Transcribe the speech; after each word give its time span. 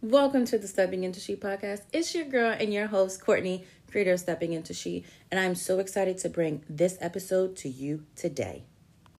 Welcome 0.00 0.44
to 0.44 0.58
the 0.58 0.68
Stepping 0.68 1.02
Into 1.02 1.18
She 1.18 1.34
podcast. 1.34 1.80
It's 1.92 2.14
your 2.14 2.24
girl 2.24 2.54
and 2.56 2.72
your 2.72 2.86
host, 2.86 3.20
Courtney, 3.20 3.64
creator 3.90 4.12
of 4.12 4.20
Stepping 4.20 4.52
Into 4.52 4.72
She, 4.72 5.04
and 5.28 5.40
I'm 5.40 5.56
so 5.56 5.80
excited 5.80 6.18
to 6.18 6.28
bring 6.28 6.62
this 6.70 6.96
episode 7.00 7.56
to 7.56 7.68
you 7.68 8.04
today. 8.14 8.62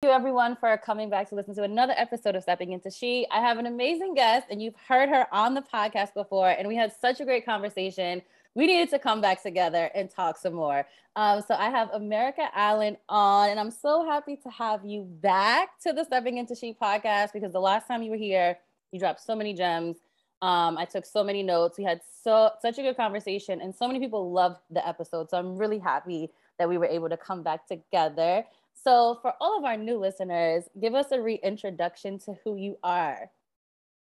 Thank 0.01 0.04
you, 0.04 0.11
everyone, 0.11 0.54
for 0.54 0.79
coming 0.79 1.11
back 1.11 1.30
to 1.30 1.35
listen 1.35 1.56
to 1.56 1.64
another 1.64 1.95
episode 1.96 2.37
of 2.37 2.45
Stepping 2.45 2.71
Into 2.71 2.93
She. 2.93 3.27
I 3.33 3.41
have 3.41 3.59
an 3.59 3.67
amazing 3.67 4.14
guest, 4.14 4.46
and 4.53 4.62
you've 4.62 4.77
heard 4.87 5.09
her 5.09 5.27
on 5.35 5.54
the 5.54 5.62
podcast 5.62 6.14
before, 6.14 6.51
and 6.51 6.69
we 6.69 6.77
had 6.77 6.93
such 7.01 7.19
a 7.19 7.25
great 7.25 7.45
conversation. 7.45 8.23
We 8.55 8.69
needed 8.69 8.89
to 8.91 9.01
come 9.01 9.21
back 9.21 9.43
together 9.43 9.91
and 9.97 10.09
talk 10.09 10.39
some 10.39 10.55
more. 10.55 10.87
Um, 11.17 11.43
so 11.49 11.57
I 11.57 11.71
have 11.71 11.91
America 11.93 12.49
Allen 12.55 12.99
on, 13.09 13.51
and 13.51 13.59
I'm 13.59 13.73
so 13.73 14.07
happy 14.07 14.37
to 14.37 14.51
have 14.51 14.85
you 14.85 15.03
back 15.03 15.81
to 15.81 15.93
the 15.93 16.05
Stepping 16.05 16.39
Into 16.39 16.55
She 16.55 16.73
podcast 16.73 17.33
because 17.33 17.53
the 17.53 17.61
last 17.61 17.89
time 17.89 18.05
you 18.05 18.13
were 18.13 18.17
here, 18.17 18.59
you 18.93 19.01
dropped 19.01 19.21
so 19.21 19.35
many 19.35 19.55
gems 19.55 19.97
um, 20.41 20.79
I 20.79 20.84
took 20.84 21.05
so 21.05 21.25
many 21.25 21.43
notes. 21.43 21.79
We 21.79 21.84
had 21.84 22.00
so 22.23 22.50
such 22.62 22.79
a 22.79 22.82
good 22.82 22.96
conversation, 22.96 23.61
and 23.61 23.75
so 23.75 23.86
many 23.86 23.99
people 23.99 24.32
loved 24.32 24.61
the 24.71 24.86
episode. 24.86 25.30
So 25.30 25.39
I'm 25.39 25.57
really 25.57 25.79
happy 25.79 26.30
that 26.58 26.68
we 26.68 26.79
were 26.79 26.86
able 26.86 27.08
to 27.08 27.17
come 27.17 27.43
back 27.43 27.67
together. 27.67 28.44
So 28.85 29.18
for 29.22 29.35
all 29.40 29.58
of 29.58 29.64
our 29.64 29.77
new 29.77 29.99
listeners, 29.99 30.64
give 30.80 30.94
us 30.94 31.07
a 31.11 31.21
reintroduction 31.21 32.19
to 32.20 32.34
who 32.44 32.56
you 32.56 32.78
are. 32.83 33.30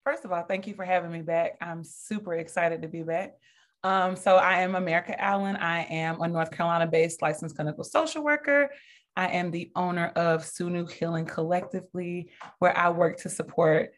First 0.05 0.25
of 0.25 0.33
all, 0.33 0.43
thank 0.43 0.67
you 0.67 0.75
for 0.75 0.85
having 0.85 1.11
me 1.11 1.23
back. 1.23 1.57
I'm 1.61 1.83
super 1.83 2.35
excited 2.35 2.83
to 2.83 2.89
be 2.89 3.03
back. 3.03 3.35
Um, 3.83 4.17
so 4.17 4.37
I 4.37 4.61
am 4.61 4.75
America 4.75 5.21
Allen. 5.21 5.57
I 5.57 5.85
am 5.85 6.21
a 6.21 6.29
North 6.29 6.51
Carolina-based 6.51 7.23
licensed 7.23 7.57
clinical 7.57 7.85
social 7.85 8.23
worker. 8.23 8.71
I 9.17 9.29
am 9.29 9.51
the 9.51 9.71
owner 9.75 10.09
of 10.09 10.43
Sunu 10.43 10.91
Healing 10.91 11.25
Collectively, 11.25 12.31
where 12.59 12.77
I 12.77 12.91
work 12.91 13.17
to 13.19 13.31
support 13.31 13.93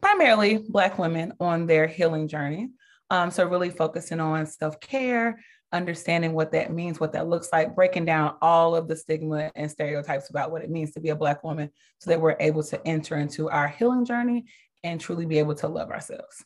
primarily 0.00 0.58
Black 0.68 0.98
women 0.98 1.32
on 1.40 1.66
their 1.66 1.86
healing 1.86 2.28
journey. 2.28 2.70
Um, 3.10 3.30
so, 3.30 3.46
really 3.46 3.70
focusing 3.70 4.20
on 4.20 4.46
self 4.46 4.80
care, 4.80 5.38
understanding 5.72 6.32
what 6.32 6.52
that 6.52 6.72
means, 6.72 6.98
what 6.98 7.12
that 7.12 7.28
looks 7.28 7.50
like, 7.52 7.74
breaking 7.74 8.04
down 8.04 8.34
all 8.42 8.74
of 8.74 8.88
the 8.88 8.96
stigma 8.96 9.50
and 9.54 9.70
stereotypes 9.70 10.30
about 10.30 10.50
what 10.50 10.62
it 10.62 10.70
means 10.70 10.92
to 10.92 11.00
be 11.00 11.10
a 11.10 11.16
Black 11.16 11.44
woman 11.44 11.70
so 11.98 12.10
that 12.10 12.20
we're 12.20 12.36
able 12.40 12.62
to 12.64 12.86
enter 12.86 13.16
into 13.16 13.48
our 13.50 13.68
healing 13.68 14.04
journey 14.04 14.46
and 14.82 15.00
truly 15.00 15.26
be 15.26 15.38
able 15.38 15.54
to 15.54 15.68
love 15.68 15.90
ourselves. 15.90 16.44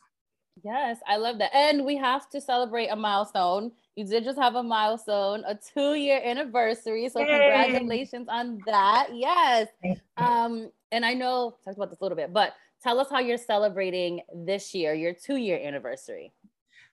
Yes, 0.63 0.99
I 1.07 1.17
love 1.17 1.39
that. 1.39 1.55
And 1.55 1.85
we 1.85 1.97
have 1.97 2.29
to 2.29 2.41
celebrate 2.41 2.87
a 2.87 2.95
milestone. 2.95 3.71
You 3.95 4.05
did 4.05 4.23
just 4.23 4.37
have 4.37 4.55
a 4.55 4.63
milestone, 4.63 5.43
a 5.47 5.57
two 5.73 5.95
year 5.95 6.21
anniversary. 6.23 7.09
So, 7.09 7.19
Yay. 7.19 7.27
congratulations 7.27 8.27
on 8.29 8.59
that. 8.65 9.09
Yes. 9.13 9.67
Um, 10.17 10.69
and 10.91 11.05
I 11.05 11.13
know, 11.13 11.55
talked 11.63 11.77
about 11.77 11.89
this 11.89 11.99
a 11.99 12.03
little 12.03 12.15
bit, 12.15 12.33
but 12.33 12.53
tell 12.81 12.99
us 12.99 13.07
how 13.09 13.19
you're 13.19 13.37
celebrating 13.37 14.21
this 14.33 14.73
year, 14.73 14.93
your 14.93 15.13
two 15.13 15.37
year 15.37 15.59
anniversary. 15.63 16.33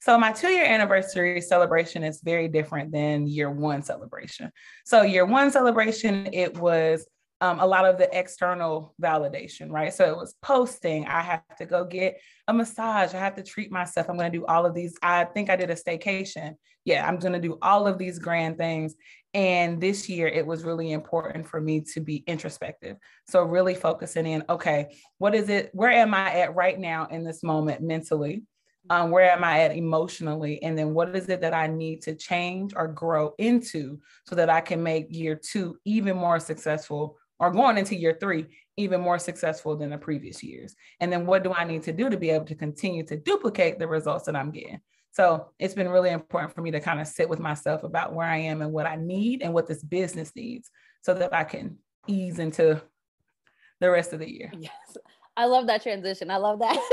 So 0.01 0.17
my 0.17 0.31
two 0.31 0.49
year 0.49 0.65
anniversary 0.65 1.41
celebration 1.41 2.05
is 2.05 2.21
very 2.21 2.47
different 2.49 2.93
than 2.93 3.27
year 3.27 3.51
one 3.51 3.83
celebration. 3.83 4.53
So 4.85 5.03
year 5.03 5.27
one 5.27 5.51
celebration, 5.51 6.29
it 6.33 6.57
was 6.57 7.07
um, 7.41 7.61
a 7.61 7.67
lot 7.67 7.85
of 7.85 7.99
the 7.99 8.09
external 8.17 8.95
validation, 9.01 9.71
right? 9.71 9.95
So 9.95 10.05
it 10.11 10.17
was 10.17 10.35
posting. 10.43 11.07
I 11.07 11.21
have 11.21 11.43
to 11.59 11.67
go 11.67 11.85
get 11.85 12.21
a 12.49 12.53
massage. 12.53 13.15
I 13.15 13.19
have 13.19 13.37
to 13.37 13.43
treat 13.43 13.71
myself. 13.71 14.09
I'm 14.09 14.17
going 14.17 14.33
to 14.33 14.39
do 14.39 14.47
all 14.47 14.67
of 14.67 14.75
these. 14.75 14.97
I 15.03 15.25
think 15.25 15.49
I 15.49 15.57
did 15.57 15.71
a 15.71 15.75
staycation. 15.75 16.57
Yeah, 16.85 17.07
I'm 17.07 17.19
going 17.19 17.35
to 17.35 17.41
do 17.41 17.59
all 17.63 17.87
of 17.87 17.99
these 17.99 18.19
grand 18.19 18.59
things. 18.59 18.95
And 19.35 19.81
this 19.81 20.09
year, 20.09 20.27
it 20.27 20.47
was 20.47 20.65
really 20.65 20.91
important 20.91 21.47
for 21.47 21.61
me 21.61 21.83
to 21.93 22.01
be 22.01 22.25
introspective. 22.27 22.97
So, 23.29 23.43
really 23.45 23.75
focusing 23.75 24.27
in 24.27 24.43
okay, 24.49 24.97
what 25.19 25.35
is 25.35 25.49
it? 25.49 25.71
Where 25.75 25.91
am 25.91 26.15
I 26.15 26.41
at 26.41 26.57
right 26.57 26.79
now 26.79 27.07
in 27.07 27.25
this 27.25 27.43
moment 27.43 27.83
mentally? 27.83 28.43
Um, 28.91 29.11
where 29.11 29.31
am 29.31 29.45
I 29.45 29.61
at 29.61 29.77
emotionally? 29.77 30.63
And 30.63 30.79
then 30.79 30.95
what 30.95 31.15
is 31.15 31.29
it 31.29 31.43
that 31.43 31.53
I 31.53 31.67
need 31.67 32.01
to 32.03 32.15
change 32.15 32.73
or 32.75 32.89
grow 32.89 33.35
into 33.37 34.01
so 34.27 34.35
that 34.35 34.49
I 34.49 34.63
can 34.63 34.83
make 34.83 35.15
year 35.15 35.37
two 35.37 35.77
even 35.85 36.17
more 36.17 36.41
successful 36.41 37.19
or 37.39 37.51
going 37.51 37.79
into 37.79 37.95
year 37.95 38.17
three 38.19 38.47
even 38.77 39.01
more 39.01 39.19
successful 39.19 39.77
than 39.77 39.91
the 39.91 39.99
previous 39.99 40.43
years? 40.43 40.75
And 41.01 41.13
then 41.13 41.27
what 41.27 41.43
do 41.43 41.53
I 41.53 41.65
need 41.65 41.83
to 41.85 41.93
do 41.93 42.09
to 42.11 42.17
be 42.17 42.31
able 42.31 42.47
to 42.47 42.55
continue 42.55 43.05
to 43.07 43.17
duplicate 43.17 43.79
the 43.79 43.89
results 43.89 44.27
that 44.27 44.37
I'm 44.37 44.51
getting? 44.51 44.81
So 45.13 45.49
it's 45.59 45.75
been 45.75 45.89
really 45.89 46.11
important 46.11 46.55
for 46.55 46.61
me 46.61 46.71
to 46.71 46.81
kind 46.81 47.01
of 47.01 47.07
sit 47.07 47.29
with 47.29 47.41
myself 47.41 47.83
about 47.83 48.15
where 48.15 48.27
I 48.27 48.39
am 48.39 48.63
and 48.63 48.73
what 48.73 48.87
I 48.87 48.97
need 48.97 49.43
and 49.43 49.53
what 49.53 49.67
this 49.67 49.83
business 49.83 50.33
needs 50.37 50.71
so 51.03 51.15
that 51.15 51.35
I 51.35 51.45
can 51.45 51.79
ease 52.07 52.39
into 52.39 52.81
the 53.81 53.91
rest 53.91 54.13
of 54.13 54.21
the 54.21 54.31
year. 54.31 54.53
Yes. 54.57 54.97
I 55.37 55.47
love 55.47 55.67
that 55.69 55.83
transition. 55.83 56.31
I 56.31 56.37
love 56.37 56.59
that. 56.61 56.77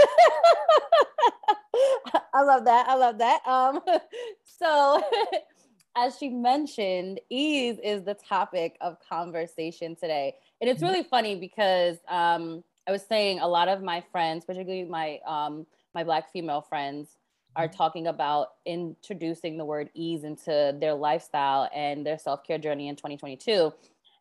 I 2.33 2.41
love 2.41 2.65
that. 2.65 2.87
I 2.87 2.95
love 2.95 3.17
that. 3.19 3.41
Um, 3.47 3.79
so 4.43 5.01
as 5.95 6.17
she 6.17 6.29
mentioned, 6.29 7.19
ease 7.29 7.77
is 7.83 8.03
the 8.03 8.13
topic 8.13 8.77
of 8.81 8.97
conversation 9.07 9.95
today. 9.95 10.35
And 10.59 10.69
it's 10.69 10.81
mm-hmm. 10.81 10.91
really 10.91 11.03
funny 11.03 11.35
because 11.35 11.97
um, 12.07 12.63
I 12.87 12.91
was 12.91 13.03
saying 13.03 13.39
a 13.39 13.47
lot 13.47 13.67
of 13.67 13.81
my 13.81 14.03
friends, 14.11 14.45
particularly 14.45 14.83
my 14.83 15.19
um, 15.25 15.65
my 15.93 16.03
black 16.03 16.31
female 16.31 16.61
friends, 16.61 17.17
are 17.55 17.67
talking 17.67 18.07
about 18.07 18.53
introducing 18.65 19.57
the 19.57 19.65
word 19.65 19.89
ease 19.93 20.23
into 20.23 20.75
their 20.79 20.93
lifestyle 20.93 21.69
and 21.73 22.05
their 22.05 22.17
self 22.17 22.43
care 22.43 22.57
journey 22.57 22.89
in 22.89 22.95
2022. 22.95 23.71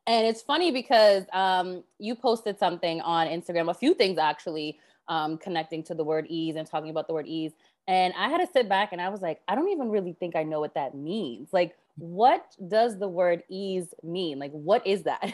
And 0.06 0.26
it's 0.26 0.42
funny 0.42 0.70
because 0.70 1.24
um, 1.32 1.82
you 1.98 2.14
posted 2.14 2.58
something 2.58 3.00
on 3.00 3.26
Instagram, 3.26 3.70
a 3.70 3.74
few 3.74 3.94
things 3.94 4.18
actually, 4.18 4.78
um, 5.08 5.38
connecting 5.38 5.82
to 5.84 5.94
the 5.94 6.04
word 6.04 6.26
ease 6.28 6.56
and 6.56 6.68
talking 6.68 6.90
about 6.90 7.06
the 7.06 7.14
word 7.14 7.26
ease. 7.26 7.52
And 7.86 8.14
I 8.16 8.28
had 8.28 8.38
to 8.38 8.52
sit 8.52 8.68
back 8.68 8.92
and 8.92 9.00
I 9.00 9.10
was 9.10 9.20
like, 9.20 9.40
I 9.46 9.54
don't 9.54 9.68
even 9.68 9.90
really 9.90 10.14
think 10.14 10.36
I 10.36 10.42
know 10.42 10.60
what 10.60 10.74
that 10.74 10.94
means. 10.94 11.50
Like, 11.52 11.76
what 11.96 12.44
does 12.66 12.98
the 12.98 13.08
word 13.08 13.42
ease 13.50 13.92
mean? 14.02 14.38
Like, 14.38 14.52
what 14.52 14.86
is 14.86 15.02
that? 15.02 15.22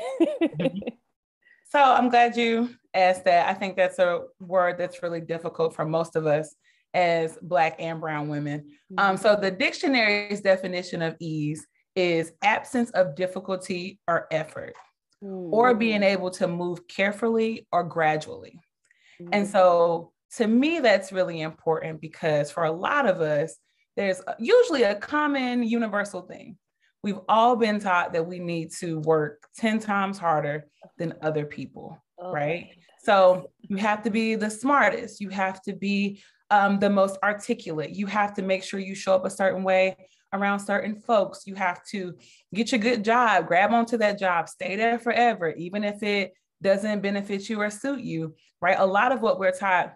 so 1.71 1.81
I'm 1.81 2.09
glad 2.09 2.37
you 2.37 2.71
asked 2.93 3.25
that. 3.25 3.49
I 3.49 3.55
think 3.55 3.77
that's 3.77 3.99
a 3.99 4.23
word 4.41 4.79
that's 4.79 5.03
really 5.03 5.21
difficult 5.21 5.75
for 5.75 5.85
most 5.85 6.17
of 6.17 6.27
us 6.27 6.55
as 6.93 7.39
Black 7.41 7.77
and 7.79 8.01
Brown 8.01 8.29
women. 8.29 8.73
Um, 8.99 9.15
mm-hmm. 9.15 9.23
so 9.23 9.37
the 9.37 9.51
dictionary's 9.51 10.41
definition 10.41 11.03
of 11.03 11.17
ease 11.21 11.67
is 11.95 12.33
absence 12.43 12.91
of 12.91 13.15
difficulty 13.15 14.01
or 14.09 14.27
effort, 14.33 14.75
mm-hmm. 15.23 15.55
or 15.55 15.75
being 15.75 16.03
able 16.03 16.31
to 16.33 16.49
move 16.49 16.87
carefully 16.89 17.67
or 17.73 17.85
gradually. 17.85 18.59
Mm-hmm. 19.21 19.31
And 19.33 19.49
so 19.49 20.13
to 20.37 20.47
me, 20.47 20.81
that's 20.81 21.13
really 21.13 21.41
important 21.41 22.01
because 22.01 22.51
for 22.51 22.65
a 22.65 22.73
lot 22.73 23.07
of 23.07 23.21
us, 23.21 23.57
there's 23.97 24.21
usually 24.39 24.85
a 24.85 24.95
common 24.95 25.63
universal 25.63 26.23
thing. 26.23 26.57
We've 27.03 27.21
all 27.29 27.57
been 27.57 27.81
taught 27.81 28.13
that 28.13 28.27
we 28.27 28.39
need 28.39 28.73
to 28.81 29.01
work 29.01 29.47
10 29.57 29.81
times 29.81 30.19
harder 30.19 30.67
than 30.99 31.15
other 31.23 31.45
people, 31.45 31.99
oh, 32.19 32.33
right? 32.33 32.69
So 33.03 33.51
you 33.63 33.77
have 33.79 34.03
to 34.03 34.11
be 34.11 34.35
the 34.35 34.51
smartest, 34.51 35.21
you 35.21 35.31
have 35.31 35.63
to 35.63 35.73
be 35.73 36.23
um, 36.51 36.79
the 36.79 36.91
most 36.91 37.17
articulate. 37.23 37.91
You 37.91 38.07
have 38.07 38.35
to 38.35 38.43
make 38.43 38.63
sure 38.63 38.81
you 38.81 38.95
show 38.95 39.15
up 39.15 39.25
a 39.25 39.31
certain 39.31 39.63
way 39.63 39.97
around 40.33 40.61
certain 40.61 41.01
folks. 41.01 41.47
You 41.47 41.55
have 41.55 41.85
to 41.87 42.15
get 42.55 42.73
your 42.73 42.81
good 42.81 43.05
job, 43.05 43.47
grab 43.47 43.73
onto 43.73 43.97
that 43.99 44.19
job, 44.19 44.49
stay 44.49 44.77
there 44.77 44.99
forever, 44.99 45.51
even 45.51 45.85
if 45.85 46.03
it 46.03 46.33
doesn't 46.63 47.01
benefit 47.01 47.49
you 47.49 47.61
or 47.61 47.71
suit 47.71 48.01
you, 48.01 48.35
right? 48.61 48.79
A 48.79 48.87
lot 48.87 49.13
of 49.13 49.23
what 49.23 49.39
we're 49.39 49.53
taught 49.53 49.95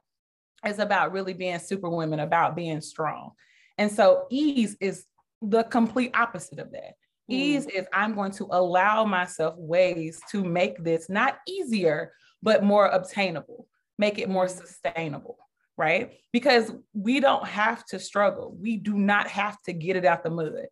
is 0.68 0.78
about 0.78 1.12
really 1.12 1.34
being 1.34 1.58
superwomen, 1.58 2.20
about 2.20 2.56
being 2.56 2.80
strong. 2.80 3.32
And 3.78 3.90
so 3.90 4.26
ease 4.30 4.76
is 4.80 5.04
the 5.42 5.64
complete 5.64 6.12
opposite 6.14 6.58
of 6.58 6.70
that. 6.72 6.94
Mm. 7.30 7.34
Ease 7.34 7.66
is 7.66 7.86
I'm 7.92 8.14
going 8.14 8.32
to 8.32 8.48
allow 8.50 9.04
myself 9.04 9.54
ways 9.56 10.20
to 10.30 10.44
make 10.44 10.82
this 10.82 11.08
not 11.08 11.38
easier, 11.48 12.12
but 12.42 12.62
more 12.62 12.86
obtainable, 12.86 13.66
make 13.98 14.18
it 14.18 14.28
more 14.28 14.48
sustainable 14.48 15.38
right? 15.76 16.12
Because 16.32 16.72
we 16.92 17.20
don't 17.20 17.46
have 17.46 17.84
to 17.86 17.98
struggle. 17.98 18.56
We 18.60 18.76
do 18.76 18.94
not 18.94 19.28
have 19.28 19.60
to 19.62 19.72
get 19.72 19.96
it 19.96 20.04
out 20.04 20.22
the 20.22 20.30
mud. 20.30 20.66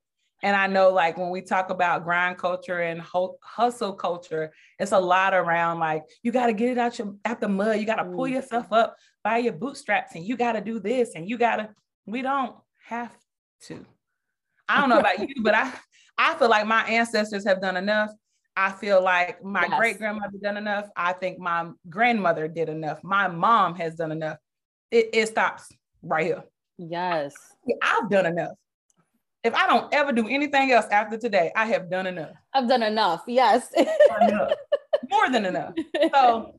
And 0.44 0.56
I 0.56 0.66
know, 0.66 0.90
like, 0.90 1.16
when 1.16 1.30
we 1.30 1.40
talk 1.40 1.70
about 1.70 2.02
grind 2.02 2.36
culture 2.36 2.80
and 2.80 3.00
hustle 3.00 3.92
culture, 3.92 4.52
it's 4.78 4.90
a 4.90 4.98
lot 4.98 5.34
around 5.34 5.78
like 5.78 6.02
you 6.22 6.32
got 6.32 6.46
to 6.46 6.52
get 6.52 6.70
it 6.70 6.78
out 6.78 6.98
your 6.98 7.14
out 7.24 7.40
the 7.40 7.48
mud. 7.48 7.78
You 7.78 7.86
got 7.86 7.96
to 7.96 8.04
pull 8.04 8.24
mm. 8.24 8.32
yourself 8.32 8.72
up 8.72 8.96
by 9.24 9.38
your 9.38 9.52
bootstraps, 9.52 10.14
and 10.14 10.24
you 10.24 10.36
got 10.36 10.52
to 10.52 10.60
do 10.60 10.80
this, 10.80 11.14
and 11.14 11.28
you 11.28 11.38
got 11.38 11.56
to. 11.56 11.70
We 12.06 12.22
don't 12.22 12.56
have 12.86 13.12
to. 13.66 13.84
I 14.68 14.80
don't 14.80 14.90
know 14.90 14.98
about 14.98 15.18
you, 15.20 15.42
but 15.42 15.54
I 15.54 15.72
I 16.18 16.34
feel 16.34 16.48
like 16.48 16.66
my 16.66 16.82
ancestors 16.84 17.46
have 17.46 17.60
done 17.60 17.76
enough. 17.76 18.10
I 18.56 18.70
feel 18.70 19.02
like 19.02 19.42
my 19.42 19.66
yes. 19.66 19.78
great 19.78 19.98
grandmother 19.98 20.38
done 20.42 20.56
enough. 20.56 20.88
I 20.96 21.14
think 21.14 21.38
my 21.38 21.70
grandmother 21.88 22.48
did 22.48 22.68
enough. 22.68 23.02
My 23.02 23.28
mom 23.28 23.74
has 23.76 23.94
done 23.94 24.12
enough 24.12 24.36
it, 24.92 25.08
it 25.12 25.26
stops 25.26 25.72
right 26.02 26.26
here. 26.26 26.44
Yes. 26.78 27.34
I've 27.82 28.08
done 28.10 28.26
enough. 28.26 28.52
If 29.42 29.54
I 29.54 29.66
don't 29.66 29.92
ever 29.92 30.12
do 30.12 30.28
anything 30.28 30.70
else 30.70 30.86
after 30.92 31.18
today, 31.18 31.50
I 31.56 31.66
have 31.66 31.90
done 31.90 32.06
enough. 32.06 32.36
I've 32.52 32.68
done 32.68 32.84
enough. 32.84 33.22
Yes. 33.26 33.68
enough. 34.20 34.52
More 35.10 35.30
than 35.30 35.46
enough. 35.46 35.74
So 36.14 36.54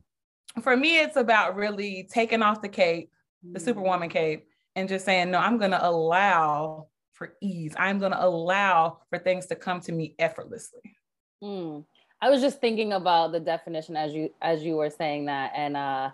for 0.62 0.76
me, 0.76 0.98
it's 0.98 1.16
about 1.16 1.56
really 1.56 2.08
taking 2.10 2.42
off 2.42 2.62
the 2.62 2.68
cape, 2.68 3.10
the 3.42 3.58
mm. 3.58 3.64
superwoman 3.64 4.08
cape, 4.08 4.46
and 4.76 4.88
just 4.88 5.04
saying, 5.04 5.30
no, 5.30 5.38
I'm 5.38 5.58
going 5.58 5.72
to 5.72 5.86
allow 5.86 6.88
for 7.12 7.34
ease. 7.40 7.74
I'm 7.78 7.98
going 7.98 8.12
to 8.12 8.24
allow 8.24 8.98
for 9.10 9.18
things 9.18 9.46
to 9.46 9.56
come 9.56 9.80
to 9.80 9.92
me 9.92 10.14
effortlessly. 10.18 10.96
Mm. 11.42 11.84
I 12.20 12.30
was 12.30 12.40
just 12.40 12.60
thinking 12.60 12.92
about 12.92 13.32
the 13.32 13.40
definition 13.40 13.96
as 13.96 14.14
you 14.14 14.30
as 14.40 14.62
you 14.62 14.76
were 14.76 14.90
saying 14.90 15.26
that, 15.26 15.52
and 15.54 15.76
uh, 15.76 16.10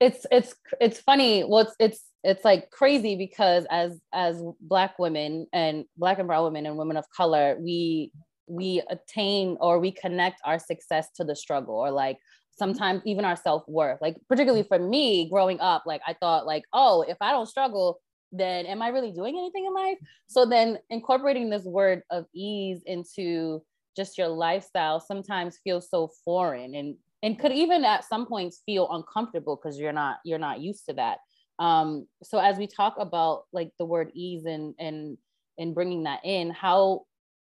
it's 0.00 0.26
it's 0.30 0.54
it's 0.80 1.00
funny. 1.00 1.44
Well, 1.44 1.60
it's 1.60 1.74
it's 1.78 2.04
it's 2.22 2.44
like 2.44 2.70
crazy 2.70 3.16
because 3.16 3.66
as 3.70 4.00
as 4.14 4.42
Black 4.60 4.98
women 4.98 5.46
and 5.52 5.84
Black 5.98 6.18
and 6.18 6.26
Brown 6.26 6.44
women 6.44 6.64
and 6.64 6.78
women 6.78 6.96
of 6.96 7.04
color, 7.10 7.58
we 7.60 8.12
we 8.46 8.82
attain 8.88 9.58
or 9.60 9.78
we 9.78 9.92
connect 9.92 10.40
our 10.44 10.58
success 10.58 11.08
to 11.16 11.24
the 11.24 11.36
struggle 11.36 11.74
or 11.74 11.90
like 11.90 12.18
sometimes 12.56 13.02
even 13.04 13.24
our 13.24 13.36
self-worth. 13.36 13.98
Like 14.00 14.16
particularly 14.28 14.64
for 14.64 14.78
me 14.78 15.28
growing 15.28 15.60
up 15.60 15.84
like 15.86 16.00
i 16.06 16.14
thought 16.14 16.46
like 16.46 16.64
oh 16.72 17.02
if 17.02 17.16
i 17.20 17.30
don't 17.30 17.46
struggle 17.46 18.00
then 18.32 18.66
am 18.66 18.82
i 18.82 18.88
really 18.88 19.12
doing 19.12 19.36
anything 19.38 19.64
in 19.66 19.74
life? 19.74 19.98
So 20.26 20.44
then 20.44 20.78
incorporating 20.90 21.50
this 21.50 21.64
word 21.64 22.02
of 22.10 22.26
ease 22.34 22.82
into 22.86 23.62
just 23.96 24.18
your 24.18 24.28
lifestyle 24.28 24.98
sometimes 24.98 25.60
feels 25.62 25.88
so 25.88 26.10
foreign 26.24 26.74
and 26.74 26.96
and 27.22 27.38
could 27.38 27.52
even 27.52 27.84
at 27.84 28.04
some 28.04 28.26
points 28.26 28.60
feel 28.66 28.88
uncomfortable 28.90 29.56
because 29.56 29.78
you're 29.78 29.92
not 29.92 30.16
you're 30.24 30.38
not 30.38 30.60
used 30.60 30.84
to 30.86 30.94
that. 30.94 31.18
Um 31.58 32.06
so 32.22 32.38
as 32.38 32.58
we 32.58 32.66
talk 32.66 32.96
about 32.98 33.44
like 33.52 33.70
the 33.78 33.86
word 33.86 34.10
ease 34.14 34.44
and 34.44 34.74
and 34.78 35.16
and 35.58 35.74
bringing 35.74 36.02
that 36.02 36.24
in 36.24 36.50
how 36.50 37.02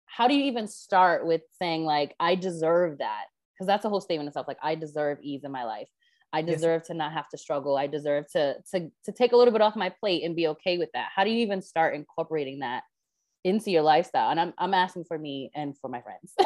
how 0.06 0.28
do 0.28 0.34
you 0.34 0.44
even 0.44 0.68
start 0.68 1.26
with 1.26 1.40
saying 1.60 1.84
like 1.84 2.14
i 2.20 2.34
deserve 2.34 2.98
that 2.98 3.24
because 3.54 3.66
that's 3.66 3.84
a 3.84 3.88
whole 3.88 4.00
statement 4.00 4.26
itself 4.28 4.48
like 4.48 4.58
i 4.62 4.74
deserve 4.74 5.18
ease 5.22 5.44
in 5.44 5.52
my 5.52 5.64
life. 5.64 5.88
I 6.34 6.42
deserve 6.42 6.80
yes. 6.80 6.88
to 6.88 6.94
not 6.94 7.12
have 7.12 7.28
to 7.28 7.38
struggle. 7.38 7.76
I 7.76 7.86
deserve 7.86 8.28
to 8.32 8.56
to 8.72 8.90
to 9.04 9.12
take 9.12 9.30
a 9.32 9.36
little 9.36 9.52
bit 9.52 9.62
off 9.62 9.76
my 9.76 9.88
plate 9.88 10.24
and 10.24 10.34
be 10.34 10.48
okay 10.48 10.78
with 10.78 10.90
that. 10.92 11.10
How 11.14 11.22
do 11.22 11.30
you 11.30 11.38
even 11.38 11.62
start 11.62 11.94
incorporating 11.94 12.58
that 12.58 12.82
into 13.44 13.70
your 13.70 13.82
lifestyle? 13.82 14.30
And 14.30 14.40
i'm, 14.40 14.52
I'm 14.58 14.74
asking 14.74 15.04
for 15.04 15.16
me 15.16 15.52
and 15.54 15.78
for 15.78 15.88
my 15.88 16.02
friends. 16.02 16.32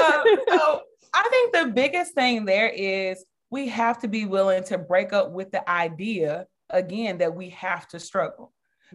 Uh, 0.00 0.22
so 0.48 0.80
i 1.14 1.28
think 1.30 1.52
the 1.52 1.72
biggest 1.72 2.14
thing 2.14 2.44
there 2.44 2.68
is 2.68 3.24
we 3.50 3.68
have 3.68 4.00
to 4.00 4.08
be 4.08 4.26
willing 4.26 4.62
to 4.64 4.76
break 4.76 5.12
up 5.12 5.30
with 5.30 5.50
the 5.52 5.68
idea 5.70 6.46
again 6.70 7.18
that 7.18 7.34
we 7.34 7.50
have 7.50 7.86
to 7.88 8.00
struggle. 8.00 8.52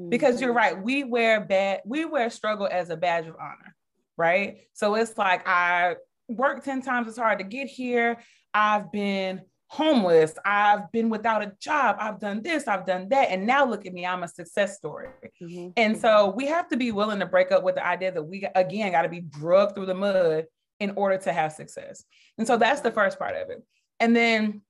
Because 0.10 0.42
you're 0.42 0.50
mm-hmm. 0.52 0.58
right 0.58 0.84
we 0.84 1.04
wear 1.04 1.42
bad 1.42 1.82
we 1.86 2.06
wear 2.06 2.30
struggle 2.30 2.68
as 2.70 2.90
a 2.90 2.98
badge 2.98 3.28
of 3.28 3.36
honor 3.40 3.76
right? 4.18 4.58
So 4.74 4.96
it's 4.96 5.18
like 5.18 5.48
i 5.48 5.96
worked 6.28 6.66
10 6.66 6.82
times 6.82 7.08
as 7.08 7.18
hard 7.18 7.40
to 7.40 7.46
get 7.46 7.68
here. 7.68 8.18
I've 8.54 8.92
been 8.92 9.42
homeless. 9.68 10.34
I've 10.46 10.92
been 10.92 11.10
without 11.10 11.44
a 11.44 11.54
job. 11.60 11.98
I've 12.00 12.20
done 12.20 12.42
this 12.42 12.68
i've 12.68 12.86
done 12.86 13.10
that. 13.10 13.30
And 13.32 13.46
now 13.46 13.66
look 13.66 13.86
at 13.86 13.94
me 13.94 14.06
i'm 14.06 14.24
a 14.24 14.28
success 14.28 14.78
story. 14.78 15.10
Mm-hmm. 15.42 15.70
and 15.78 15.98
so 15.98 16.34
we 16.36 16.48
have 16.48 16.68
to 16.70 16.78
be 16.78 16.92
willing 16.92 17.20
to 17.20 17.26
break 17.26 17.52
up 17.52 17.64
with 17.64 17.76
the 17.76 17.86
idea 17.86 18.12
that 18.12 18.24
we 18.24 18.48
again 18.56 18.92
got 18.92 19.04
to 19.04 19.10
be 19.10 19.22
drugged 19.22 19.76
through 19.76 19.86
the 19.86 19.94
mud 19.94 20.46
in 20.80 20.92
order 20.96 21.18
to 21.18 21.34
have 21.34 21.54
success. 21.54 22.04
And 22.38 22.46
so 22.46 22.58
that's 22.58 22.82
the 22.82 22.92
first 22.92 23.18
part 23.18 23.36
of 23.36 23.50
it. 23.50 23.64
And 24.00 24.16
then 24.16 24.62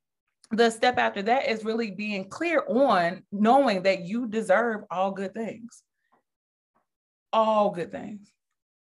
the 0.51 0.69
step 0.69 0.97
after 0.97 1.21
that 1.23 1.49
is 1.49 1.65
really 1.65 1.91
being 1.91 2.29
clear 2.29 2.63
on 2.67 3.23
knowing 3.31 3.83
that 3.83 4.05
you 4.05 4.27
deserve 4.27 4.83
all 4.89 5.11
good 5.11 5.33
things. 5.33 5.83
All 7.33 7.71
good 7.71 7.91
things. 7.91 8.31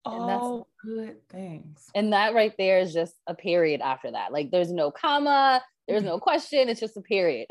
All 0.04 0.68
good 0.82 1.16
things. 1.28 1.90
And 1.94 2.12
that 2.12 2.34
right 2.34 2.54
there 2.58 2.78
is 2.78 2.92
just 2.92 3.14
a 3.26 3.34
period 3.34 3.80
after 3.80 4.10
that. 4.10 4.32
Like 4.32 4.50
there's 4.50 4.72
no 4.72 4.90
comma, 4.90 5.62
there's 5.86 6.02
no 6.02 6.18
question, 6.20 6.68
it's 6.68 6.80
just 6.80 6.96
a 6.96 7.02
period. 7.02 7.46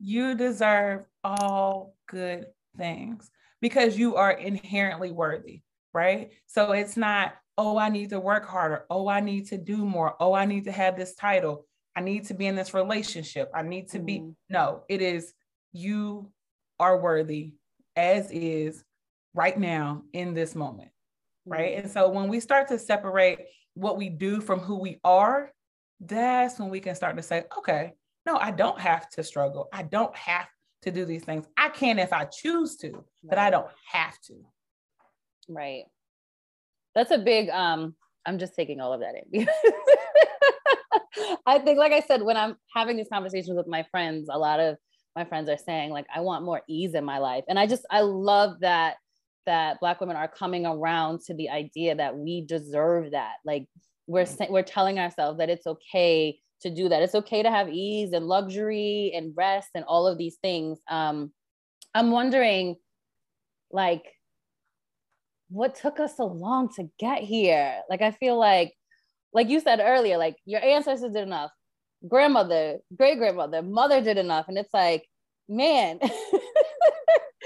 you 0.00 0.34
deserve 0.34 1.04
all 1.22 1.94
good 2.08 2.46
things 2.76 3.30
because 3.60 3.98
you 3.98 4.16
are 4.16 4.32
inherently 4.32 5.12
worthy, 5.12 5.62
right? 5.92 6.30
So 6.46 6.72
it's 6.72 6.96
not, 6.96 7.34
oh, 7.56 7.78
I 7.78 7.88
need 7.88 8.10
to 8.10 8.20
work 8.20 8.46
harder. 8.46 8.84
Oh, 8.90 9.08
I 9.08 9.20
need 9.20 9.46
to 9.48 9.58
do 9.58 9.78
more. 9.78 10.16
Oh, 10.20 10.32
I 10.32 10.46
need 10.46 10.64
to 10.64 10.72
have 10.72 10.96
this 10.96 11.14
title. 11.14 11.66
I 11.96 12.00
need 12.00 12.26
to 12.26 12.34
be 12.34 12.46
in 12.46 12.54
this 12.54 12.74
relationship. 12.74 13.50
I 13.54 13.62
need 13.62 13.90
to 13.90 13.98
be. 13.98 14.20
Mm-hmm. 14.20 14.30
No, 14.50 14.84
it 14.88 15.02
is 15.02 15.32
you 15.72 16.30
are 16.78 17.00
worthy 17.00 17.54
as 17.96 18.30
is 18.30 18.84
right 19.34 19.58
now 19.58 20.02
in 20.12 20.34
this 20.34 20.54
moment. 20.54 20.90
Right. 21.44 21.72
Mm-hmm. 21.72 21.82
And 21.82 21.90
so 21.90 22.08
when 22.08 22.28
we 22.28 22.40
start 22.40 22.68
to 22.68 22.78
separate 22.78 23.38
what 23.74 23.96
we 23.96 24.08
do 24.08 24.40
from 24.40 24.60
who 24.60 24.76
we 24.76 25.00
are, 25.04 25.50
that's 26.00 26.58
when 26.58 26.70
we 26.70 26.80
can 26.80 26.94
start 26.94 27.16
to 27.16 27.22
say, 27.22 27.44
okay, 27.56 27.92
no, 28.26 28.36
I 28.36 28.50
don't 28.50 28.80
have 28.80 29.08
to 29.10 29.22
struggle. 29.22 29.68
I 29.72 29.82
don't 29.82 30.14
have 30.14 30.46
to 30.82 30.90
do 30.90 31.04
these 31.04 31.24
things. 31.24 31.46
I 31.56 31.70
can 31.70 31.98
if 31.98 32.12
I 32.12 32.24
choose 32.24 32.76
to, 32.76 32.92
right. 32.92 33.02
but 33.24 33.38
I 33.38 33.50
don't 33.50 33.68
have 33.90 34.20
to. 34.26 34.34
Right. 35.48 35.84
That's 36.94 37.10
a 37.10 37.18
big 37.18 37.48
um 37.50 37.94
I'm 38.26 38.38
just 38.38 38.54
taking 38.54 38.80
all 38.80 38.92
of 38.92 39.00
that 39.00 39.14
in. 39.32 39.48
I 41.46 41.58
think, 41.58 41.78
like 41.78 41.92
I 41.92 42.00
said, 42.00 42.22
when 42.22 42.36
I'm 42.36 42.56
having 42.74 42.96
these 42.96 43.08
conversations 43.10 43.56
with 43.56 43.66
my 43.66 43.84
friends, 43.90 44.28
a 44.30 44.38
lot 44.38 44.60
of 44.60 44.76
my 45.16 45.24
friends 45.24 45.48
are 45.48 45.56
saying, 45.56 45.90
like, 45.90 46.06
I 46.14 46.20
want 46.20 46.44
more 46.44 46.60
ease 46.68 46.94
in 46.94 47.04
my 47.04 47.18
life. 47.18 47.44
And 47.48 47.58
I 47.58 47.66
just, 47.66 47.86
I 47.90 48.02
love 48.02 48.60
that 48.60 48.96
that 49.48 49.80
black 49.80 50.00
women 50.00 50.16
are 50.16 50.28
coming 50.28 50.66
around 50.66 51.22
to 51.22 51.34
the 51.34 51.48
idea 51.48 51.94
that 51.94 52.16
we 52.16 52.42
deserve 52.42 53.12
that. 53.12 53.36
Like 53.44 53.66
we're 54.06 54.26
we're 54.50 54.62
telling 54.62 54.98
ourselves 54.98 55.38
that 55.38 55.50
it's 55.50 55.66
okay 55.66 56.38
to 56.60 56.70
do 56.70 56.88
that. 56.88 57.02
It's 57.02 57.14
okay 57.14 57.42
to 57.42 57.50
have 57.50 57.68
ease 57.68 58.12
and 58.12 58.26
luxury 58.26 59.12
and 59.14 59.32
rest 59.36 59.70
and 59.74 59.84
all 59.84 60.06
of 60.06 60.18
these 60.18 60.36
things. 60.42 60.78
Um, 60.88 61.32
I'm 61.94 62.10
wondering, 62.10 62.76
like, 63.70 64.04
what 65.48 65.74
took 65.74 65.98
us 65.98 66.16
so 66.16 66.26
long 66.26 66.68
to 66.74 66.90
get 66.98 67.22
here? 67.22 67.80
Like, 67.88 68.02
I 68.02 68.10
feel 68.10 68.38
like 68.38 68.74
like 69.32 69.48
you 69.48 69.60
said 69.60 69.80
earlier, 69.80 70.18
like 70.18 70.36
your 70.44 70.62
ancestors 70.62 71.12
did 71.12 71.22
enough, 71.22 71.50
grandmother, 72.06 72.78
great 72.96 73.18
grandmother, 73.18 73.62
mother 73.62 74.00
did 74.00 74.18
enough. 74.18 74.46
And 74.48 74.58
it's 74.58 74.72
like, 74.72 75.06
man, 75.48 76.00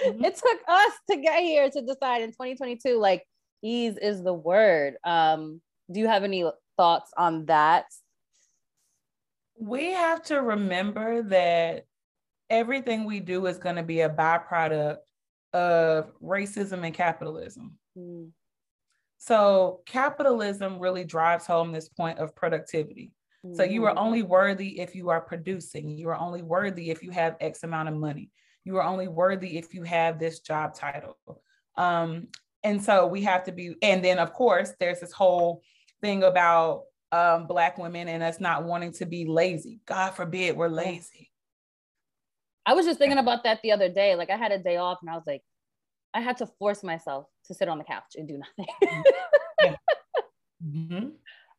mm-hmm. 0.04 0.24
it 0.24 0.34
took 0.36 0.60
us 0.68 0.92
to 1.10 1.16
get 1.16 1.42
here 1.42 1.70
to 1.70 1.82
decide 1.82 2.22
in 2.22 2.30
2022, 2.30 2.98
like 2.98 3.24
ease 3.62 3.96
is 3.96 4.22
the 4.22 4.32
word. 4.32 4.94
Um, 5.04 5.60
do 5.90 6.00
you 6.00 6.08
have 6.08 6.24
any 6.24 6.44
thoughts 6.76 7.10
on 7.16 7.46
that? 7.46 7.86
We 9.58 9.92
have 9.92 10.22
to 10.24 10.40
remember 10.40 11.22
that 11.24 11.84
everything 12.50 13.04
we 13.04 13.20
do 13.20 13.46
is 13.46 13.58
going 13.58 13.76
to 13.76 13.82
be 13.82 14.00
a 14.00 14.10
byproduct 14.10 14.98
of 15.52 16.12
racism 16.22 16.84
and 16.84 16.94
capitalism. 16.94 17.78
Mm. 17.96 18.30
So 19.18 19.82
capitalism 19.86 20.78
really 20.78 21.04
drives 21.04 21.46
home 21.46 21.70
this 21.70 21.88
point 21.88 22.18
of 22.18 22.34
productivity. 22.34 23.12
So 23.54 23.64
you 23.64 23.84
are 23.86 23.90
mm-hmm. 23.90 23.98
only 23.98 24.22
worthy 24.22 24.80
if 24.80 24.94
you 24.94 25.08
are 25.08 25.20
producing. 25.20 25.98
You 25.98 26.10
are 26.10 26.16
only 26.16 26.42
worthy 26.42 26.90
if 26.90 27.02
you 27.02 27.10
have 27.10 27.36
X 27.40 27.64
amount 27.64 27.88
of 27.88 27.96
money. 27.96 28.30
You 28.64 28.76
are 28.76 28.84
only 28.84 29.08
worthy 29.08 29.58
if 29.58 29.74
you 29.74 29.82
have 29.82 30.18
this 30.18 30.40
job 30.40 30.74
title. 30.74 31.18
Um, 31.76 32.28
and 32.62 32.82
so 32.82 33.06
we 33.06 33.22
have 33.22 33.44
to 33.44 33.52
be, 33.52 33.74
and 33.82 34.04
then 34.04 34.18
of 34.18 34.32
course, 34.32 34.72
there's 34.78 35.00
this 35.00 35.12
whole 35.12 35.62
thing 36.00 36.22
about 36.22 36.82
um, 37.10 37.46
Black 37.46 37.78
women 37.78 38.08
and 38.08 38.22
us 38.22 38.40
not 38.40 38.64
wanting 38.64 38.92
to 38.94 39.06
be 39.06 39.26
lazy. 39.26 39.80
God 39.86 40.10
forbid 40.10 40.56
we're 40.56 40.68
lazy. 40.68 41.30
I 42.64 42.74
was 42.74 42.86
just 42.86 42.98
thinking 42.98 43.18
about 43.18 43.44
that 43.44 43.60
the 43.62 43.72
other 43.72 43.88
day. 43.88 44.14
Like 44.14 44.30
I 44.30 44.36
had 44.36 44.52
a 44.52 44.58
day 44.58 44.76
off 44.76 44.98
and 45.02 45.10
I 45.10 45.14
was 45.14 45.26
like, 45.26 45.42
I 46.14 46.20
had 46.20 46.36
to 46.38 46.46
force 46.46 46.82
myself 46.82 47.26
to 47.46 47.54
sit 47.54 47.68
on 47.68 47.78
the 47.78 47.84
couch 47.84 48.14
and 48.16 48.28
do 48.28 48.38
nothing. 48.38 49.04
mm-hmm. 50.64 51.08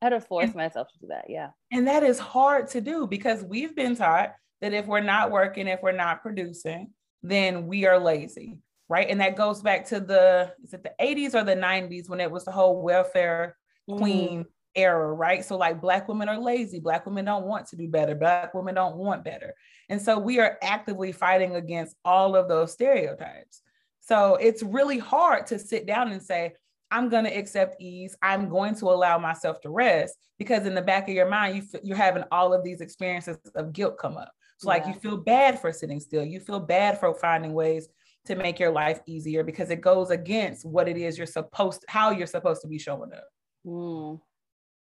I 0.02 0.06
had 0.06 0.10
to 0.10 0.22
force 0.22 0.46
and, 0.46 0.56
myself 0.56 0.88
to 0.90 1.00
do 1.00 1.08
that. 1.08 1.26
Yeah. 1.28 1.50
And 1.72 1.88
that 1.88 2.04
is 2.04 2.20
hard 2.20 2.68
to 2.70 2.82
do 2.82 3.08
because 3.08 3.44
we've 3.44 3.76
been 3.76 3.96
taught 3.96 4.34
that 4.64 4.74
if 4.74 4.88
we're 4.88 5.02
not 5.02 5.30
working, 5.30 5.68
if 5.68 5.82
we're 5.84 5.92
not 5.92 6.22
producing, 6.22 6.90
then 7.22 7.68
we 7.68 7.86
are 7.86 8.00
lazy. 8.00 8.60
Right. 8.88 9.10
And 9.10 9.20
that 9.20 9.36
goes 9.36 9.62
back 9.62 9.86
to 9.88 10.00
the 10.00 10.54
is 10.64 10.74
it 10.74 10.84
the 10.84 10.94
80s 11.02 11.36
or 11.36 11.44
the 11.44 11.56
90s 11.56 12.10
when 12.10 12.22
it 12.22 12.32
was 12.32 12.46
the 12.46 12.52
whole 12.52 12.82
welfare 12.82 13.58
mm-hmm. 13.90 14.00
queen 14.00 14.40
mm. 14.44 14.48
era, 14.74 15.12
right? 15.12 15.44
So 15.44 15.58
like 15.58 15.82
black 15.82 16.08
women 16.08 16.30
are 16.30 16.40
lazy, 16.40 16.80
black 16.80 17.06
women 17.06 17.26
don't 17.26 17.46
want 17.46 17.68
to 17.68 17.76
do 17.76 17.90
better, 17.90 18.16
black 18.16 18.54
women 18.54 18.76
don't 18.76 18.96
want 18.96 19.26
better. 19.26 19.54
And 19.90 20.02
so 20.02 20.18
we 20.18 20.40
are 20.40 20.58
actively 20.62 21.12
fighting 21.12 21.58
against 21.58 21.98
all 22.06 22.34
of 22.34 22.48
those 22.48 22.72
stereotypes. 22.72 23.62
So 24.00 24.36
it's 24.36 24.64
really 24.64 24.98
hard 24.98 25.46
to 25.48 25.60
sit 25.60 25.86
down 25.86 26.14
and 26.14 26.22
say, 26.22 26.54
I'm 26.90 27.10
going 27.10 27.26
to 27.26 27.38
accept 27.38 27.82
ease. 27.82 28.16
I'm 28.22 28.48
going 28.48 28.76
to 28.76 28.86
allow 28.86 29.18
myself 29.18 29.60
to 29.62 29.70
rest 29.70 30.16
because 30.40 30.66
in 30.66 30.76
the 30.76 30.82
back 30.82 31.10
of 31.10 31.16
your 31.16 31.28
mind, 31.28 31.56
you 31.56 31.80
you're 31.84 31.98
having 31.98 32.24
all 32.32 32.54
of 32.54 32.64
these 32.64 32.80
experiences 32.80 33.38
of 33.56 33.74
guilt 33.74 33.98
come 33.98 34.16
up. 34.16 34.32
Yeah. 34.64 34.70
like 34.70 34.88
you 34.88 34.94
feel 34.94 35.18
bad 35.18 35.60
for 35.60 35.72
sitting 35.72 36.00
still. 36.00 36.24
You 36.24 36.40
feel 36.40 36.60
bad 36.60 37.00
for 37.00 37.14
finding 37.14 37.54
ways 37.54 37.90
to 38.26 38.36
make 38.36 38.60
your 38.60 38.72
life 38.72 39.02
easier 39.06 39.44
because 39.44 39.70
it 39.70 39.82
goes 39.82 40.10
against 40.10 40.66
what 40.66 40.88
it 40.88 40.98
is 40.98 41.18
you're 41.18 41.28
supposed 41.28 41.82
to, 41.82 41.88
how 41.90 42.12
you're 42.12 42.28
supposed 42.28 42.62
to 42.62 42.68
be 42.68 42.80
showing 42.80 43.12
up. 43.14 43.28
Mm. 43.66 44.20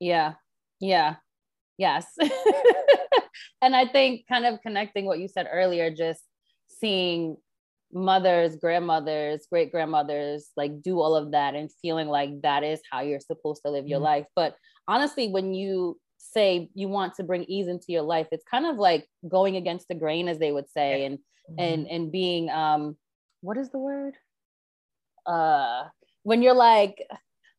Yeah. 0.00 0.34
Yeah. 0.80 1.16
Yes. 1.78 2.06
and 3.62 3.74
I 3.74 3.86
think 3.86 4.26
kind 4.28 4.44
of 4.44 4.60
connecting 4.60 5.06
what 5.06 5.18
you 5.18 5.28
said 5.28 5.48
earlier, 5.50 5.90
just 5.90 6.22
seeing 6.68 7.36
mothers, 7.92 8.56
grandmothers, 8.56 9.46
great 9.50 9.70
grandmothers 9.70 10.50
like 10.56 10.82
do 10.82 11.00
all 11.00 11.14
of 11.14 11.32
that 11.32 11.54
and 11.54 11.70
feeling 11.80 12.08
like 12.08 12.40
that 12.42 12.64
is 12.64 12.80
how 12.90 13.00
you're 13.00 13.20
supposed 13.20 13.62
to 13.64 13.70
live 13.70 13.86
your 13.86 13.98
mm-hmm. 13.98 14.04
life. 14.04 14.26
But 14.34 14.56
honestly, 14.88 15.28
when 15.28 15.54
you 15.54 15.98
say 16.32 16.68
you 16.74 16.88
want 16.88 17.14
to 17.14 17.24
bring 17.24 17.44
ease 17.44 17.68
into 17.68 17.86
your 17.88 18.02
life, 18.02 18.28
it's 18.32 18.44
kind 18.50 18.66
of 18.66 18.76
like 18.76 19.06
going 19.28 19.56
against 19.56 19.88
the 19.88 19.94
grain, 19.94 20.28
as 20.28 20.38
they 20.38 20.52
would 20.52 20.68
say, 20.70 21.04
and 21.04 21.18
mm-hmm. 21.18 21.54
and 21.58 21.86
and 21.88 22.12
being 22.12 22.50
um 22.50 22.96
what 23.40 23.56
is 23.56 23.70
the 23.70 23.78
word? 23.78 24.14
Uh 25.26 25.84
when 26.22 26.42
you're 26.42 26.54
like 26.54 26.96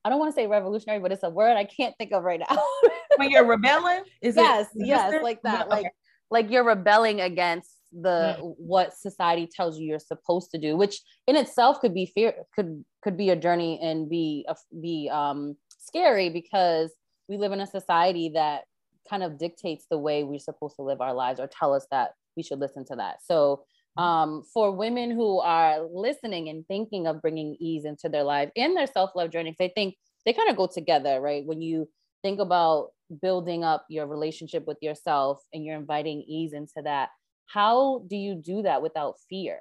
I 0.05 0.09
don't 0.09 0.19
want 0.19 0.33
to 0.33 0.35
say 0.35 0.47
revolutionary, 0.47 0.99
but 0.99 1.11
it's 1.11 1.23
a 1.23 1.29
word 1.29 1.55
I 1.55 1.63
can't 1.63 1.95
think 1.97 2.11
of 2.11 2.23
right 2.23 2.39
now. 2.39 2.61
when 3.15 3.31
you're 3.31 3.45
rebelling, 3.45 4.03
is 4.21 4.35
yes, 4.35 4.67
it 4.75 4.87
yes, 4.87 5.23
like 5.23 5.41
that, 5.43 5.67
okay. 5.67 5.69
like 5.69 5.91
like 6.29 6.51
you're 6.51 6.65
rebelling 6.65 7.21
against 7.21 7.77
the 7.93 8.37
mm. 8.39 8.55
what 8.57 8.93
society 8.97 9.47
tells 9.47 9.79
you 9.79 9.87
you're 9.87 9.99
supposed 9.99 10.51
to 10.51 10.57
do, 10.57 10.75
which 10.75 10.99
in 11.27 11.35
itself 11.35 11.79
could 11.79 11.93
be 11.93 12.05
fear, 12.07 12.33
could 12.55 12.83
could 13.03 13.17
be 13.17 13.29
a 13.29 13.35
journey 13.35 13.79
and 13.81 14.09
be 14.09 14.45
a, 14.49 14.55
be 14.81 15.09
um 15.13 15.55
scary 15.79 16.29
because 16.29 16.91
we 17.33 17.39
live 17.39 17.51
in 17.51 17.61
a 17.61 17.67
society 17.67 18.29
that 18.35 18.65
kind 19.09 19.23
of 19.23 19.39
dictates 19.39 19.85
the 19.89 19.97
way 19.97 20.23
we're 20.23 20.39
supposed 20.39 20.75
to 20.75 20.83
live 20.83 21.01
our 21.01 21.13
lives 21.13 21.39
or 21.39 21.47
tell 21.47 21.73
us 21.73 21.87
that 21.89 22.11
we 22.37 22.43
should 22.43 22.59
listen 22.59 22.85
to 22.85 22.95
that. 22.95 23.17
So 23.23 23.63
um, 23.97 24.43
for 24.53 24.71
women 24.71 25.11
who 25.11 25.39
are 25.39 25.81
listening 25.81 26.49
and 26.49 26.65
thinking 26.67 27.07
of 27.07 27.21
bringing 27.21 27.57
ease 27.59 27.85
into 27.85 28.07
their 28.07 28.23
life 28.23 28.49
and 28.55 28.75
their 28.75 28.87
self-love 28.87 29.29
journeys 29.29 29.57
i 29.61 29.67
think 29.75 29.95
they 30.25 30.33
kind 30.33 30.49
of 30.49 30.55
go 30.57 30.67
together 30.67 31.19
right? 31.19 31.45
When 31.45 31.61
you 31.61 31.89
think 32.23 32.39
about 32.39 32.91
building 33.21 33.63
up 33.63 33.85
your 33.89 34.07
relationship 34.07 34.65
with 34.65 34.77
yourself 34.81 35.41
and 35.53 35.65
you're 35.65 35.75
inviting 35.75 36.23
ease 36.27 36.53
into 36.53 36.81
that 36.83 37.09
how 37.45 38.03
do 38.07 38.15
you 38.15 38.35
do 38.35 38.63
that 38.63 38.81
without 38.81 39.15
fear? 39.29 39.59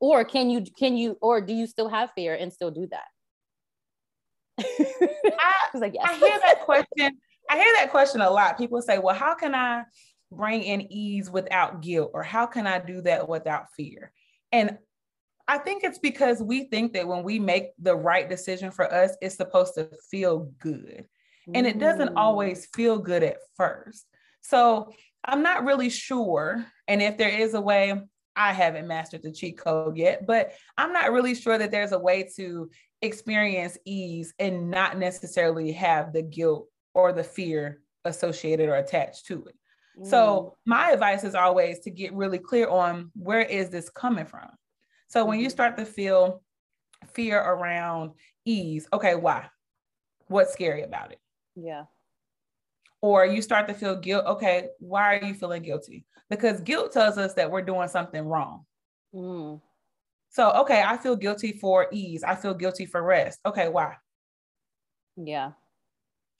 Or 0.00 0.24
can 0.24 0.50
you 0.50 0.64
can 0.78 0.96
you 0.96 1.16
or 1.22 1.40
do 1.40 1.54
you 1.54 1.66
still 1.66 1.88
have 1.88 2.10
fear 2.14 2.34
and 2.34 2.52
still 2.52 2.70
do 2.70 2.86
that 2.90 3.06
I, 4.58 5.54
like, 5.74 5.94
yes. 5.94 6.06
I 6.08 6.14
hear 6.18 6.38
that 6.42 6.60
question. 6.60 7.18
I 7.48 7.56
hear 7.56 7.72
that 7.76 7.90
question 7.90 8.20
a 8.20 8.30
lot. 8.30 8.58
People 8.58 8.82
say 8.82 8.98
well 8.98 9.14
how 9.14 9.34
can 9.34 9.54
i 9.54 9.82
bring 10.32 10.62
in 10.62 10.92
ease 10.92 11.30
without 11.30 11.80
guilt 11.80 12.10
or 12.12 12.22
how 12.22 12.46
can 12.46 12.66
i 12.66 12.78
do 12.78 13.00
that 13.02 13.28
without 13.28 13.66
fear? 13.76 14.12
And 14.52 14.78
i 15.48 15.58
think 15.58 15.84
it's 15.84 15.98
because 15.98 16.42
we 16.42 16.64
think 16.64 16.92
that 16.94 17.06
when 17.06 17.22
we 17.22 17.38
make 17.38 17.68
the 17.78 17.94
right 17.94 18.28
decision 18.28 18.70
for 18.70 18.92
us 18.92 19.12
it's 19.20 19.36
supposed 19.36 19.74
to 19.74 19.88
feel 20.10 20.50
good. 20.58 21.06
And 21.54 21.64
it 21.64 21.78
doesn't 21.78 22.14
mm. 22.14 22.16
always 22.16 22.66
feel 22.74 22.98
good 22.98 23.22
at 23.22 23.36
first. 23.56 24.04
So 24.40 24.92
i'm 25.26 25.42
not 25.42 25.64
really 25.64 25.90
sure 25.90 26.64
and 26.88 27.02
if 27.02 27.18
there 27.18 27.28
is 27.28 27.54
a 27.54 27.60
way 27.60 27.92
i 28.36 28.52
haven't 28.52 28.86
mastered 28.86 29.22
the 29.22 29.32
cheat 29.32 29.58
code 29.58 29.96
yet 29.96 30.26
but 30.26 30.52
i'm 30.78 30.92
not 30.92 31.12
really 31.12 31.34
sure 31.34 31.58
that 31.58 31.70
there's 31.70 31.92
a 31.92 31.98
way 31.98 32.28
to 32.36 32.70
experience 33.06 33.78
ease 33.84 34.34
and 34.38 34.70
not 34.70 34.98
necessarily 34.98 35.72
have 35.72 36.12
the 36.12 36.22
guilt 36.22 36.68
or 36.94 37.12
the 37.12 37.24
fear 37.24 37.80
associated 38.04 38.68
or 38.68 38.76
attached 38.76 39.26
to 39.26 39.44
it 39.46 39.56
so 40.04 40.18
mm. 40.18 40.52
my 40.66 40.90
advice 40.90 41.24
is 41.24 41.34
always 41.34 41.80
to 41.80 41.90
get 41.90 42.12
really 42.12 42.38
clear 42.38 42.68
on 42.68 43.10
where 43.14 43.40
is 43.40 43.70
this 43.70 43.88
coming 43.88 44.26
from. 44.26 44.48
So 45.08 45.24
when 45.24 45.38
you 45.38 45.46
mm-hmm. 45.46 45.52
start 45.52 45.76
to 45.78 45.86
feel 45.86 46.42
fear 47.14 47.40
around 47.40 48.12
ease, 48.44 48.88
okay, 48.92 49.14
why? 49.14 49.46
What's 50.28 50.52
scary 50.52 50.82
about 50.82 51.12
it? 51.12 51.20
Yeah. 51.54 51.84
Or 53.00 53.24
you 53.24 53.40
start 53.40 53.68
to 53.68 53.74
feel 53.74 53.96
guilt, 53.96 54.26
okay, 54.26 54.68
why 54.80 55.16
are 55.16 55.24
you 55.24 55.34
feeling 55.34 55.62
guilty? 55.62 56.04
Because 56.28 56.60
guilt 56.60 56.92
tells 56.92 57.18
us 57.18 57.34
that 57.34 57.50
we're 57.50 57.62
doing 57.62 57.88
something 57.88 58.24
wrong. 58.24 58.64
Mm. 59.14 59.60
So, 60.30 60.50
okay, 60.62 60.82
I 60.84 60.96
feel 60.96 61.16
guilty 61.16 61.52
for 61.52 61.88
ease. 61.92 62.22
I 62.22 62.34
feel 62.34 62.54
guilty 62.54 62.86
for 62.86 63.02
rest. 63.02 63.40
Okay, 63.46 63.68
why? 63.68 63.96
Yeah 65.16 65.52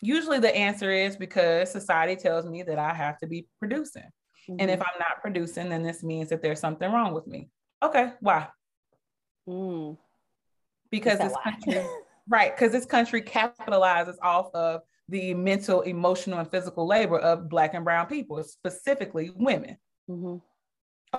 usually 0.01 0.39
the 0.39 0.55
answer 0.55 0.91
is 0.91 1.17
because 1.17 1.71
society 1.71 2.17
tells 2.17 2.47
me 2.47 2.63
that 2.63 2.79
I 2.79 2.93
have 2.93 3.19
to 3.19 3.27
be 3.27 3.47
producing. 3.59 4.03
Mm-hmm. 4.49 4.57
And 4.61 4.71
if 4.71 4.79
mm-hmm. 4.79 4.89
I'm 4.93 4.99
not 4.99 5.23
producing, 5.23 5.69
then 5.69 5.83
this 5.83 6.03
means 6.03 6.29
that 6.29 6.43
there's 6.43 6.61
something 6.61 6.91
wrong 6.91 7.15
with 7.15 7.27
me. 7.27 7.49
Okay, 7.83 8.13
why? 8.21 8.49
Mm. 9.49 9.97
Because 10.91 11.19
this 11.19 11.35
country, 11.43 11.85
right? 12.29 12.55
Because 12.55 12.73
this 12.73 12.87
country 12.87 13.23
capitalizes 13.23 14.17
off 14.23 14.55
of 14.55 14.83
the 15.09 15.35
mental, 15.35 15.83
emotional, 15.83 16.39
and 16.39 16.51
physical 16.51 16.87
labor 16.87 17.19
of 17.19 17.49
Black 17.49 17.75
and 17.75 17.85
Brown 17.85 18.07
people, 18.07 18.43
specifically 18.43 19.31
women. 19.35 19.77
Mm-hmm. 20.11 20.37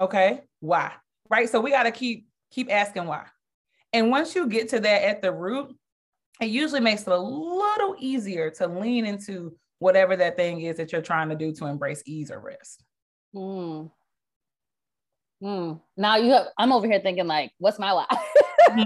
Okay, 0.03 0.41
why? 0.59 0.93
Right. 1.29 1.49
So 1.49 1.59
we 1.59 1.71
got 1.71 1.83
to 1.83 1.91
keep 1.91 2.26
keep 2.51 2.71
asking 2.71 3.05
why. 3.05 3.25
And 3.93 4.09
once 4.09 4.35
you 4.35 4.47
get 4.47 4.69
to 4.69 4.79
that 4.79 5.03
at 5.03 5.21
the 5.21 5.31
root, 5.31 5.75
it 6.41 6.47
usually 6.47 6.81
makes 6.81 7.01
it 7.01 7.07
a 7.07 7.17
little 7.17 7.95
easier 7.97 8.49
to 8.51 8.67
lean 8.67 9.05
into 9.05 9.55
whatever 9.79 10.15
that 10.15 10.35
thing 10.35 10.61
is 10.61 10.77
that 10.77 10.91
you're 10.91 11.01
trying 11.01 11.29
to 11.29 11.35
do 11.35 11.51
to 11.53 11.65
embrace 11.65 12.03
ease 12.05 12.31
or 12.31 12.39
rest. 12.39 12.83
Mm. 13.35 13.91
Mm. 15.43 15.81
Now 15.95 16.17
you 16.17 16.31
have, 16.31 16.47
I'm 16.57 16.71
over 16.71 16.87
here 16.87 16.99
thinking 16.99 17.27
like, 17.27 17.51
what's 17.59 17.79
my 17.79 17.93
why? 17.93 18.05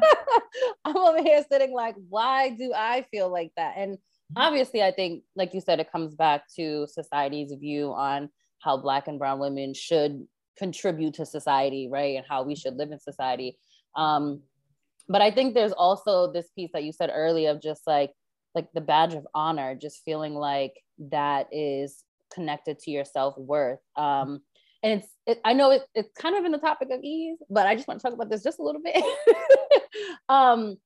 I'm 0.86 0.98
over 0.98 1.22
here 1.22 1.44
sitting 1.50 1.74
like, 1.74 1.96
why 2.10 2.50
do 2.50 2.74
I 2.75 3.06
feel 3.12 3.30
like 3.30 3.51
that? 3.58 3.75
And 3.77 3.98
obviously, 4.36 4.84
I 4.84 4.91
think, 4.91 5.24
like 5.36 5.53
you 5.53 5.62
said, 5.62 5.80
it 5.80 5.91
comes 5.91 6.15
back 6.15 6.44
to 6.58 6.88
society's 6.88 7.53
view 7.53 7.94
on 7.94 8.30
how 8.60 8.77
Black 8.77 9.08
and 9.08 9.18
Brown 9.18 9.39
women 9.39 9.74
should 9.74 10.27
contribute 10.62 11.15
to 11.15 11.25
society, 11.25 11.88
right? 11.89 12.15
And 12.18 12.25
how 12.27 12.44
we 12.44 12.56
should 12.56 12.75
live 12.75 12.91
in 12.91 13.00
society. 13.00 13.58
Um, 13.96 14.41
but 15.10 15.22
I 15.22 15.32
think 15.32 15.53
there's 15.53 15.72
also 15.72 16.32
this 16.32 16.50
piece 16.56 16.70
that 16.74 16.84
you 16.84 16.91
said 16.91 17.10
earlier 17.13 17.50
of 17.50 17.62
just 17.62 17.88
like 17.88 18.12
like 18.53 18.68
the 18.74 18.82
badge 18.82 19.13
of 19.13 19.25
honor, 19.34 19.75
just 19.75 20.03
feeling 20.03 20.36
like 20.36 20.74
that 21.00 21.48
is 21.51 22.03
connected 22.34 22.77
to 22.80 22.91
your 22.91 23.06
self 23.06 23.38
worth. 23.38 23.80
Um, 23.96 24.41
and 24.84 25.00
it's 25.00 25.08
it, 25.25 25.41
I 25.44 25.53
know 25.53 25.72
it, 25.72 25.84
it's 25.96 26.12
kind 26.18 26.36
of 26.36 26.46
in 26.46 26.51
the 26.51 26.58
topic 26.60 26.89
of 26.91 27.01
ease, 27.03 27.39
but 27.50 27.65
I 27.65 27.75
just 27.75 27.88
want 27.88 28.00
to 28.00 28.03
talk 28.03 28.13
about 28.13 28.30
this 28.30 28.44
just 28.44 28.60
a 28.60 28.63
little 28.63 28.82
bit. 28.82 29.03
um, 30.30 30.77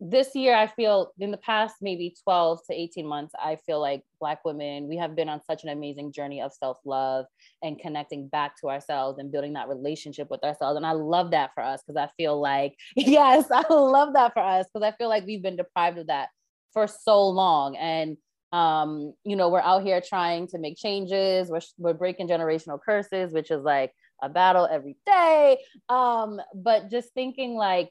this 0.00 0.34
year 0.34 0.54
i 0.54 0.66
feel 0.66 1.12
in 1.18 1.30
the 1.30 1.36
past 1.36 1.76
maybe 1.82 2.14
12 2.24 2.60
to 2.66 2.74
18 2.74 3.06
months 3.06 3.34
i 3.38 3.56
feel 3.66 3.80
like 3.80 4.02
black 4.18 4.42
women 4.46 4.88
we 4.88 4.96
have 4.96 5.14
been 5.14 5.28
on 5.28 5.42
such 5.42 5.62
an 5.62 5.68
amazing 5.68 6.10
journey 6.10 6.40
of 6.40 6.52
self-love 6.52 7.26
and 7.62 7.78
connecting 7.78 8.26
back 8.28 8.58
to 8.58 8.68
ourselves 8.68 9.18
and 9.18 9.30
building 9.30 9.52
that 9.52 9.68
relationship 9.68 10.30
with 10.30 10.42
ourselves. 10.42 10.76
And 10.76 10.86
i 10.86 10.92
love 10.92 11.32
that 11.32 11.50
for 11.54 11.62
us 11.62 11.82
because 11.86 12.00
i 12.00 12.08
feel 12.16 12.40
like 12.40 12.74
yes 12.96 13.46
i 13.50 13.62
love 13.72 14.14
that 14.14 14.32
for 14.32 14.40
us 14.40 14.66
because 14.72 14.86
i 14.86 14.96
feel 14.96 15.08
like 15.08 15.26
we've 15.26 15.42
been 15.42 15.56
deprived 15.56 15.98
of 15.98 16.06
that 16.06 16.30
for 16.72 16.86
so 16.86 17.28
long. 17.28 17.76
And 17.76 18.16
um 18.52 19.14
you 19.24 19.36
know 19.36 19.48
we're 19.48 19.60
out 19.60 19.84
here 19.84 20.00
trying 20.00 20.48
to 20.48 20.58
make 20.58 20.76
changes. 20.76 21.48
We're, 21.48 21.60
we're 21.78 21.94
breaking 21.94 22.28
generational 22.28 22.80
curses 22.84 23.32
which 23.32 23.50
is 23.50 23.62
like 23.62 23.92
a 24.22 24.28
battle 24.28 24.68
every 24.70 24.96
day. 25.06 25.58
Um 25.88 26.40
but 26.54 26.90
just 26.90 27.12
thinking 27.14 27.54
like 27.54 27.90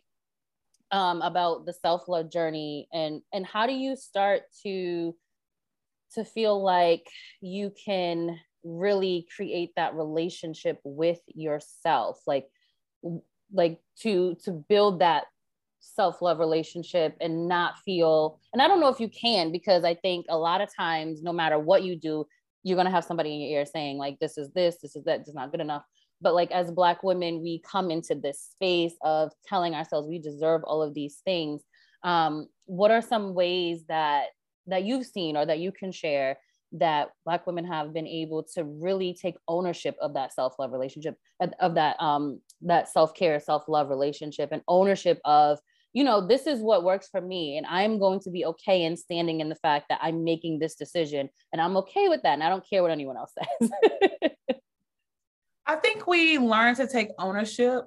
um, 0.92 1.22
about 1.22 1.66
the 1.66 1.74
self-love 1.74 2.32
journey 2.32 2.88
and 2.92 3.22
and 3.34 3.46
how 3.46 3.68
do 3.68 3.74
you 3.74 3.96
start 3.96 4.44
to 4.64 5.16
to 6.16 6.26
feel 6.26 6.62
like 6.62 7.06
you 7.42 7.72
can 7.86 8.40
really 8.64 9.28
create 9.36 9.72
that 9.76 9.94
relationship 9.96 10.80
with 10.84 11.20
yourself 11.28 12.20
like 12.26 12.48
like 13.54 13.80
to 14.02 14.36
to 14.44 14.52
build 14.52 15.00
that 15.00 15.26
self-love 15.80 16.40
relationship 16.40 17.16
and 17.22 17.48
not 17.48 17.78
feel 17.86 18.40
and 18.52 18.62
i 18.62 18.68
don't 18.68 18.82
know 18.82 18.90
if 18.90 19.00
you 19.00 19.08
can 19.08 19.52
because 19.52 19.86
i 19.86 19.94
think 19.94 20.26
a 20.30 20.38
lot 20.38 20.60
of 20.60 20.70
times 20.76 21.24
no 21.24 21.32
matter 21.32 21.58
what 21.58 21.84
you 21.84 21.96
do 21.96 22.26
you're 22.64 22.76
going 22.76 22.86
to 22.86 22.92
have 22.92 23.06
somebody 23.06 23.34
in 23.34 23.42
your 23.42 23.60
ear 23.60 23.66
saying 23.66 23.98
like 23.98 24.20
this 24.20 24.38
is 24.38 24.52
this 24.52 24.78
this 24.82 24.96
is 24.96 25.04
that 25.06 25.22
is 25.22 25.34
not 25.34 25.52
good 25.52 25.62
enough 25.62 25.84
but 26.22 26.34
like 26.34 26.52
as 26.52 26.72
black 26.72 27.04
women 27.04 27.42
we 27.42 27.60
come 27.60 27.92
into 27.92 28.16
this 28.16 28.42
space 28.52 28.94
of 29.02 29.32
telling 29.48 29.74
ourselves 29.74 30.08
we 30.08 30.20
deserve 30.20 30.64
all 30.64 30.82
of 30.82 30.94
these 30.94 31.22
things. 31.26 31.62
Um, 32.04 32.48
what 32.66 32.92
are 32.92 33.02
some 33.02 33.34
ways 33.34 33.84
that 33.88 34.28
that 34.68 34.84
you've 34.84 35.06
seen 35.06 35.36
or 35.36 35.46
that 35.46 35.60
you 35.60 35.72
can 35.72 35.92
share 35.92 36.38
that 36.72 37.10
black 37.26 37.48
women 37.48 37.66
have 37.66 37.94
been 37.94 38.08
able 38.08 38.44
to 38.44 38.64
really 38.64 39.18
take 39.20 39.36
ownership 39.48 39.96
of 40.02 40.14
that 40.14 40.34
self-love 40.34 40.72
relationship 40.72 41.16
of 41.60 41.76
that 41.76 42.00
um 42.00 42.40
that 42.62 42.88
self-care 42.88 43.40
self-love 43.40 43.90
relationship 43.90 44.50
and 44.52 44.62
ownership 44.68 45.20
of 45.26 45.58
you 45.94 46.04
know 46.04 46.26
this 46.26 46.46
is 46.46 46.60
what 46.60 46.84
works 46.84 47.08
for 47.10 47.22
me 47.22 47.58
and 47.58 47.66
i'm 47.66 47.98
going 47.98 48.20
to 48.20 48.30
be 48.30 48.46
okay 48.46 48.84
in 48.84 48.96
standing 48.96 49.40
in 49.40 49.50
the 49.50 49.56
fact 49.56 49.88
that 49.90 50.00
i'm 50.02 50.24
making 50.24 50.60
this 50.60 50.76
decision 50.76 51.28
and 51.52 51.62
i'm 51.62 51.76
okay 51.76 52.08
with 52.08 52.22
that 52.22 52.34
and 52.34 52.44
i 52.44 52.50
don't 52.50 52.68
care 52.70 52.84
what 52.84 52.92
anyone 52.92 53.18
else 53.18 53.34
says 53.60 53.72
I 55.70 55.76
think 55.76 56.08
we 56.08 56.40
learn 56.40 56.74
to 56.76 56.88
take 56.88 57.10
ownership 57.20 57.84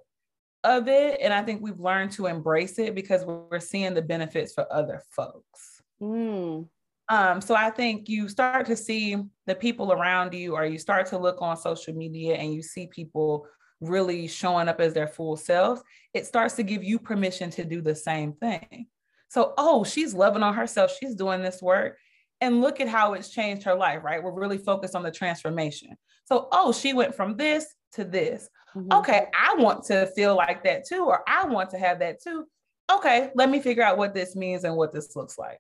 of 0.63 0.87
it. 0.87 1.19
And 1.21 1.35
I 1.35 1.43
think 1.43 1.61
we've 1.61 1.81
learned 1.81 2.13
to 2.13 2.27
embrace 2.27 2.79
it 2.79 2.95
because 2.95 3.25
we're 3.25 3.59
seeing 3.59 3.93
the 3.93 4.03
benefits 4.03 4.55
for 4.55 4.73
other 4.73 5.03
folks. 5.11 5.83
Mm. 6.01 6.69
Um, 7.09 7.41
so 7.41 7.57
I 7.57 7.71
think 7.71 8.09
you 8.09 8.29
start 8.29 8.67
to 8.67 8.77
see 8.77 9.17
the 9.49 9.57
people 9.57 9.93
around 9.93 10.33
you, 10.33 10.55
or 10.55 10.65
you 10.65 10.79
start 10.79 11.07
to 11.07 11.19
look 11.19 11.43
on 11.43 11.57
social 11.57 11.93
media 11.93 12.37
and 12.37 12.55
you 12.55 12.63
see 12.63 12.87
people 12.87 13.49
really 13.81 14.29
showing 14.29 14.69
up 14.69 14.81
as 14.81 14.95
their 14.95 15.09
full 15.09 15.37
selves. 15.37 15.83
It 16.15 16.25
starts 16.25 16.55
to 16.55 16.63
give 16.63 16.85
you 16.85 17.01
permission 17.01 17.51
to 17.51 17.65
do 17.65 17.81
the 17.81 17.97
same 17.97 18.35
thing. 18.35 18.87
So, 19.29 19.55
oh, 19.59 19.83
she's 19.83 20.15
loving 20.15 20.45
on 20.45 20.55
herself. 20.55 20.97
She's 21.01 21.17
doing 21.17 21.43
this 21.43 21.61
work. 21.61 21.99
And 22.43 22.61
look 22.61 22.81
at 22.81 22.89
how 22.89 23.15
it's 23.15 23.29
changed 23.29 23.63
her 23.63 23.75
life, 23.75 24.03
right? 24.03 24.21
We're 24.21 24.33
really 24.33 24.59
focused 24.59 24.97
on 24.97 25.05
the 25.05 25.13
transformation. 25.13 25.97
So, 26.25 26.49
oh, 26.51 26.73
she 26.73 26.93
went 26.93 27.15
from 27.15 27.37
this 27.37 27.65
to 27.93 28.03
this. 28.05 28.51
Mm-hmm. 28.75 28.93
Okay, 28.93 29.27
I 29.33 29.55
want 29.57 29.85
to 29.85 30.07
feel 30.17 30.35
like 30.35 30.65
that 30.65 30.85
too, 30.85 31.05
or 31.05 31.23
I 31.29 31.47
want 31.47 31.71
to 31.71 31.79
have 31.79 32.01
that 32.01 32.21
too. 32.21 32.47
Okay, 32.91 33.31
let 33.37 33.49
me 33.49 33.61
figure 33.61 33.85
out 33.85 33.97
what 33.97 34.13
this 34.13 34.35
means 34.35 34.65
and 34.65 34.77
what 34.77 34.93
this 34.93 35.15
looks 35.15 35.39
like. 35.39 35.59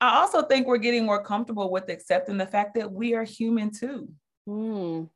I 0.00 0.20
also 0.20 0.42
think 0.42 0.66
we're 0.66 0.78
getting 0.78 1.04
more 1.04 1.22
comfortable 1.22 1.70
with 1.70 1.90
accepting 1.90 2.38
the 2.38 2.46
fact 2.46 2.76
that 2.76 2.90
we 2.90 3.14
are 3.14 3.24
human 3.24 3.70
too. 3.70 4.08
Mm. 4.48 5.10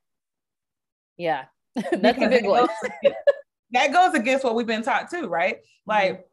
Yeah, 1.17 1.47
that's 1.75 2.23
a 2.23 2.29
big 2.29 2.47
one. 2.47 2.69
that 3.71 3.93
goes 3.93 4.15
against 4.15 4.45
what 4.45 4.55
we've 4.55 4.67
been 4.67 4.83
taught 4.83 5.11
too, 5.11 5.29
right? 5.29 5.61
Like 5.87 6.27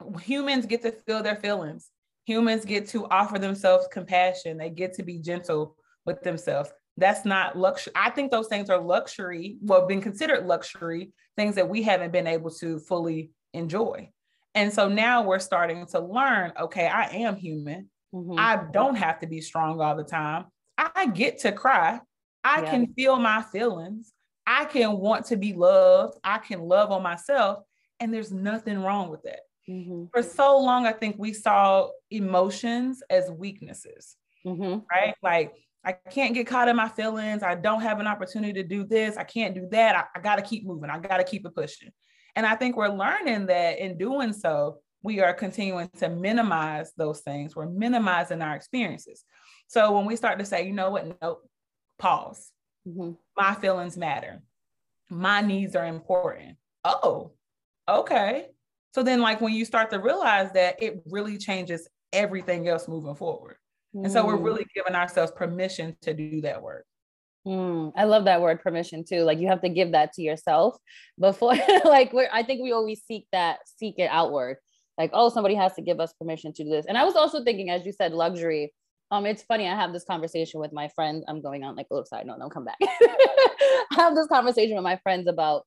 mm-hmm. 0.00 0.18
humans 0.18 0.66
get 0.66 0.82
to 0.82 0.92
feel 0.92 1.24
their 1.24 1.36
feelings. 1.36 1.88
Humans 2.24 2.64
get 2.64 2.88
to 2.88 3.06
offer 3.08 3.38
themselves 3.38 3.88
compassion. 3.92 4.58
They 4.58 4.70
get 4.70 4.94
to 4.94 5.02
be 5.02 5.18
gentle 5.18 5.76
with 6.06 6.22
themselves. 6.22 6.70
That's 6.96 7.24
not 7.24 7.56
luxury. 7.56 7.92
I 7.96 8.10
think 8.10 8.30
those 8.30 8.48
things 8.48 8.70
are 8.70 8.80
luxury, 8.80 9.56
well, 9.62 9.86
been 9.86 10.02
considered 10.02 10.46
luxury, 10.46 11.12
things 11.36 11.54
that 11.54 11.68
we 11.68 11.82
haven't 11.82 12.12
been 12.12 12.26
able 12.26 12.50
to 12.50 12.78
fully 12.78 13.30
enjoy. 13.54 14.10
And 14.54 14.72
so 14.72 14.88
now 14.88 15.22
we're 15.22 15.38
starting 15.38 15.86
to 15.86 16.00
learn 16.00 16.52
okay, 16.60 16.86
I 16.86 17.04
am 17.06 17.36
human. 17.36 17.88
Mm-hmm. 18.14 18.38
I 18.38 18.64
don't 18.72 18.96
have 18.96 19.20
to 19.20 19.26
be 19.26 19.40
strong 19.40 19.80
all 19.80 19.96
the 19.96 20.04
time. 20.04 20.44
I 20.76 21.06
get 21.06 21.38
to 21.40 21.52
cry. 21.52 22.00
I 22.44 22.62
yeah. 22.62 22.70
can 22.70 22.92
feel 22.92 23.16
my 23.16 23.42
feelings. 23.42 24.12
I 24.46 24.64
can 24.64 24.98
want 24.98 25.26
to 25.26 25.36
be 25.36 25.54
loved. 25.54 26.18
I 26.22 26.38
can 26.38 26.60
love 26.60 26.90
on 26.90 27.02
myself. 27.02 27.60
And 28.00 28.12
there's 28.12 28.32
nothing 28.32 28.82
wrong 28.82 29.10
with 29.10 29.22
that. 29.22 29.40
Mm-hmm. 29.68 30.04
For 30.12 30.22
so 30.22 30.58
long, 30.58 30.86
I 30.86 30.92
think 30.92 31.16
we 31.18 31.32
saw 31.32 31.88
emotions 32.10 33.02
as 33.08 33.30
weaknesses, 33.30 34.16
mm-hmm. 34.46 34.80
right? 34.90 35.14
Like, 35.22 35.52
I 35.84 35.92
can't 35.92 36.34
get 36.34 36.46
caught 36.46 36.68
in 36.68 36.76
my 36.76 36.88
feelings. 36.88 37.42
I 37.42 37.54
don't 37.54 37.82
have 37.82 38.00
an 38.00 38.06
opportunity 38.06 38.52
to 38.54 38.62
do 38.62 38.84
this. 38.84 39.16
I 39.16 39.24
can't 39.24 39.54
do 39.54 39.68
that. 39.72 39.96
I, 39.96 40.18
I 40.18 40.22
got 40.22 40.36
to 40.36 40.42
keep 40.42 40.64
moving. 40.64 40.90
I 40.90 40.98
got 40.98 41.18
to 41.18 41.24
keep 41.24 41.44
it 41.44 41.54
pushing. 41.54 41.90
And 42.36 42.46
I 42.46 42.54
think 42.54 42.76
we're 42.76 42.88
learning 42.88 43.46
that 43.46 43.78
in 43.78 43.98
doing 43.98 44.32
so, 44.32 44.78
we 45.02 45.20
are 45.20 45.34
continuing 45.34 45.90
to 45.98 46.08
minimize 46.08 46.92
those 46.96 47.20
things. 47.20 47.56
We're 47.56 47.68
minimizing 47.68 48.40
our 48.40 48.54
experiences. 48.54 49.24
So 49.66 49.92
when 49.92 50.06
we 50.06 50.16
start 50.16 50.38
to 50.38 50.44
say, 50.44 50.66
you 50.66 50.72
know 50.72 50.90
what, 50.90 51.20
nope, 51.20 51.42
pause. 51.98 52.50
Mm-hmm. 52.86 53.12
My 53.36 53.54
feelings 53.54 53.96
matter. 53.96 54.42
My 55.10 55.40
needs 55.40 55.74
are 55.76 55.86
important. 55.86 56.56
Oh, 56.84 57.32
okay. 57.88 58.46
So 58.92 59.02
then, 59.02 59.20
like, 59.20 59.40
when 59.40 59.54
you 59.54 59.64
start 59.64 59.90
to 59.90 59.98
realize 59.98 60.52
that, 60.52 60.82
it 60.82 61.02
really 61.06 61.38
changes 61.38 61.88
everything 62.12 62.68
else 62.68 62.88
moving 62.88 63.14
forward. 63.14 63.56
Mm. 63.94 64.04
And 64.04 64.12
so 64.12 64.24
we're 64.26 64.36
mm. 64.36 64.44
really 64.44 64.66
giving 64.74 64.94
ourselves 64.94 65.32
permission 65.32 65.96
to 66.02 66.14
do 66.14 66.40
that 66.42 66.62
work. 66.62 66.84
Mm, 67.46 67.92
I 67.96 68.04
love 68.04 68.26
that 68.26 68.40
word 68.40 68.62
permission 68.62 69.04
too. 69.04 69.22
Like 69.22 69.40
you 69.40 69.48
have 69.48 69.62
to 69.62 69.68
give 69.68 69.92
that 69.92 70.12
to 70.12 70.22
yourself 70.22 70.76
before, 71.18 71.54
like, 71.84 72.12
we're, 72.12 72.28
I 72.32 72.42
think 72.42 72.62
we 72.62 72.72
always 72.72 73.02
seek 73.04 73.26
that, 73.32 73.58
seek 73.64 73.98
it 73.98 74.08
outward. 74.10 74.58
Like, 74.98 75.10
oh, 75.12 75.28
somebody 75.28 75.54
has 75.54 75.74
to 75.74 75.82
give 75.82 76.00
us 76.00 76.12
permission 76.12 76.52
to 76.52 76.64
do 76.64 76.70
this. 76.70 76.86
And 76.86 76.96
I 76.96 77.04
was 77.04 77.16
also 77.16 77.42
thinking, 77.42 77.70
as 77.70 77.84
you 77.84 77.92
said, 77.92 78.12
luxury. 78.12 78.72
Um, 79.10 79.26
it's 79.26 79.42
funny. 79.42 79.68
I 79.68 79.74
have 79.74 79.92
this 79.92 80.04
conversation 80.04 80.60
with 80.60 80.72
my 80.72 80.88
friends. 80.88 81.24
I'm 81.28 81.42
going 81.42 81.64
on 81.64 81.76
like 81.76 81.86
a 81.90 81.94
little 81.94 82.06
side 82.06 82.26
note. 82.26 82.38
Don't 82.38 82.52
come 82.52 82.64
back. 82.64 82.76
I 82.82 83.84
have 83.96 84.14
this 84.14 84.26
conversation 84.26 84.76
with 84.76 84.84
my 84.84 84.96
friends 85.02 85.28
about 85.28 85.64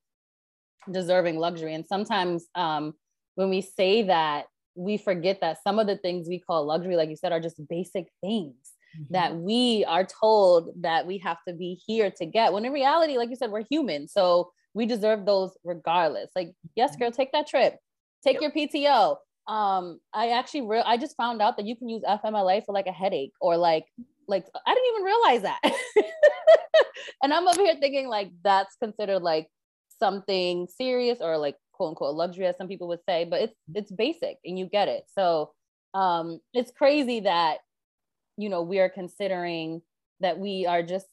deserving 0.91 1.38
luxury, 1.38 1.74
and 1.74 1.86
sometimes 1.86 2.48
um, 2.55 2.94
when 3.35 3.50
we 3.50 3.61
say 3.61 4.03
that, 4.03 4.45
we 4.75 4.98
forget 4.98 5.39
that 5.41 5.63
some 5.63 5.79
of 5.79 5.87
the 5.87 5.98
things 5.98 6.27
we 6.27 6.39
call 6.39 6.65
luxury, 6.65 6.95
like 6.95 7.09
you 7.09 7.15
said, 7.15 7.31
are 7.31 7.39
just 7.39 7.65
basic 7.67 8.07
things 8.21 8.55
mm-hmm. 8.95 9.13
that 9.13 9.35
we 9.35 9.85
are 9.87 10.05
told 10.05 10.69
that 10.81 11.07
we 11.07 11.17
have 11.19 11.37
to 11.48 11.53
be 11.53 11.79
here 11.85 12.11
to 12.11 12.25
get. 12.25 12.51
When 12.51 12.65
in 12.65 12.74
reality, 12.74 13.17
like 13.17 13.29
you 13.29 13.35
said, 13.35 13.51
we're 13.51 13.65
human. 13.69 14.07
So 14.07 14.51
we 14.74 14.85
deserve 14.85 15.25
those 15.25 15.57
regardless. 15.63 16.31
Like, 16.35 16.53
yes, 16.75 16.91
mm-hmm. 16.91 17.03
girl, 17.03 17.11
take 17.11 17.31
that 17.31 17.48
trip, 17.48 17.77
take 18.24 18.41
yep. 18.41 18.53
your 18.55 18.67
PTO. 18.67 19.17
Um, 19.48 20.00
I 20.13 20.29
actually 20.31 20.63
re- 20.63 20.83
I 20.85 20.98
just 20.98 21.15
found 21.15 21.41
out 21.41 21.57
that 21.57 21.65
you 21.65 21.75
can 21.75 21.87
use 21.87 22.01
FMLA 22.03 22.65
for 22.65 22.74
like 22.74 22.87
a 22.87 22.91
headache 22.91 23.33
or 23.39 23.57
like 23.57 23.85
like 24.27 24.45
I 24.65 24.74
didn't 24.74 24.89
even 24.89 25.03
realize 25.03 25.41
that. 25.43 25.59
and 27.24 27.31
I'm 27.31 27.48
over 27.48 27.61
here 27.61 27.75
thinking 27.79 28.07
like 28.07 28.31
that's 28.43 28.75
considered 28.77 29.21
like 29.21 29.48
something 30.00 30.67
serious 30.67 31.19
or 31.21 31.37
like 31.37 31.55
quote 31.75 31.90
unquote 31.90 32.16
luxury 32.16 32.46
as 32.46 32.57
some 32.57 32.68
people 32.68 32.88
would 32.88 33.03
say 33.07 33.25
but 33.25 33.42
it's 33.42 33.55
it's 33.74 33.92
basic 33.92 34.38
and 34.46 34.57
you 34.57 34.66
get 34.66 34.88
it. 34.88 35.03
So 35.14 35.51
um 35.94 36.40
it's 36.53 36.72
crazy 36.72 37.22
that 37.22 37.57
you 38.38 38.50
know 38.50 38.61
we 38.61 38.79
are 38.79 38.90
considering 38.90 39.81
that 40.20 40.40
we 40.40 40.66
are 40.66 40.83
just 40.83 41.07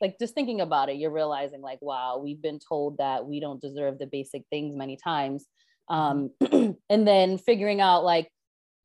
like 0.00 0.18
just 0.18 0.34
thinking 0.34 0.60
about 0.60 0.88
it 0.88 0.96
you're 0.96 1.10
realizing 1.10 1.60
like 1.60 1.78
wow 1.80 2.20
we've 2.22 2.42
been 2.42 2.58
told 2.58 2.98
that 2.98 3.24
we 3.26 3.40
don't 3.40 3.60
deserve 3.60 3.98
the 3.98 4.06
basic 4.06 4.42
things 4.50 4.76
many 4.76 4.96
times. 4.96 5.46
Um 5.88 6.30
and 6.52 7.06
then 7.06 7.38
figuring 7.38 7.80
out 7.80 8.04
like 8.04 8.28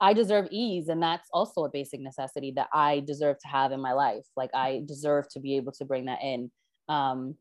I 0.02 0.13
deserve 0.13 0.48
ease 0.50 0.88
and 0.88 1.04
that's 1.04 1.28
also 1.34 1.65
a 1.65 1.70
basic 1.70 2.00
necessity 2.00 2.54
that 2.56 2.70
I 2.74 3.02
deserve 3.02 3.38
to 3.39 3.48
have 3.50 3.72
in 3.74 3.82
my 3.82 3.92
life. 3.94 4.26
Like 4.38 4.52
I 4.54 4.82
deserve 4.86 5.28
to 5.32 5.39
be 5.39 5.58
able 5.58 5.74
to 5.74 5.86
bring 5.86 6.06
that 6.06 6.22
in. 6.22 6.52
Um 6.88 7.36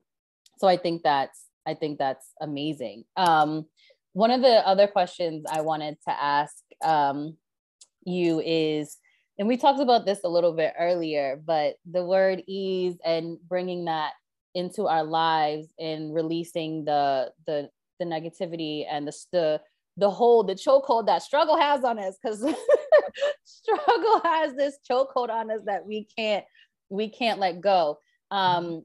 so 0.58 0.66
I 0.66 0.76
think 0.76 1.02
that's 1.02 1.47
I 1.68 1.74
think 1.74 1.98
that's 1.98 2.26
amazing. 2.40 3.04
Um, 3.16 3.66
one 4.14 4.30
of 4.30 4.40
the 4.40 4.66
other 4.66 4.86
questions 4.86 5.44
I 5.50 5.60
wanted 5.60 5.98
to 6.08 6.10
ask 6.10 6.54
um, 6.82 7.36
you 8.04 8.40
is, 8.40 8.96
and 9.38 9.46
we 9.46 9.58
talked 9.58 9.80
about 9.80 10.06
this 10.06 10.20
a 10.24 10.28
little 10.28 10.54
bit 10.54 10.72
earlier, 10.78 11.40
but 11.44 11.74
the 11.88 12.04
word 12.04 12.42
ease 12.46 12.96
and 13.04 13.36
bringing 13.46 13.84
that 13.84 14.12
into 14.54 14.86
our 14.86 15.04
lives 15.04 15.68
and 15.78 16.14
releasing 16.14 16.84
the 16.84 17.30
the 17.46 17.68
the 17.98 18.04
negativity 18.06 18.86
and 18.90 19.06
the 19.06 19.16
the 19.30 19.60
the 19.98 20.10
whole 20.10 20.42
the 20.42 20.54
chokehold 20.54 21.06
that 21.06 21.22
struggle 21.22 21.58
has 21.58 21.84
on 21.84 21.98
us 21.98 22.16
because 22.22 22.38
struggle 23.44 24.20
has 24.24 24.54
this 24.54 24.78
chokehold 24.90 25.28
on 25.28 25.50
us 25.50 25.60
that 25.66 25.84
we 25.86 26.08
can't 26.16 26.44
we 26.88 27.08
can't 27.08 27.38
let 27.38 27.60
go 27.60 27.98
um 28.30 28.82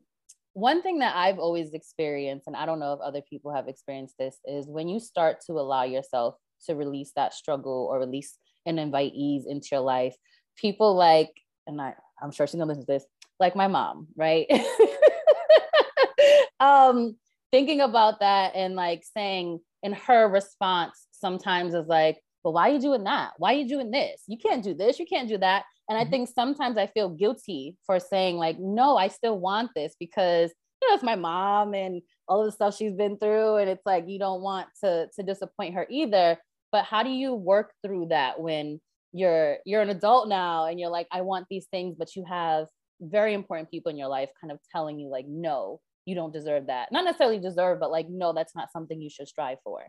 one 0.54 0.82
thing 0.82 1.00
that 1.00 1.16
I've 1.16 1.40
always 1.40 1.74
experienced, 1.74 2.48
and 2.48 2.56
I 2.56 2.66
don't 2.66 2.80
know 2.80 2.94
if 2.94 3.00
other 3.00 3.22
people 3.28 3.54
have 3.54 3.68
experienced 3.68 4.16
this, 4.20 4.38
is 4.46 4.68
when 4.68 4.88
you 4.88 5.00
start 5.00 5.38
to 5.48 5.54
allow 5.54 5.84
yourself 5.84 6.36
to 6.68 6.76
release 6.76 7.12
that 7.16 7.34
struggle 7.34 7.90
or 7.92 8.00
release 8.00 8.38
and 8.66 8.80
invite 8.80 9.14
ease 9.16 9.46
into 9.48 9.70
your 9.72 9.82
life, 9.82 10.16
people 10.56 10.96
like, 10.96 11.32
and 11.68 11.82
I, 11.82 11.94
I'm 12.22 12.32
sure 12.32 12.48
she's 12.48 12.56
gonna 12.56 12.66
listen 12.66 12.86
to 12.86 12.92
this, 12.92 13.06
like 13.40 13.56
my 13.56 13.68
mom, 13.68 14.08
right? 14.16 14.48
um, 16.60 17.18
thinking 17.52 17.82
about 17.82 18.20
that 18.20 18.56
and 18.56 18.76
like 18.76 19.04
saying, 19.16 19.60
in 19.82 19.94
her 19.94 20.30
response 20.30 21.08
sometimes 21.12 21.74
is 21.74 21.88
like, 21.88 22.20
well, 22.44 22.54
why 22.54 22.70
are 22.70 22.74
you 22.74 22.82
doing 22.82 23.04
that? 23.06 23.32
Why 23.38 23.54
are 23.54 23.58
you 23.58 23.68
doing 23.68 23.92
this? 23.92 24.24
You 24.28 24.38
can't 24.38 24.64
do 24.64 24.74
this, 24.74 25.00
you 25.00 25.06
can't 25.06 25.30
do 25.30 25.38
that. 25.38 25.64
And 25.90 25.98
I 25.98 26.02
mm-hmm. 26.02 26.12
think 26.12 26.30
sometimes 26.30 26.78
I 26.78 26.88
feel 26.88 27.10
guilty 27.10 27.78
for 27.86 28.00
saying, 28.00 28.38
like, 28.38 28.58
no, 28.60 28.98
I 28.98 29.10
still 29.10 29.40
want 29.40 29.72
this 29.76 29.96
because 30.00 30.52
you 30.82 30.90
know, 30.90 30.96
it's 30.96 31.04
my 31.04 31.16
mom 31.16 31.74
and 31.74 32.02
all 32.28 32.42
of 32.42 32.46
the 32.46 32.52
stuff 32.52 32.76
she's 32.76 32.94
been 32.94 33.18
through. 33.18 33.58
And 33.58 33.70
it's 33.70 33.86
like 33.86 34.06
you 34.08 34.20
don't 34.20 34.42
want 34.42 34.68
to 34.84 35.08
to 35.16 35.24
disappoint 35.24 35.76
her 35.76 35.88
either. 35.90 36.38
But 36.72 36.86
how 36.86 37.04
do 37.04 37.10
you 37.10 37.34
work 37.34 37.72
through 37.84 38.08
that 38.10 38.40
when 38.40 38.82
you're 39.14 39.58
you're 39.66 39.82
an 39.82 39.90
adult 39.90 40.28
now 40.28 40.66
and 40.66 40.80
you're 40.80 40.90
like, 40.90 41.08
I 41.12 41.22
want 41.22 41.48
these 41.50 41.68
things, 41.72 41.96
but 41.98 42.16
you 42.16 42.26
have 42.28 42.68
very 43.00 43.34
important 43.34 43.72
people 43.72 43.92
in 43.92 43.98
your 43.98 44.08
life 44.08 44.30
kind 44.42 44.52
of 44.52 44.60
telling 44.72 45.00
you, 45.00 45.08
like, 45.08 45.26
no, 45.28 45.80
you 46.06 46.16
don't 46.16 46.34
deserve 46.34 46.68
that. 46.68 46.92
Not 46.92 47.06
necessarily 47.06 47.40
deserve, 47.40 47.80
but 47.80 47.92
like, 47.92 48.08
no, 48.10 48.34
that's 48.34 48.56
not 48.56 48.72
something 48.72 49.02
you 49.02 49.10
should 49.10 49.28
strive 49.28 49.60
for. 49.64 49.84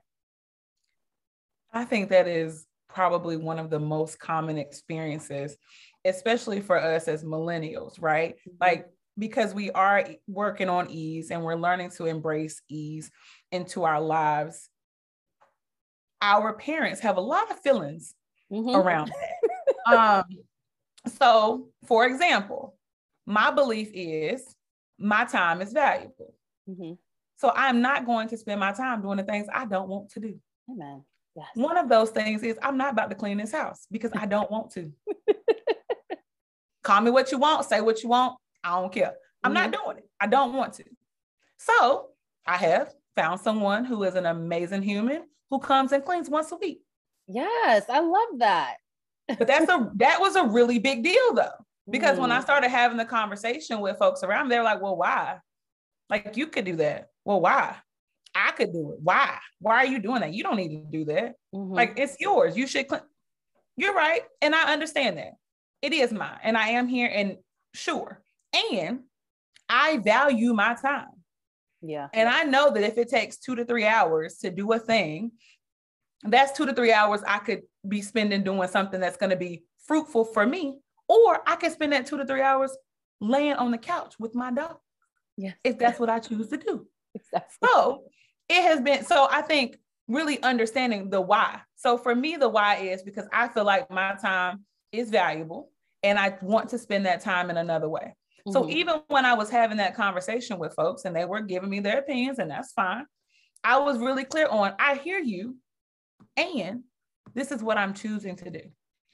I 1.75 1.85
think 1.85 2.11
that 2.11 2.29
is 2.29 2.67
probably 2.89 3.37
one 3.37 3.59
of 3.59 3.69
the 3.69 3.81
most 3.81 4.21
common 4.21 4.57
experiences, 4.57 5.57
especially 6.05 6.61
for 6.61 6.81
us 6.81 7.09
as 7.09 7.25
millennials, 7.25 8.01
right? 8.01 8.37
Mm-hmm. 8.37 8.57
Like, 8.61 8.87
because 9.19 9.53
we 9.53 9.71
are 9.73 10.07
working 10.29 10.69
on 10.69 10.91
ease 10.91 11.31
and 11.31 11.43
we're 11.43 11.57
learning 11.57 11.91
to 11.91 12.07
embrace 12.07 12.63
ease 12.69 13.11
into 13.53 13.85
our 13.85 14.01
lives. 14.01 14.71
Our 16.23 16.55
parents 16.55 17.01
have 17.01 17.17
a 17.17 17.21
lot 17.21 17.51
of 17.51 17.61
feelings 17.61 18.15
mm-hmm. 18.53 18.75
around 18.75 19.13
that. 19.87 19.97
um, 19.97 20.25
so, 21.19 21.69
for 21.87 22.07
example, 22.07 22.77
my 23.27 23.51
belief 23.51 23.91
is 23.93 24.57
my 24.99 25.25
time 25.25 25.61
is 25.61 25.73
valuable. 25.73 26.35
Mm-hmm. 26.69 26.93
So 27.37 27.53
I'm 27.55 27.81
not 27.81 28.07
going 28.07 28.29
to 28.29 28.37
spend 28.37 28.61
my 28.61 28.73
time 28.73 29.03
doing 29.03 29.19
the 29.19 29.25
things 29.25 29.49
I 29.53 29.67
don't 29.67 29.89
want 29.89 30.11
to 30.11 30.21
do. 30.21 30.39
Amen. 30.71 31.05
Yes. 31.37 31.49
One 31.55 31.77
of 31.77 31.89
those 31.89 32.11
things 32.11 32.43
is 32.43 32.59
I'm 32.63 32.77
not 32.77 32.93
about 32.93 33.11
to 33.11 33.17
clean 33.17 33.39
this 33.39 33.53
house 33.53 33.87
because 33.91 34.13
I 34.15 34.27
don't 34.27 34.51
want 34.51 34.71
to. 34.73 34.93
call 36.85 37.01
me 37.01 37.11
what 37.11 37.33
you 37.33 37.39
want, 37.39 37.65
say 37.65 37.81
what 37.81 38.03
you 38.03 38.09
want. 38.11 38.37
I 38.63 38.81
don't 38.81 38.93
care. 38.93 39.15
I'm 39.43 39.53
mm-hmm. 39.53 39.71
not 39.71 39.85
doing 39.85 39.99
it. 39.99 40.09
I 40.21 40.29
don't 40.29 40.53
want 40.53 40.75
to. 40.75 40.85
So 41.59 42.11
I 42.47 42.57
have 42.59 42.93
found 43.17 43.41
someone 43.41 43.85
who 43.85 44.05
is 44.05 44.15
an 44.15 44.27
amazing 44.27 44.83
human 44.83 45.25
who 45.51 45.59
comes 45.59 45.93
and 45.93 46.05
cleans 46.05 46.31
once 46.31 46.53
a 46.53 46.57
week. 46.57 46.83
Yes, 47.27 47.85
I 47.89 48.01
love 48.01 48.39
that. 48.39 48.77
but 49.27 49.47
that's 49.47 49.69
a 49.69 49.91
that 49.97 50.21
was 50.21 50.37
a 50.37 50.45
really 50.45 50.79
big 50.79 51.03
deal 51.03 51.35
though. 51.35 51.51
Because 51.91 52.17
mm. 52.17 52.23
when 52.23 52.33
I 52.33 52.39
mm. 52.39 52.43
started 52.43 52.69
having 52.69 52.97
the 52.97 53.05
conversation 53.05 53.81
with 53.81 53.99
folks 53.99 54.23
around, 54.23 54.49
they're 54.49 54.63
like, 54.63 54.81
well, 54.81 54.97
why? 54.97 55.39
Like 56.11 56.37
you 56.37 56.47
could 56.47 56.65
do 56.65 56.77
that. 56.77 57.09
Well, 57.25 57.41
why? 57.41 57.77
I 58.35 58.51
could 58.53 58.73
do 58.73 58.93
it. 58.93 58.99
Why? 59.03 59.39
Why 59.61 59.77
are 59.77 59.87
you 59.87 60.01
doing 60.01 60.21
that? 60.21 60.35
You 60.35 60.43
don't 60.43 60.57
need 60.57 60.71
to 60.71 60.85
do 60.91 61.05
that. 61.07 61.35
Mm-hmm. 61.55 61.73
Like 61.73 61.95
it's 61.97 62.17
yours. 62.21 62.57
You 62.57 62.67
should. 62.67 62.89
Clean. 62.89 63.03
You're 63.77 63.95
right, 63.95 64.23
and 64.41 64.55
I 64.55 64.73
understand 64.73 65.19
that 65.19 65.33
it 65.83 65.93
is 65.93 66.13
mine, 66.13 66.39
and 66.43 66.57
I 66.57 66.69
am 66.69 66.87
here, 66.87 67.11
and 67.13 67.37
sure, 67.75 68.23
and 68.73 69.01
I 69.69 69.99
value 69.99 70.53
my 70.53 70.75
time. 70.75 71.09
Yeah. 71.83 72.09
And 72.15 72.29
I 72.29 72.45
know 72.45 72.71
that 72.71 72.83
if 72.83 72.97
it 72.97 73.09
takes 73.09 73.37
two 73.37 73.55
to 73.57 73.65
three 73.65 73.85
hours 73.85 74.39
to 74.39 74.51
do 74.51 74.73
a 74.73 74.79
thing, 74.79 75.33
that's 76.23 76.57
two 76.57 76.65
to 76.67 76.73
three 76.73 76.93
hours 76.93 77.21
I 77.27 77.39
could 77.39 77.63
be 77.87 78.01
spending 78.01 78.43
doing 78.43 78.69
something 78.69 79.01
that's 79.01 79.19
going 79.19 79.31
to 79.31 79.37
be 79.37 79.65
fruitful 79.87 80.25
for 80.25 80.47
me. 80.47 80.79
Or 81.09 81.41
I 81.47 81.57
can 81.57 81.71
spend 81.71 81.93
that 81.93 82.07
two 82.07 82.17
to 82.17 82.25
three 82.25 82.41
hours 82.41 82.75
laying 83.21 83.55
on 83.55 83.71
the 83.71 83.79
couch 83.79 84.15
with 84.19 84.35
my 84.35 84.51
dog. 84.51 84.77
Yes. 85.37 85.57
If 85.63 85.79
that's 85.79 86.01
what 86.01 86.09
I 86.09 86.19
choose 86.21 86.49
to 86.49 86.57
do. 86.57 86.87
Exactly. 87.17 87.69
So 87.69 88.03
it 88.49 88.63
has 88.63 88.81
been, 88.81 89.05
so 89.05 89.29
I 89.31 89.43
think 89.43 89.79
really 90.09 90.43
understanding 90.43 91.11
the 91.11 91.21
why. 91.21 91.61
So 91.77 91.97
for 91.99 92.15
me, 92.15 92.37
the 92.37 92.49
why 92.49 92.77
is 92.77 93.03
because 93.03 93.27
I 93.33 93.49
feel 93.49 93.65
like 93.65 93.91
my 93.91 94.15
time 94.15 94.65
is 94.93 95.11
valuable 95.11 95.71
and 96.03 96.19
I 96.19 96.37
want 96.43 96.71
to 96.71 96.79
spend 96.79 97.07
that 97.07 97.21
time 97.21 97.51
in 97.51 97.57
another 97.57 97.89
way. 97.89 98.15
So 98.51 98.63
mm-hmm. 98.63 98.73
even 98.73 98.95
when 99.09 99.25
I 99.25 99.35
was 99.35 99.49
having 99.49 99.79
that 99.79 99.97
conversation 99.97 100.59
with 100.59 100.75
folks 100.75 101.07
and 101.07 101.17
they 101.17 101.25
were 101.25 101.41
giving 101.41 101.71
me 101.71 101.81
their 101.81 101.99
opinions, 101.99 102.39
and 102.39 102.51
that's 102.51 102.73
fine, 102.73 103.07
I 103.63 103.79
was 103.79 103.99
really 103.99 104.25
clear 104.25 104.47
on 104.49 104.75
I 104.79 104.97
hear 104.97 105.19
you, 105.19 105.57
and 106.37 106.83
this 107.35 107.51
is 107.51 107.63
what 107.63 107.79
I'm 107.79 107.95
choosing 107.95 108.37
to 108.37 108.51
do. 108.51 108.61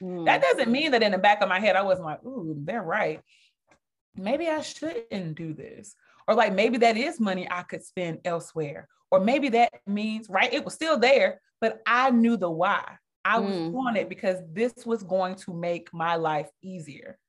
Mm-hmm. 0.03 0.25
That 0.25 0.41
doesn't 0.41 0.69
mean 0.69 0.91
that 0.91 1.03
in 1.03 1.13
the 1.13 1.17
back 1.17 1.41
of 1.41 1.47
my 1.47 1.61
head 1.61 1.77
I 1.77 1.81
wasn't 1.83 2.07
like, 2.07 2.23
ooh, 2.25 2.55
they're 2.57 2.83
right. 2.83 3.21
Maybe 4.15 4.49
I 4.49 4.61
shouldn't 4.61 5.35
do 5.35 5.53
this. 5.53 5.95
Or 6.27 6.35
like 6.35 6.53
maybe 6.53 6.77
that 6.79 6.97
is 6.97 7.19
money 7.19 7.47
I 7.49 7.63
could 7.63 7.83
spend 7.83 8.19
elsewhere. 8.25 8.89
Or 9.11 9.19
maybe 9.19 9.49
that 9.49 9.73
means, 9.85 10.29
right? 10.29 10.51
It 10.53 10.63
was 10.63 10.73
still 10.73 10.97
there, 10.97 11.41
but 11.59 11.81
I 11.85 12.11
knew 12.11 12.37
the 12.37 12.49
why. 12.49 12.97
I 13.23 13.39
was 13.39 13.53
mm. 13.53 13.71
doing 13.71 13.95
it 13.97 14.09
because 14.09 14.37
this 14.51 14.73
was 14.85 15.03
going 15.03 15.35
to 15.35 15.53
make 15.53 15.93
my 15.93 16.15
life 16.15 16.49
easier. 16.63 17.19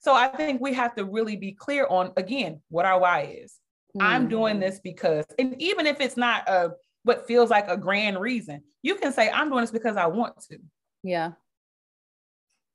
So 0.00 0.12
I 0.12 0.28
think 0.28 0.60
we 0.60 0.74
have 0.74 0.94
to 0.96 1.04
really 1.04 1.36
be 1.36 1.52
clear 1.52 1.86
on 1.88 2.12
again 2.16 2.60
what 2.68 2.84
our 2.84 3.00
why 3.00 3.38
is. 3.40 3.54
Mm. 3.96 4.02
I'm 4.02 4.28
doing 4.28 4.60
this 4.60 4.80
because, 4.82 5.24
and 5.38 5.60
even 5.62 5.86
if 5.86 6.00
it's 6.00 6.16
not 6.16 6.48
a 6.48 6.72
what 7.04 7.26
feels 7.26 7.50
like 7.50 7.68
a 7.68 7.76
grand 7.76 8.20
reason, 8.20 8.62
you 8.82 8.96
can 8.96 9.12
say, 9.12 9.30
I'm 9.30 9.48
doing 9.48 9.62
this 9.62 9.70
because 9.70 9.96
I 9.96 10.06
want 10.06 10.38
to. 10.50 10.58
Yeah. 11.02 11.32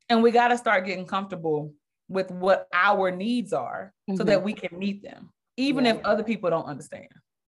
And 0.09 0.23
we 0.23 0.31
got 0.31 0.49
to 0.49 0.57
start 0.57 0.85
getting 0.85 1.05
comfortable 1.05 1.73
with 2.09 2.31
what 2.31 2.67
our 2.73 3.11
needs 3.11 3.53
are 3.53 3.93
mm-hmm. 4.09 4.17
so 4.17 4.23
that 4.23 4.37
mm-hmm. 4.37 4.45
we 4.45 4.53
can 4.53 4.77
meet 4.77 5.03
them, 5.03 5.29
even 5.57 5.85
yeah. 5.85 5.95
if 5.95 6.05
other 6.05 6.23
people 6.23 6.49
don't 6.49 6.65
understand. 6.65 7.07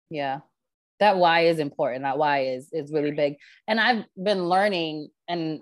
Yeah. 0.10 0.40
That 1.00 1.18
why 1.18 1.42
is 1.42 1.60
important. 1.60 2.04
That 2.04 2.18
why 2.18 2.46
is 2.46 2.70
is 2.72 2.92
really 2.92 3.12
big. 3.12 3.36
And 3.68 3.80
I've 3.80 4.06
been 4.22 4.46
learning 4.46 5.10
and 5.28 5.62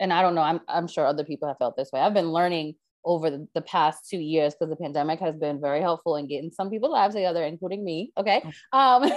and 0.00 0.12
I 0.12 0.22
don't 0.22 0.34
know, 0.34 0.42
I'm 0.42 0.60
I'm 0.68 0.88
sure 0.88 1.06
other 1.06 1.24
people 1.24 1.48
have 1.48 1.58
felt 1.58 1.76
this 1.76 1.90
way. 1.92 2.00
I've 2.00 2.14
been 2.14 2.32
learning 2.32 2.74
over 3.04 3.30
the, 3.30 3.46
the 3.54 3.60
past 3.60 4.08
two 4.08 4.18
years 4.18 4.54
because 4.54 4.70
the 4.70 4.82
pandemic 4.82 5.20
has 5.20 5.36
been 5.36 5.60
very 5.60 5.80
helpful 5.80 6.16
in 6.16 6.26
getting 6.26 6.50
some 6.50 6.70
people's 6.70 6.92
lives 6.92 7.14
together, 7.14 7.44
including 7.44 7.84
me. 7.84 8.12
Okay. 8.16 8.42
Um, 8.72 9.10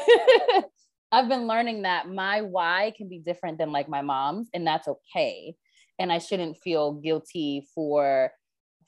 I've 1.12 1.30
been 1.30 1.47
learning 1.47 1.84
that 1.84 2.10
my 2.10 2.41
why 2.41 2.93
can 2.97 3.08
be 3.08 3.19
different 3.19 3.58
than 3.58 3.71
like 3.71 3.88
my 3.88 4.01
mom's, 4.01 4.49
and 4.53 4.67
that's 4.67 4.88
okay. 4.88 5.56
And 5.99 6.12
I 6.12 6.19
shouldn't 6.19 6.58
feel 6.58 6.93
guilty 6.93 7.65
for 7.73 8.32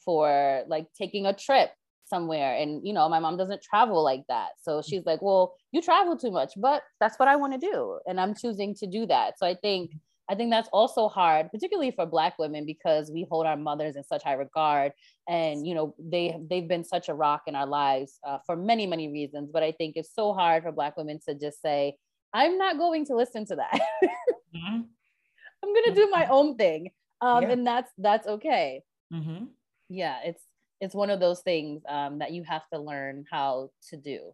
for 0.04 0.64
like 0.68 0.88
taking 0.98 1.26
a 1.26 1.34
trip 1.34 1.72
somewhere 2.10 2.56
and 2.56 2.86
you 2.86 2.94
know 2.94 3.08
my 3.08 3.20
mom 3.20 3.38
doesn't 3.38 3.62
travel 3.62 4.04
like 4.04 4.24
that 4.28 4.50
so 4.62 4.82
she's 4.82 5.06
like 5.06 5.22
well 5.22 5.54
you 5.72 5.82
travel 5.82 6.18
too 6.18 6.32
much 6.32 6.54
but 6.58 6.84
that's 7.00 7.18
what 7.20 7.28
i 7.30 7.36
want 7.36 7.54
to 7.54 7.60
do 7.60 8.00
and 8.08 8.20
i'm 8.20 8.34
choosing 8.34 8.74
to 8.74 8.88
do 8.88 9.06
that 9.06 9.38
so 9.38 9.46
i 9.46 9.54
think 9.54 9.92
I 10.30 10.36
think 10.36 10.52
that's 10.52 10.70
also 10.72 11.08
hard, 11.08 11.50
particularly 11.52 11.90
for 11.90 12.06
Black 12.06 12.38
women, 12.38 12.64
because 12.64 13.10
we 13.12 13.26
hold 13.30 13.48
our 13.48 13.58
mothers 13.58 13.96
in 13.96 14.04
such 14.04 14.24
high 14.24 14.34
regard, 14.34 14.92
and 15.28 15.66
you 15.66 15.74
know 15.74 15.96
they 15.98 16.38
they've 16.50 16.68
been 16.68 16.84
such 16.84 17.10
a 17.10 17.16
rock 17.16 17.44
in 17.48 17.56
our 17.56 17.66
lives 17.66 18.20
uh, 18.26 18.38
for 18.46 18.56
many 18.56 18.86
many 18.86 19.12
reasons. 19.12 19.50
But 19.52 19.64
I 19.64 19.72
think 19.72 19.98
it's 19.98 20.14
so 20.14 20.34
hard 20.34 20.64
for 20.64 20.72
Black 20.72 20.96
women 20.98 21.20
to 21.28 21.34
just 21.34 21.62
say, 21.64 21.98
"I'm 22.32 22.60
not 22.60 22.78
going 22.78 23.06
to 23.06 23.16
listen 23.16 23.46
to 23.48 23.56
that. 23.56 23.82
mm-hmm. 24.04 24.82
I'm 25.64 25.74
going 25.74 25.86
to 25.86 25.96
do 25.96 26.10
my 26.12 26.28
own 26.28 26.56
thing," 26.58 26.92
um, 27.22 27.42
yeah. 27.44 27.50
and 27.50 27.66
that's 27.66 27.92
that's 27.98 28.28
okay. 28.28 28.84
Mm-hmm. 29.12 29.46
Yeah, 29.90 30.20
it's 30.24 30.44
it's 30.82 30.96
one 30.96 31.10
of 31.10 31.20
those 31.20 31.42
things 31.42 31.82
um, 31.88 32.20
that 32.20 32.32
you 32.32 32.44
have 32.44 32.64
to 32.74 32.80
learn 32.80 33.26
how 33.30 33.70
to 33.90 33.98
do. 33.98 34.32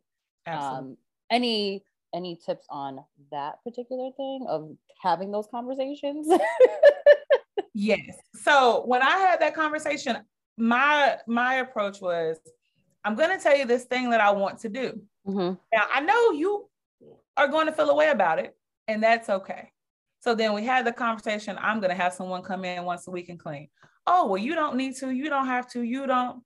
Um, 0.48 0.98
any 1.32 1.84
any 2.14 2.40
tips 2.46 2.66
on 2.70 3.00
that 3.32 3.64
particular 3.64 4.12
thing 4.16 4.46
of 4.48 4.72
having 5.02 5.32
those 5.32 5.48
conversations? 5.50 6.28
yes. 7.74 8.16
So 8.44 8.84
when 8.86 9.02
I 9.02 9.18
had 9.18 9.42
that 9.42 9.56
conversation, 9.56 10.18
my 10.58 11.18
my 11.28 11.56
approach 11.56 12.00
was, 12.00 12.38
I'm 13.04 13.16
going 13.16 13.36
to 13.36 13.44
tell 13.44 13.58
you 13.58 13.66
this 13.66 13.86
thing 13.86 14.12
that 14.12 14.22
I 14.22 14.32
want 14.32 14.60
to 14.60 14.70
do. 14.70 15.02
Mm-hmm. 15.28 15.56
Now 15.74 15.86
I 15.94 16.02
know 16.02 16.32
you 16.32 16.70
are 17.38 17.48
going 17.48 17.66
to 17.66 17.74
feel 17.74 17.90
a 17.90 17.96
way 17.96 18.10
about 18.10 18.40
it, 18.40 18.56
and 18.88 19.02
that's 19.02 19.30
okay. 19.30 19.72
So 20.22 20.34
then 20.34 20.54
we 20.54 20.64
had 20.64 20.86
the 20.86 20.94
conversation. 20.94 21.58
I'm 21.60 21.80
going 21.80 21.92
to 21.92 22.02
have 22.02 22.14
someone 22.14 22.42
come 22.42 22.66
in 22.66 22.84
once 22.84 23.08
a 23.08 23.12
week 23.12 23.30
and 23.30 23.40
clean. 23.40 23.68
Oh 24.08 24.28
well, 24.28 24.38
you 24.38 24.56
don't 24.56 24.76
need 24.76 24.96
to. 24.98 25.10
You 25.12 25.30
don't 25.30 25.48
have 25.48 25.70
to. 25.72 25.82
You 25.82 26.08
don't. 26.08 26.42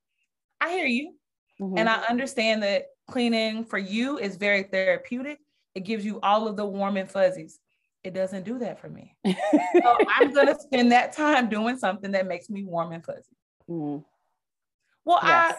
I 0.61 0.71
hear 0.71 0.85
you, 0.85 1.13
mm-hmm. 1.59 1.77
and 1.77 1.89
I 1.89 2.03
understand 2.09 2.63
that 2.63 2.85
cleaning 3.09 3.65
for 3.65 3.77
you 3.77 4.17
is 4.17 4.35
very 4.35 4.63
therapeutic 4.63 5.39
it 5.75 5.85
gives 5.85 6.05
you 6.05 6.19
all 6.21 6.47
of 6.47 6.55
the 6.57 6.65
warm 6.65 6.97
and 6.97 7.09
fuzzies. 7.09 7.59
It 8.03 8.13
doesn't 8.13 8.45
do 8.45 8.59
that 8.59 8.79
for 8.79 8.89
me. 8.89 9.15
so 9.25 9.97
I'm 10.09 10.33
going 10.33 10.47
to 10.47 10.59
spend 10.59 10.91
that 10.91 11.13
time 11.13 11.49
doing 11.49 11.77
something 11.77 12.11
that 12.11 12.27
makes 12.27 12.49
me 12.49 12.63
warm 12.63 12.91
and 12.91 13.03
fuzzy. 13.03 13.35
Mm. 13.69 14.03
Well, 15.05 15.19
yes. 15.23 15.55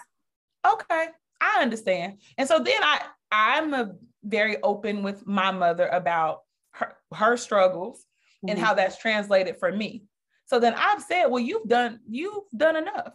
I, 0.64 0.72
okay, 0.72 1.06
I 1.40 1.62
understand. 1.62 2.18
And 2.38 2.48
so 2.48 2.58
then 2.58 2.82
I, 2.82 3.02
I'm 3.30 3.74
a 3.74 3.92
very 4.24 4.60
open 4.62 5.02
with 5.02 5.26
my 5.26 5.50
mother 5.50 5.86
about 5.86 6.40
her, 6.72 6.96
her 7.14 7.36
struggles 7.36 8.00
mm-hmm. 8.44 8.50
and 8.50 8.58
how 8.58 8.74
that's 8.74 8.98
translated 8.98 9.56
for 9.58 9.70
me. 9.70 10.04
So 10.50 10.58
then 10.58 10.74
I've 10.76 11.00
said, 11.00 11.26
well, 11.26 11.38
you've 11.38 11.68
done, 11.68 12.00
you've 12.08 12.50
done 12.56 12.74
enough. 12.74 13.12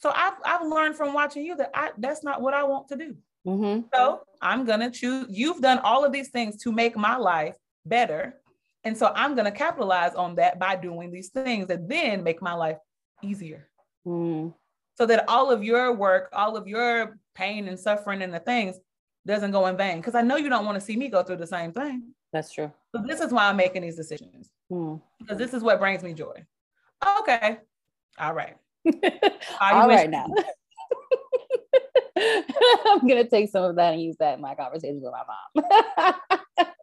So 0.00 0.12
I've, 0.14 0.34
I've 0.44 0.66
learned 0.66 0.96
from 0.96 1.14
watching 1.14 1.42
you 1.46 1.56
that 1.56 1.70
I, 1.72 1.92
that's 1.96 2.22
not 2.22 2.42
what 2.42 2.52
I 2.52 2.62
want 2.64 2.88
to 2.88 2.96
do. 2.96 3.16
Mm-hmm. 3.46 3.86
So 3.94 4.20
I'm 4.42 4.66
going 4.66 4.80
to 4.80 4.90
choose, 4.90 5.28
you've 5.30 5.62
done 5.62 5.78
all 5.78 6.04
of 6.04 6.12
these 6.12 6.28
things 6.28 6.62
to 6.64 6.70
make 6.70 6.94
my 6.94 7.16
life 7.16 7.56
better. 7.86 8.34
And 8.84 8.94
so 8.94 9.10
I'm 9.14 9.34
going 9.34 9.46
to 9.46 9.50
capitalize 9.50 10.14
on 10.14 10.34
that 10.34 10.58
by 10.58 10.76
doing 10.76 11.10
these 11.10 11.30
things 11.30 11.68
that 11.68 11.88
then 11.88 12.22
make 12.22 12.42
my 12.42 12.52
life 12.52 12.76
easier. 13.22 13.70
Mm. 14.06 14.52
So 14.98 15.06
that 15.06 15.24
all 15.26 15.50
of 15.50 15.64
your 15.64 15.94
work, 15.94 16.28
all 16.34 16.54
of 16.54 16.68
your 16.68 17.18
pain 17.34 17.66
and 17.68 17.80
suffering 17.80 18.20
and 18.20 18.34
the 18.34 18.40
things 18.40 18.76
doesn't 19.26 19.52
go 19.52 19.68
in 19.68 19.76
vain. 19.78 19.96
Because 19.96 20.14
I 20.14 20.20
know 20.20 20.36
you 20.36 20.50
don't 20.50 20.66
want 20.66 20.76
to 20.78 20.84
see 20.84 20.98
me 20.98 21.08
go 21.08 21.22
through 21.22 21.36
the 21.36 21.46
same 21.46 21.72
thing. 21.72 22.12
That's 22.30 22.52
true. 22.52 22.70
So 22.94 23.02
this 23.06 23.20
is 23.20 23.32
why 23.32 23.48
I'm 23.48 23.56
making 23.56 23.80
these 23.80 23.96
decisions. 23.96 24.50
Mm. 24.70 25.00
Because 25.18 25.38
this 25.38 25.54
is 25.54 25.62
what 25.62 25.80
brings 25.80 26.02
me 26.02 26.12
joy. 26.12 26.44
Okay. 27.20 27.58
All 28.18 28.34
right. 28.34 28.56
all 29.60 29.88
right 29.88 30.10
now. 30.10 30.26
I'm 32.16 33.06
gonna 33.06 33.28
take 33.28 33.50
some 33.50 33.64
of 33.64 33.76
that 33.76 33.94
and 33.94 34.02
use 34.02 34.16
that 34.18 34.34
in 34.34 34.40
my 34.40 34.54
conversation 34.54 35.00
with 35.00 35.12
my 35.12 35.22
mom. 35.28 36.40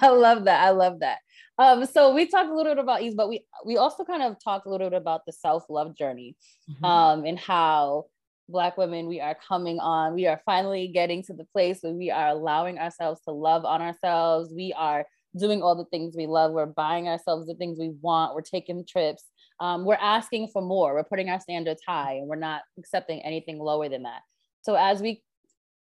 I 0.00 0.08
love 0.08 0.44
that. 0.44 0.62
I 0.62 0.70
love 0.70 1.00
that. 1.00 1.18
Um, 1.58 1.84
so 1.84 2.14
we 2.14 2.26
talked 2.26 2.48
a 2.48 2.54
little 2.54 2.74
bit 2.74 2.82
about 2.82 3.02
ease, 3.02 3.14
but 3.14 3.28
we 3.28 3.44
we 3.66 3.76
also 3.76 4.04
kind 4.04 4.22
of 4.22 4.36
talked 4.42 4.66
a 4.66 4.70
little 4.70 4.88
bit 4.88 4.96
about 4.96 5.26
the 5.26 5.32
self-love 5.32 5.94
journey 5.96 6.36
mm-hmm. 6.70 6.84
um, 6.84 7.24
and 7.26 7.38
how 7.38 8.06
black 8.48 8.76
women 8.76 9.06
we 9.06 9.20
are 9.20 9.36
coming 9.48 9.78
on 9.78 10.14
we 10.14 10.26
are 10.26 10.40
finally 10.44 10.88
getting 10.88 11.22
to 11.22 11.32
the 11.32 11.44
place 11.44 11.78
where 11.80 11.92
we 11.92 12.10
are 12.10 12.28
allowing 12.28 12.78
ourselves 12.78 13.20
to 13.22 13.30
love 13.30 13.64
on 13.64 13.80
ourselves 13.80 14.52
we 14.54 14.74
are 14.76 15.06
doing 15.38 15.62
all 15.62 15.76
the 15.76 15.86
things 15.86 16.14
we 16.16 16.26
love 16.26 16.52
we're 16.52 16.66
buying 16.66 17.08
ourselves 17.08 17.46
the 17.46 17.54
things 17.54 17.78
we 17.78 17.90
want 18.00 18.34
we're 18.34 18.42
taking 18.42 18.84
trips 18.84 19.24
um, 19.62 19.84
we're 19.84 19.94
asking 19.94 20.48
for 20.52 20.60
more 20.60 20.92
we're 20.94 21.04
putting 21.04 21.30
our 21.30 21.40
standards 21.40 21.80
high 21.86 22.14
and 22.14 22.28
we're 22.28 22.36
not 22.36 22.62
accepting 22.78 23.20
anything 23.20 23.58
lower 23.58 23.88
than 23.88 24.02
that 24.02 24.20
so 24.62 24.74
as 24.74 25.00
we 25.00 25.22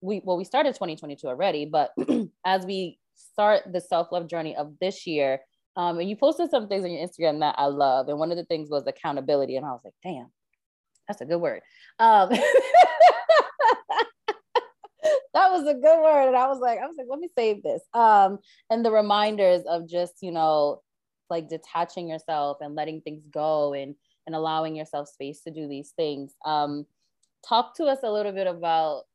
we 0.02 0.22
well 0.26 0.38
we 0.38 0.44
started 0.44 0.74
2022 0.74 1.28
already, 1.28 1.66
but 1.66 1.92
as 2.46 2.66
we 2.66 2.98
start 3.16 3.62
the 3.72 3.80
self-love 3.80 4.28
journey 4.28 4.56
of 4.56 4.74
this 4.82 5.06
year, 5.08 5.40
Um, 5.78 6.00
and 6.00 6.10
you 6.10 6.16
posted 6.18 6.50
some 6.50 6.68
things 6.68 6.84
on 6.84 6.92
your 6.92 7.08
Instagram 7.08 7.40
that 7.40 7.56
I 7.58 7.68
love. 7.68 8.10
And 8.10 8.20
one 8.20 8.32
of 8.32 8.38
the 8.38 8.46
things 8.46 8.70
was 8.70 8.84
accountability. 8.88 9.56
And 9.56 9.66
I 9.66 9.70
was 9.72 9.82
like, 9.86 9.94
damn, 10.04 10.30
that's 11.08 11.22
a 11.22 11.26
good 11.26 11.40
word. 11.40 11.62
Um, 11.98 12.30
that 15.34 15.50
was 15.52 15.66
a 15.68 15.74
good 15.74 16.02
word. 16.02 16.28
And 16.28 16.36
I 16.36 16.48
was 16.48 16.60
like, 16.60 16.80
I 16.80 16.88
was 16.88 16.96
like, 16.98 17.08
let 17.10 17.20
me 17.20 17.30
save 17.38 17.64
this. 17.64 17.82
Um, 17.94 18.40
and 18.70 18.84
the 18.84 18.92
reminders 18.92 19.64
of 19.66 19.88
just, 19.88 20.16
you 20.22 20.32
know, 20.32 20.82
like 21.32 21.50
detaching 21.50 22.08
yourself 22.08 22.58
and 22.62 22.76
letting 22.76 23.02
things 23.02 23.26
go 23.32 23.74
and 23.74 23.96
and 24.28 24.36
allowing 24.36 24.76
yourself 24.76 25.08
space 25.08 25.42
to 25.42 25.52
do 25.52 25.68
these 25.68 25.92
things. 25.92 26.36
Um, 26.46 26.86
talk 27.48 27.76
to 27.78 27.86
us 27.86 28.00
a 28.04 28.12
little 28.12 28.32
bit 28.32 28.46
about 28.46 29.06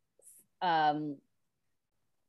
um, 0.60 1.18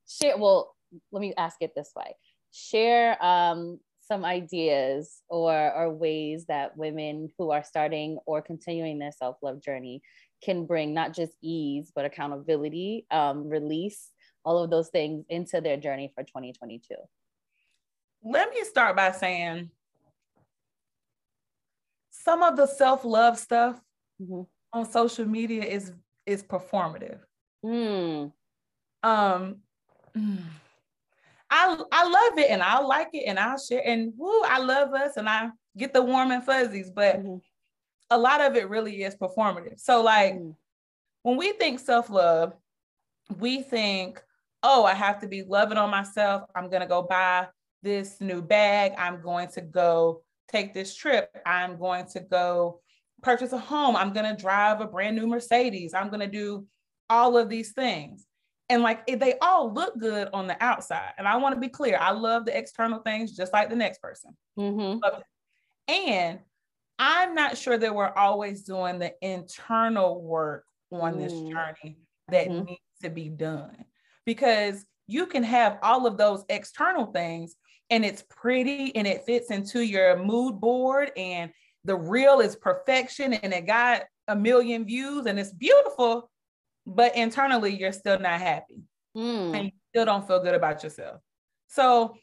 share. 0.08 0.38
Well, 0.38 0.76
let 1.12 1.22
me 1.22 1.34
ask 1.38 1.58
it 1.62 1.74
this 1.76 1.92
way: 1.96 2.16
share 2.52 3.24
um, 3.24 3.80
some 4.08 4.24
ideas 4.24 5.22
or 5.28 5.74
or 5.74 5.92
ways 5.92 6.46
that 6.46 6.78
women 6.78 7.30
who 7.38 7.52
are 7.52 7.64
starting 7.64 8.20
or 8.26 8.42
continuing 8.42 9.00
their 9.00 9.12
self 9.12 9.38
love 9.42 9.62
journey 9.62 10.02
can 10.44 10.66
bring 10.66 10.94
not 10.94 11.14
just 11.14 11.34
ease 11.42 11.92
but 11.96 12.06
accountability, 12.06 13.08
um, 13.10 13.50
release, 13.50 14.12
all 14.46 14.64
of 14.64 14.70
those 14.70 14.90
things 14.90 15.26
into 15.30 15.62
their 15.62 15.78
journey 15.78 16.12
for 16.14 16.24
2022. 16.24 16.96
Let 18.24 18.50
me 18.50 18.64
start 18.64 18.96
by 18.96 19.12
saying 19.12 19.72
some 22.28 22.44
of 22.44 22.58
the 22.58 22.66
self 22.66 23.06
love 23.06 23.40
stuff 23.40 23.80
mm-hmm. 24.22 24.42
on 24.74 24.86
social 24.86 25.26
media 25.26 25.64
is 25.64 25.94
is 26.26 26.44
performative. 26.44 27.20
Mm. 27.66 28.34
Um, 29.02 29.56
I 31.50 31.82
I 31.90 32.04
love 32.04 32.38
it 32.38 32.50
and 32.50 32.62
I 32.62 32.80
like 32.82 33.10
it 33.14 33.24
and 33.28 33.40
I'll 33.40 33.58
share 33.58 33.82
and 33.86 34.12
woo, 34.18 34.42
I 34.44 34.60
love 34.60 34.94
us 34.94 35.16
and 35.16 35.30
I 35.30 35.52
get 35.78 35.94
the 35.94 36.02
warm 36.02 36.32
and 36.32 36.44
fuzzies, 36.44 36.92
but 36.92 37.20
mm-hmm. 37.20 37.38
a 38.10 38.18
lot 38.18 38.42
of 38.42 38.58
it 38.58 38.68
really 38.70 39.04
is 39.04 39.16
performative. 39.16 39.80
So 39.80 40.04
like 40.04 40.34
mm. 40.34 40.54
when 41.24 41.38
we 41.38 41.54
think 41.54 41.80
self 41.80 42.10
love, 42.10 42.54
we 43.40 43.62
think, 43.62 44.22
oh, 44.64 44.84
I 44.84 44.96
have 44.96 45.22
to 45.22 45.30
be 45.30 45.44
loving 45.44 45.78
on 45.78 45.90
myself. 45.90 46.44
I'm 46.54 46.70
gonna 46.70 46.88
go 46.88 47.04
buy 47.04 47.48
this 47.84 48.20
new 48.20 48.42
bag. 48.42 48.96
I'm 48.98 49.22
going 49.22 49.48
to 49.50 49.62
go 49.62 50.24
take 50.52 50.74
this 50.74 50.96
trip. 50.96 51.30
I'm 51.46 51.78
going 51.78 52.06
to 52.14 52.20
go 52.20 52.82
purchase 53.22 53.54
a 53.54 53.58
home. 53.58 53.96
I'm 53.96 54.14
going 54.14 54.30
to 54.34 54.42
drive 54.42 54.82
a 54.82 54.88
brand 54.88 55.16
new 55.16 55.28
Mercedes. 55.28 55.94
I'm 55.94 56.10
going 56.10 56.20
to 56.22 56.28
do 56.28 56.66
all 57.10 57.38
of 57.38 57.50
these 57.50 57.74
things. 57.74 58.26
And 58.70 58.84
like 58.84 59.08
they 59.08 59.36
all 59.42 59.74
look 59.74 59.98
good 59.98 60.28
on 60.34 60.48
the 60.48 60.62
outside. 60.62 61.14
And 61.18 61.28
I 61.28 61.38
want 61.38 61.56
to 61.56 61.62
be 61.62 61.70
clear 61.70 61.98
I 62.00 62.12
love 62.12 62.46
the 62.46 62.58
external 62.58 63.00
things 63.00 63.36
just 63.36 63.54
like 63.54 63.70
the 63.70 63.76
next 63.76 64.02
person. 64.02 64.36
Mm-hmm. 64.60 65.00
And 65.88 66.40
I'm 67.00 67.34
not 67.34 67.58
sure 67.58 67.78
that 67.78 67.96
we're 67.96 68.14
always 68.14 68.64
doing 68.64 69.00
the 69.00 69.14
internal 69.22 70.22
work 70.22 70.66
on 70.92 71.16
mm. 71.16 71.18
this 71.20 71.32
journey 71.32 72.00
that 72.30 72.50
mm-hmm. 72.50 72.66
needs 72.66 72.82
to 73.04 73.10
be 73.10 73.30
done 73.30 73.86
because 74.26 74.86
you 75.06 75.28
can 75.28 75.44
have 75.44 75.78
all 75.82 76.06
of 76.06 76.18
those 76.18 76.44
external 76.50 77.06
things 77.06 77.56
and 77.90 78.04
it's 78.04 78.24
pretty 78.30 78.96
and 78.96 79.08
it 79.08 79.24
fits 79.26 79.52
into 79.52 79.82
your 79.82 80.18
mood 80.18 80.60
board 80.60 81.12
and 81.16 81.52
the 81.86 81.96
reel 81.96 82.40
is 82.40 82.56
perfection 82.56 83.34
and 83.34 83.54
it 83.54 83.66
got 83.66 84.04
a 84.28 84.36
million 84.36 84.86
views 84.86 85.26
and 85.26 85.40
it's 85.40 85.54
beautiful 85.54 86.30
but 86.86 87.16
internally 87.16 87.76
you're 87.76 87.92
still 87.92 88.20
not 88.20 88.40
happy. 88.40 88.84
Mm. 89.16 89.56
and 89.56 89.66
you 89.66 89.72
still 89.90 90.06
don't 90.06 90.28
feel 90.28 90.44
good 90.44 90.54
about 90.54 90.84
yourself. 90.84 91.22
So 91.68 92.16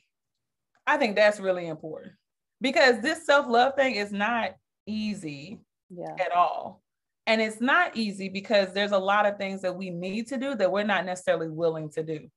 i 0.87 0.97
think 0.97 1.17
that's 1.17 1.41
really 1.41 1.67
important 1.67 2.13
because 2.61 3.01
this 3.01 3.27
self-love 3.27 3.75
thing 3.75 3.95
is 3.95 4.13
not 4.13 4.55
easy 4.87 5.61
yeah. 5.91 6.15
at 6.19 6.33
all. 6.33 6.83
And 7.27 7.41
it's 7.41 7.61
not 7.61 7.97
easy 7.97 8.29
because 8.29 8.73
there's 8.73 8.93
a 8.93 8.99
lot 8.99 9.27
of 9.27 9.39
things 9.39 9.63
that 9.63 9.75
we 9.75 9.91
need 9.91 10.29
to 10.29 10.37
do 10.37 10.55
that 10.57 10.71
we're 10.71 10.85
not 10.85 11.07
necessarily 11.07 11.49
willing 11.49 11.91
to 11.91 12.03
do. 12.03 12.29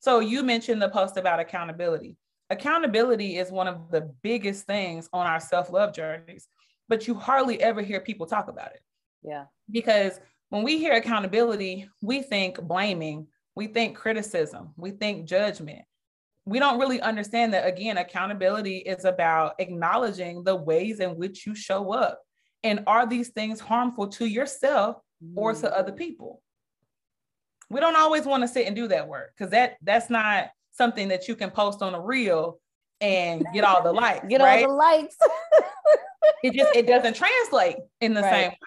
So 0.00 0.20
you 0.20 0.42
mentioned 0.42 0.82
the 0.82 0.90
post 0.90 1.16
about 1.16 1.40
accountability 1.40 2.16
accountability 2.50 3.38
is 3.38 3.50
one 3.50 3.68
of 3.68 3.90
the 3.90 4.12
biggest 4.22 4.66
things 4.66 5.08
on 5.12 5.26
our 5.26 5.40
self-love 5.40 5.92
journeys 5.92 6.48
but 6.88 7.06
you 7.06 7.14
hardly 7.14 7.60
ever 7.60 7.82
hear 7.82 8.00
people 8.00 8.26
talk 8.26 8.48
about 8.48 8.72
it. 8.72 8.80
Yeah. 9.22 9.46
Because 9.70 10.20
when 10.50 10.62
we 10.62 10.78
hear 10.78 10.94
accountability 10.94 11.88
we 12.02 12.22
think 12.22 12.60
blaming 12.62 13.26
we 13.54 13.66
think 13.66 13.96
criticism 13.96 14.72
we 14.76 14.92
think 14.92 15.26
judgment. 15.26 15.82
We 16.44 16.60
don't 16.60 16.78
really 16.78 17.00
understand 17.00 17.54
that 17.54 17.66
again 17.66 17.98
accountability 17.98 18.78
is 18.78 19.04
about 19.04 19.54
acknowledging 19.58 20.44
the 20.44 20.54
ways 20.54 21.00
in 21.00 21.16
which 21.16 21.46
you 21.46 21.54
show 21.54 21.92
up 21.92 22.22
and 22.62 22.84
are 22.86 23.06
these 23.06 23.30
things 23.30 23.58
harmful 23.60 24.08
to 24.08 24.26
yourself 24.26 24.98
or 25.34 25.54
to 25.54 25.76
other 25.76 25.92
mm. 25.92 25.96
people? 25.98 26.42
We 27.68 27.80
don't 27.80 27.96
always 27.96 28.24
want 28.24 28.44
to 28.44 28.48
sit 28.48 28.66
and 28.66 28.76
do 28.76 28.86
that 28.88 29.08
work 29.08 29.32
because 29.36 29.50
that 29.50 29.76
that's 29.82 30.08
not 30.08 30.50
something 30.76 31.08
that 31.08 31.28
you 31.28 31.34
can 31.34 31.50
post 31.50 31.82
on 31.82 31.94
a 31.94 32.00
reel 32.00 32.58
and 33.00 33.44
get 33.52 33.64
all 33.64 33.82
the 33.82 33.92
likes. 33.92 34.26
get 34.28 34.40
right? 34.40 34.64
all 34.64 34.70
the 34.70 34.74
likes. 34.74 35.16
it 36.42 36.54
just 36.54 36.74
it 36.74 36.86
doesn't 36.86 37.14
translate 37.14 37.76
in 38.00 38.14
the 38.14 38.22
right. 38.22 38.30
same 38.30 38.50
way. 38.50 38.58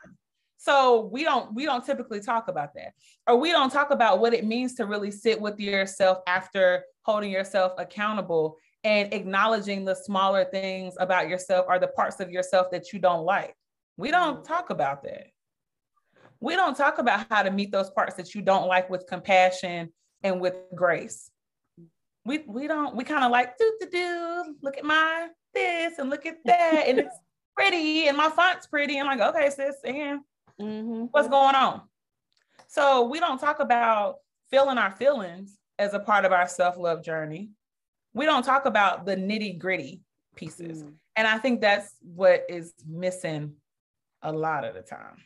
So 0.58 1.10
we 1.12 1.24
don't 1.24 1.54
we 1.54 1.66
don't 1.66 1.86
typically 1.86 2.20
talk 2.20 2.48
about 2.48 2.74
that. 2.76 2.94
Or 3.28 3.38
we 3.38 3.52
don't 3.52 3.72
talk 3.72 3.92
about 3.92 4.20
what 4.20 4.34
it 4.34 4.46
means 4.46 4.76
to 4.76 4.86
really 4.86 5.12
sit 5.12 5.40
with 5.40 5.60
yourself 5.60 6.20
after 6.28 6.84
holding 7.04 7.32
yourself 7.32 7.74
accountable 7.78 8.58
and 8.84 9.14
acknowledging 9.14 9.86
the 9.86 9.96
smaller 9.96 10.46
things 10.46 10.96
about 11.00 11.28
yourself 11.28 11.66
or 11.68 11.80
the 11.80 11.88
parts 11.88 12.20
of 12.20 12.32
yourself 12.32 12.72
that 12.72 12.94
you 12.94 13.00
don't 13.00 13.26
like. 13.26 13.56
We 13.98 14.12
don't 14.12 14.42
mm. 14.42 14.48
talk 14.48 14.70
about 14.70 15.04
that. 15.04 15.28
We 16.42 16.56
don't 16.56 16.76
talk 16.76 17.00
about 17.00 17.28
how 17.30 17.44
to 17.44 17.52
meet 17.52 17.72
those 17.72 17.90
parts 17.90 18.16
that 18.16 18.34
you 18.34 18.42
don't 18.42 18.68
like 18.68 18.90
with 18.90 19.06
compassion 19.08 19.92
and 20.24 20.40
with 20.40 20.56
grace 20.74 21.30
we 22.26 22.40
we 22.48 22.68
don't 22.68 22.96
we 22.96 23.04
kind 23.04 23.24
of 23.24 23.32
like 23.32 23.58
do 23.58 23.78
do 23.80 23.90
do 23.90 24.56
look 24.62 24.78
at 24.78 24.84
my 24.84 25.28
this 25.54 25.98
and 25.98 26.10
look 26.10 26.26
at 26.26 26.38
that 26.46 26.84
and 26.88 27.00
it's 27.00 27.16
pretty 27.56 28.08
and 28.08 28.18
my 28.18 28.30
font's 28.30 28.68
pretty. 28.68 28.98
And 28.98 29.10
I'm 29.10 29.18
like, 29.18 29.36
okay, 29.36 29.50
sis, 29.50 29.76
and 29.84 30.22
mm-hmm. 30.62 31.06
what's 31.12 31.28
going 31.28 31.56
on? 31.56 31.82
So 32.68 33.08
we 33.08 33.20
don't 33.20 33.40
talk 33.40 33.60
about 33.60 34.18
feeling 34.50 34.78
our 34.78 34.92
feelings 34.92 35.58
as 35.78 35.94
a 35.94 36.00
part 36.00 36.26
of 36.26 36.32
our 36.32 36.48
self-love 36.48 37.04
journey. 37.04 37.50
We 38.14 38.26
don't 38.26 38.44
talk 38.44 38.66
about 38.66 39.06
the 39.06 39.16
nitty-gritty 39.16 40.02
pieces. 40.36 40.84
Mm. 40.84 40.94
And 41.16 41.28
I 41.28 41.38
think 41.38 41.62
that's 41.62 41.94
what 42.02 42.44
is 42.50 42.74
missing 42.88 43.54
a 44.22 44.32
lot 44.32 44.66
of 44.66 44.74
the 44.74 44.82
time. 44.82 45.18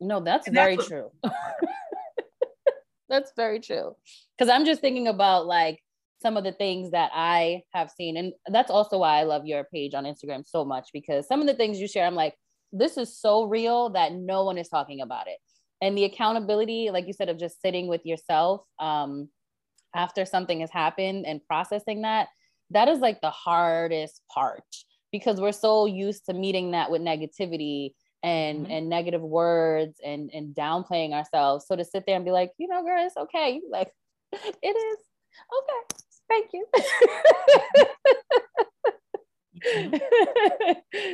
No, 0.00 0.20
that's 0.20 0.46
and 0.46 0.54
very 0.54 0.76
that's 0.76 0.90
what- 0.90 1.12
true. 1.22 1.30
that's 3.08 3.32
very 3.36 3.60
true. 3.60 3.96
Because 4.36 4.50
I'm 4.50 4.64
just 4.64 4.80
thinking 4.80 5.08
about 5.08 5.46
like 5.46 5.82
some 6.26 6.36
of 6.36 6.42
the 6.42 6.50
things 6.50 6.90
that 6.90 7.12
I 7.14 7.62
have 7.72 7.88
seen. 7.88 8.16
And 8.16 8.32
that's 8.48 8.68
also 8.68 8.98
why 8.98 9.20
I 9.20 9.22
love 9.22 9.46
your 9.46 9.62
page 9.72 9.94
on 9.94 10.02
Instagram 10.02 10.42
so 10.44 10.64
much 10.64 10.88
because 10.92 11.28
some 11.28 11.40
of 11.40 11.46
the 11.46 11.54
things 11.54 11.78
you 11.78 11.86
share, 11.86 12.04
I'm 12.04 12.16
like, 12.16 12.34
this 12.72 12.96
is 12.96 13.16
so 13.16 13.44
real 13.44 13.90
that 13.90 14.12
no 14.12 14.42
one 14.42 14.58
is 14.58 14.68
talking 14.68 15.02
about 15.02 15.28
it. 15.28 15.38
And 15.80 15.96
the 15.96 16.02
accountability, 16.02 16.90
like 16.90 17.06
you 17.06 17.12
said, 17.12 17.28
of 17.28 17.38
just 17.38 17.62
sitting 17.62 17.86
with 17.86 18.04
yourself 18.04 18.62
um, 18.80 19.28
after 19.94 20.26
something 20.26 20.62
has 20.62 20.70
happened 20.72 21.26
and 21.26 21.40
processing 21.46 22.02
that, 22.02 22.26
that 22.70 22.88
is 22.88 22.98
like 22.98 23.20
the 23.20 23.30
hardest 23.30 24.20
part 24.28 24.64
because 25.12 25.40
we're 25.40 25.52
so 25.52 25.86
used 25.86 26.26
to 26.26 26.34
meeting 26.34 26.72
that 26.72 26.90
with 26.90 27.02
negativity 27.02 27.92
and 28.24 28.64
mm-hmm. 28.64 28.72
and 28.72 28.88
negative 28.88 29.22
words 29.22 30.00
and 30.04 30.30
and 30.34 30.56
downplaying 30.56 31.12
ourselves. 31.12 31.66
So 31.68 31.76
to 31.76 31.84
sit 31.84 32.02
there 32.04 32.16
and 32.16 32.24
be 32.24 32.32
like, 32.32 32.50
you 32.58 32.66
know, 32.66 32.82
girl, 32.82 33.06
it's 33.06 33.16
okay. 33.16 33.60
Like, 33.70 33.92
it 34.32 34.76
is 34.76 34.98
okay 35.60 35.75
Thank 36.36 36.52
you. 36.52 36.66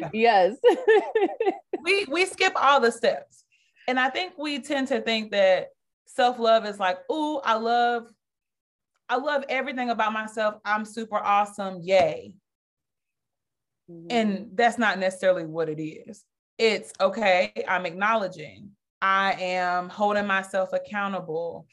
yes. 0.12 0.56
we 1.82 2.04
we 2.10 2.26
skip 2.26 2.52
all 2.56 2.80
the 2.80 2.90
steps. 2.90 3.44
And 3.88 3.98
I 3.98 4.10
think 4.10 4.34
we 4.38 4.60
tend 4.60 4.88
to 4.88 5.00
think 5.00 5.30
that 5.32 5.68
self-love 6.06 6.66
is 6.66 6.78
like, 6.78 6.98
"Oh, 7.08 7.40
I 7.44 7.54
love 7.54 8.08
I 9.08 9.16
love 9.16 9.44
everything 9.48 9.90
about 9.90 10.12
myself. 10.12 10.56
I'm 10.64 10.84
super 10.84 11.18
awesome. 11.18 11.80
Yay." 11.82 12.34
Mm-hmm. 13.90 14.06
And 14.10 14.50
that's 14.54 14.78
not 14.78 14.98
necessarily 14.98 15.44
what 15.44 15.68
it 15.68 15.82
is. 15.82 16.24
It's 16.58 16.92
okay, 17.00 17.52
I'm 17.68 17.86
acknowledging. 17.86 18.70
I 19.00 19.32
am 19.32 19.88
holding 19.88 20.26
myself 20.26 20.72
accountable. 20.72 21.66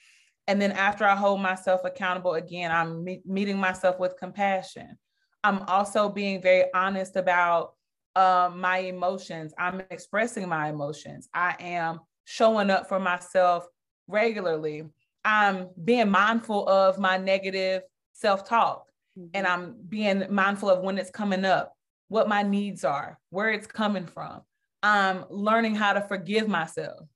And 0.49 0.59
then 0.59 0.71
after 0.71 1.05
I 1.05 1.15
hold 1.15 1.41
myself 1.41 1.81
accountable 1.85 2.33
again, 2.33 2.71
I'm 2.71 3.03
me- 3.03 3.21
meeting 3.23 3.59
myself 3.59 3.99
with 3.99 4.17
compassion. 4.17 4.97
I'm 5.43 5.59
also 5.67 6.09
being 6.09 6.41
very 6.41 6.65
honest 6.73 7.15
about 7.17 7.73
um, 8.15 8.59
my 8.59 8.79
emotions. 8.79 9.53
I'm 9.59 9.83
expressing 9.91 10.49
my 10.49 10.69
emotions. 10.69 11.29
I 11.35 11.55
am 11.59 11.99
showing 12.25 12.71
up 12.71 12.89
for 12.89 12.99
myself 12.99 13.67
regularly. 14.07 14.85
I'm 15.23 15.69
being 15.83 16.09
mindful 16.09 16.67
of 16.67 16.97
my 16.97 17.17
negative 17.17 17.83
self 18.13 18.43
talk 18.43 18.87
mm-hmm. 19.15 19.27
and 19.35 19.45
I'm 19.45 19.75
being 19.87 20.23
mindful 20.31 20.71
of 20.71 20.79
when 20.79 20.97
it's 20.97 21.11
coming 21.11 21.45
up, 21.45 21.75
what 22.07 22.27
my 22.27 22.41
needs 22.41 22.83
are, 22.83 23.19
where 23.29 23.51
it's 23.51 23.67
coming 23.67 24.07
from. 24.07 24.41
I'm 24.81 25.25
learning 25.29 25.75
how 25.75 25.93
to 25.93 26.01
forgive 26.01 26.47
myself. 26.47 27.07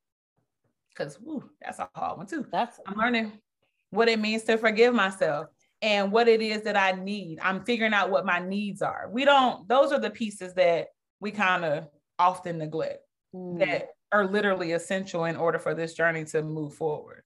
Cause 0.96 1.18
whew, 1.22 1.50
that's 1.62 1.80
a 1.80 1.90
hard 1.96 2.18
one 2.18 2.28
too. 2.28 2.46
That's 2.52 2.80
I'm 2.86 2.98
learning 2.98 3.32
what 3.90 4.08
it 4.08 4.20
means 4.20 4.44
to 4.44 4.58
forgive 4.58 4.94
myself 4.94 5.48
and 5.82 6.12
what 6.12 6.28
it 6.28 6.42
is 6.42 6.62
that 6.64 6.78
I 6.78 6.92
need. 6.92 7.40
I'm 7.42 7.64
figuring 7.64 7.94
out 7.94 8.10
what 8.10 8.26
my 8.26 8.40
needs 8.40 8.82
are. 8.82 9.10
We 9.12 9.26
don't, 9.26 9.68
those 9.68 9.92
are 9.92 10.00
the 10.00 10.10
pieces 10.10 10.54
that 10.54 10.88
we 11.20 11.32
kind 11.32 11.66
of 11.66 11.88
often 12.20 12.58
neglect 12.58 13.00
mm. 13.36 13.60
that 13.60 13.90
are 14.12 14.26
literally 14.26 14.72
essential 14.74 15.26
in 15.26 15.36
order 15.36 15.60
for 15.60 15.74
this 15.74 15.94
journey 15.94 16.26
to 16.26 16.42
move 16.44 16.76
forward. 16.76 17.24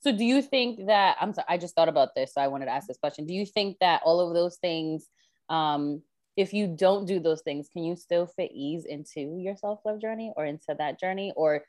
So 0.00 0.10
do 0.10 0.24
you 0.24 0.42
think 0.42 0.86
that 0.86 1.16
I'm 1.20 1.32
sorry, 1.32 1.46
I 1.48 1.58
just 1.58 1.74
thought 1.74 1.88
about 1.88 2.14
this, 2.14 2.34
so 2.34 2.40
I 2.40 2.48
wanted 2.48 2.66
to 2.66 2.72
ask 2.72 2.88
this 2.88 2.98
question. 2.98 3.24
Do 3.24 3.34
you 3.34 3.46
think 3.46 3.78
that 3.80 4.02
all 4.04 4.20
of 4.20 4.34
those 4.34 4.56
things, 4.56 5.06
um, 5.48 6.02
if 6.36 6.52
you 6.52 6.66
don't 6.66 7.06
do 7.06 7.20
those 7.20 7.42
things, 7.42 7.68
can 7.72 7.84
you 7.84 7.94
still 7.94 8.26
fit 8.26 8.50
ease 8.52 8.84
into 8.84 9.38
your 9.38 9.54
self-love 9.56 10.00
journey 10.00 10.32
or 10.36 10.44
into 10.44 10.74
that 10.78 10.98
journey? 10.98 11.32
Or 11.36 11.62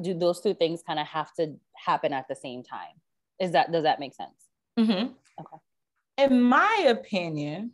do 0.00 0.14
those 0.14 0.40
two 0.40 0.54
things 0.54 0.82
kind 0.86 0.98
of 0.98 1.06
have 1.06 1.32
to 1.34 1.54
happen 1.74 2.12
at 2.12 2.28
the 2.28 2.36
same 2.36 2.62
time? 2.62 2.94
Is 3.40 3.52
that 3.52 3.72
does 3.72 3.84
that 3.84 4.00
make 4.00 4.14
sense? 4.14 4.30
Mm-hmm. 4.78 5.12
Okay. 5.40 5.56
In 6.18 6.42
my 6.42 6.86
opinion, 6.88 7.72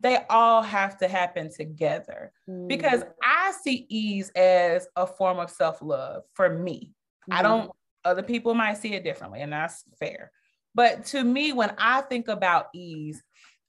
they 0.00 0.18
all 0.30 0.62
have 0.62 0.98
to 0.98 1.08
happen 1.08 1.50
together 1.52 2.32
mm. 2.48 2.68
because 2.68 3.02
I 3.22 3.52
see 3.62 3.86
ease 3.88 4.30
as 4.30 4.86
a 4.96 5.06
form 5.06 5.38
of 5.38 5.50
self 5.50 5.82
love 5.82 6.22
for 6.34 6.48
me. 6.48 6.92
Mm. 7.30 7.34
I 7.34 7.36
mm-hmm. 7.36 7.42
don't, 7.42 7.70
other 8.04 8.22
people 8.22 8.54
might 8.54 8.78
see 8.78 8.94
it 8.94 9.04
differently, 9.04 9.40
and 9.40 9.52
that's 9.52 9.84
fair. 9.98 10.30
But 10.74 11.06
to 11.06 11.24
me, 11.24 11.52
when 11.52 11.74
I 11.78 12.02
think 12.02 12.28
about 12.28 12.68
ease, 12.74 13.22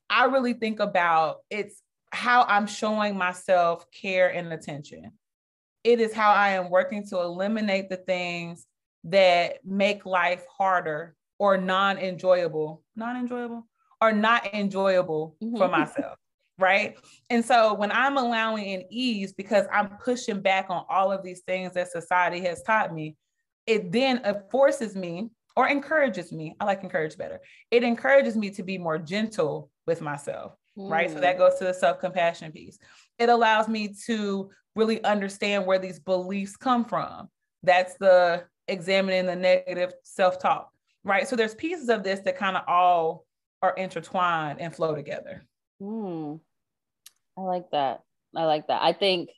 I 0.09 0.25
really 0.25 0.53
think 0.53 0.79
about 0.79 1.37
it's 1.49 1.81
how 2.11 2.43
I'm 2.43 2.67
showing 2.67 3.17
myself 3.17 3.85
care 3.91 4.29
and 4.29 4.51
attention. 4.51 5.11
It 5.83 5.99
is 5.99 6.13
how 6.13 6.31
I 6.31 6.49
am 6.49 6.69
working 6.69 7.05
to 7.07 7.19
eliminate 7.19 7.89
the 7.89 7.97
things 7.97 8.65
that 9.05 9.65
make 9.65 10.05
life 10.05 10.43
harder 10.57 11.15
or 11.37 11.57
non 11.57 11.97
enjoyable, 11.97 12.83
non 12.95 13.15
enjoyable, 13.15 13.67
or 14.01 14.11
not 14.11 14.53
enjoyable 14.53 15.35
mm-hmm. 15.41 15.57
for 15.57 15.67
myself. 15.69 16.17
Right. 16.57 16.97
And 17.29 17.43
so 17.43 17.73
when 17.73 17.91
I'm 17.91 18.17
allowing 18.17 18.65
in 18.65 18.83
ease 18.89 19.31
because 19.31 19.65
I'm 19.71 19.91
pushing 20.03 20.41
back 20.41 20.65
on 20.69 20.83
all 20.89 21.09
of 21.11 21.23
these 21.23 21.39
things 21.41 21.73
that 21.73 21.89
society 21.89 22.41
has 22.41 22.61
taught 22.63 22.93
me, 22.93 23.15
it 23.65 23.93
then 23.93 24.21
forces 24.51 24.93
me 24.93 25.29
or 25.55 25.69
encourages 25.69 26.33
me. 26.33 26.55
I 26.59 26.65
like 26.65 26.83
encourage 26.83 27.17
better. 27.17 27.39
It 27.71 27.83
encourages 27.83 28.35
me 28.35 28.49
to 28.51 28.63
be 28.63 28.77
more 28.77 28.97
gentle 28.97 29.69
with 29.87 30.01
myself. 30.01 30.53
Mm. 30.77 30.91
Right. 30.91 31.09
So 31.09 31.21
that 31.21 31.35
mm. 31.35 31.39
goes 31.39 31.59
to 31.59 31.65
the 31.65 31.73
self 31.73 31.99
compassion 31.99 32.51
piece. 32.51 32.77
It 33.19 33.29
allows 33.29 33.67
me 33.67 33.93
to 34.05 34.49
really 34.75 35.03
understand 35.03 35.65
where 35.65 35.79
these 35.79 35.99
beliefs 35.99 36.55
come 36.55 36.85
from. 36.85 37.29
That's 37.63 37.95
the 37.99 38.45
examining 38.67 39.25
the 39.25 39.35
negative 39.35 39.93
self 40.03 40.39
talk. 40.39 40.69
Right. 41.03 41.27
So 41.27 41.35
there's 41.35 41.55
pieces 41.55 41.89
of 41.89 42.03
this 42.03 42.19
that 42.21 42.37
kind 42.37 42.57
of 42.57 42.63
all 42.67 43.25
are 43.61 43.73
intertwined 43.75 44.59
and 44.59 44.73
flow 44.73 44.95
together. 44.95 45.45
Mm. 45.81 46.39
I 47.37 47.41
like 47.41 47.71
that. 47.71 48.01
I 48.35 48.45
like 48.45 48.67
that. 48.67 48.81
I 48.81 48.93
think, 48.93 49.29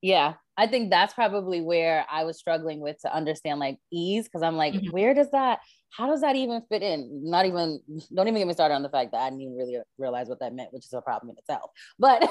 yeah, 0.00 0.34
I 0.60 0.66
think 0.66 0.90
that's 0.90 1.14
probably 1.14 1.62
where 1.62 2.04
I 2.10 2.24
was 2.24 2.38
struggling 2.38 2.80
with 2.80 3.00
to 3.00 3.14
understand 3.14 3.60
like 3.60 3.78
ease 3.90 4.24
because 4.24 4.42
I'm 4.42 4.58
like, 4.58 4.74
mm-hmm. 4.74 4.90
where 4.90 5.14
does 5.14 5.30
that, 5.30 5.60
how 5.88 6.06
does 6.06 6.20
that 6.20 6.36
even 6.36 6.60
fit 6.68 6.82
in? 6.82 7.22
Not 7.24 7.46
even, 7.46 7.80
don't 8.14 8.28
even 8.28 8.38
get 8.42 8.46
me 8.46 8.52
started 8.52 8.74
on 8.74 8.82
the 8.82 8.90
fact 8.90 9.12
that 9.12 9.22
I 9.22 9.30
didn't 9.30 9.40
even 9.40 9.56
really 9.56 9.78
realize 9.96 10.28
what 10.28 10.40
that 10.40 10.54
meant, 10.54 10.74
which 10.74 10.84
is 10.84 10.92
a 10.92 11.00
problem 11.00 11.30
in 11.30 11.38
itself. 11.38 11.70
But 11.98 12.22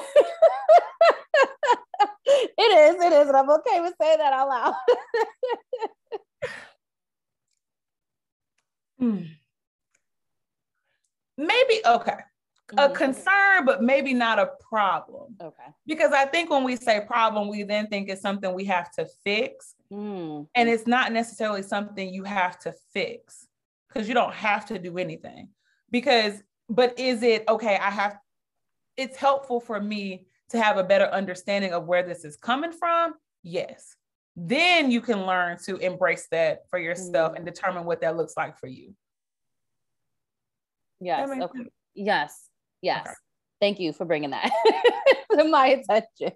it 2.28 2.38
is, 2.60 3.04
it 3.04 3.14
is, 3.14 3.28
and 3.30 3.36
I'm 3.36 3.50
okay 3.50 3.82
with 3.82 3.96
saying 4.00 4.20
that 4.20 4.34
out 4.34 4.48
loud. 4.48 4.76
hmm 9.00 9.24
maybe 11.38 11.82
okay 11.86 12.18
a 12.74 12.76
mm-hmm. 12.76 12.94
concern, 12.94 13.66
but 13.66 13.82
maybe 13.82 14.14
not 14.14 14.40
a 14.40 14.50
problem. 14.70 15.36
Okay. 15.42 15.64
Because 15.86 16.12
I 16.12 16.26
think 16.26 16.50
when 16.50 16.64
we 16.64 16.76
say 16.76 17.02
problem, 17.06 17.48
we 17.48 17.64
then 17.64 17.88
think 17.88 18.10
it's 18.10 18.22
something 18.22 18.54
we 18.54 18.66
have 18.66 18.92
to 18.92 19.08
fix. 19.24 19.76
Mm. 19.92 20.48
And 20.56 20.70
it's 20.70 20.88
not 20.88 21.12
necessarily 21.12 21.64
something 21.64 22.14
you 22.14 22.24
have 22.24 22.60
to 22.60 22.74
fix 22.94 23.48
because 23.88 24.08
you 24.08 24.14
don't 24.14 24.34
have 24.34 24.66
to 24.68 24.80
do 24.80 24.98
anything. 24.98 25.50
Because, 25.92 26.42
but 26.68 27.00
is 27.00 27.24
it 27.24 27.44
okay? 27.48 27.76
I 27.76 27.90
have, 27.90 28.18
it's 28.98 29.18
helpful 29.18 29.60
for 29.60 29.80
me 29.82 30.28
to 30.50 30.62
have 30.62 30.78
a 30.78 30.84
better 30.84 31.06
understanding 31.06 31.74
of 31.74 31.88
where 31.88 32.04
this 32.04 32.24
is 32.24 32.36
coming 32.36 32.72
from. 32.72 33.14
Yes. 33.44 33.96
Then 34.36 34.92
you 34.92 35.02
can 35.02 35.26
learn 35.26 35.58
to 35.66 35.78
embrace 35.78 36.28
that 36.32 36.70
for 36.70 36.78
yourself 36.80 37.34
mm. 37.34 37.38
and 37.38 37.46
determine 37.46 37.86
what 37.86 38.02
that 38.02 38.16
looks 38.16 38.34
like 38.38 38.58
for 38.58 38.68
you. 38.68 38.94
Yes. 41.02 41.30
Okay. 41.30 41.60
Yes. 41.96 42.49
Yes. 42.82 43.02
Okay. 43.02 43.14
Thank 43.62 43.80
you 43.80 43.92
for 43.92 44.06
bringing 44.06 44.30
that 44.30 44.52
to 45.38 45.44
my 45.44 45.68
attention, 45.68 46.32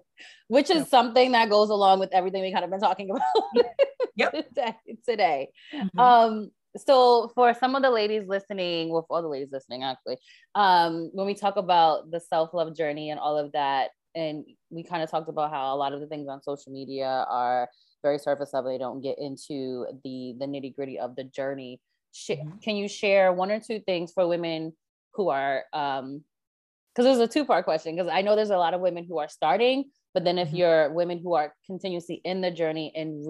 which 0.48 0.68
is 0.68 0.88
something 0.88 1.32
that 1.32 1.48
goes 1.48 1.70
along 1.70 2.00
with 2.00 2.12
everything 2.12 2.42
we 2.42 2.52
kind 2.52 2.64
of 2.64 2.70
been 2.70 2.80
talking 2.80 3.10
about 3.10 3.66
yep. 4.16 4.32
today. 4.48 4.76
today. 5.08 5.48
Mm-hmm. 5.74 5.98
Um, 5.98 6.50
so 6.76 7.30
for 7.34 7.54
some 7.54 7.74
of 7.76 7.82
the 7.82 7.90
ladies 7.90 8.24
listening, 8.26 8.90
well, 8.90 9.06
for 9.08 9.16
all 9.16 9.22
the 9.22 9.28
ladies 9.28 9.48
listening, 9.52 9.84
actually, 9.84 10.18
um, 10.54 11.10
when 11.14 11.24
we 11.24 11.34
talk 11.34 11.56
about 11.56 12.10
the 12.10 12.20
self-love 12.20 12.76
journey 12.76 13.10
and 13.10 13.18
all 13.18 13.38
of 13.38 13.52
that, 13.52 13.90
and 14.14 14.44
we 14.70 14.82
kind 14.82 15.02
of 15.02 15.10
talked 15.10 15.28
about 15.28 15.50
how 15.50 15.74
a 15.74 15.76
lot 15.76 15.92
of 15.92 16.00
the 16.00 16.06
things 16.06 16.28
on 16.28 16.42
social 16.42 16.72
media 16.72 17.24
are 17.28 17.68
very 18.02 18.18
surface 18.18 18.50
level. 18.52 18.70
They 18.70 18.78
don't 18.78 19.00
get 19.00 19.18
into 19.18 19.86
the 20.04 20.34
the 20.38 20.44
nitty 20.44 20.74
gritty 20.76 20.98
of 20.98 21.16
the 21.16 21.24
journey 21.24 21.80
sh- 22.14 22.30
mm-hmm. 22.30 22.58
can 22.62 22.76
you 22.76 22.88
share 22.88 23.32
one 23.32 23.50
or 23.50 23.60
two 23.60 23.80
things 23.80 24.12
for 24.12 24.26
women 24.26 24.72
who 25.14 25.28
are 25.28 25.64
um 25.72 26.22
because 26.94 27.04
there's 27.04 27.28
a 27.28 27.32
two 27.32 27.44
part 27.44 27.64
question 27.64 27.94
because 27.94 28.10
i 28.12 28.22
know 28.22 28.36
there's 28.36 28.50
a 28.50 28.56
lot 28.56 28.74
of 28.74 28.80
women 28.80 29.04
who 29.04 29.18
are 29.18 29.28
starting 29.28 29.84
but 30.12 30.24
then 30.24 30.38
if 30.38 30.48
mm-hmm. 30.48 30.56
you're 30.58 30.92
women 30.92 31.18
who 31.18 31.34
are 31.34 31.54
continuously 31.66 32.20
in 32.24 32.40
the 32.40 32.50
journey 32.50 32.92
and 32.94 33.26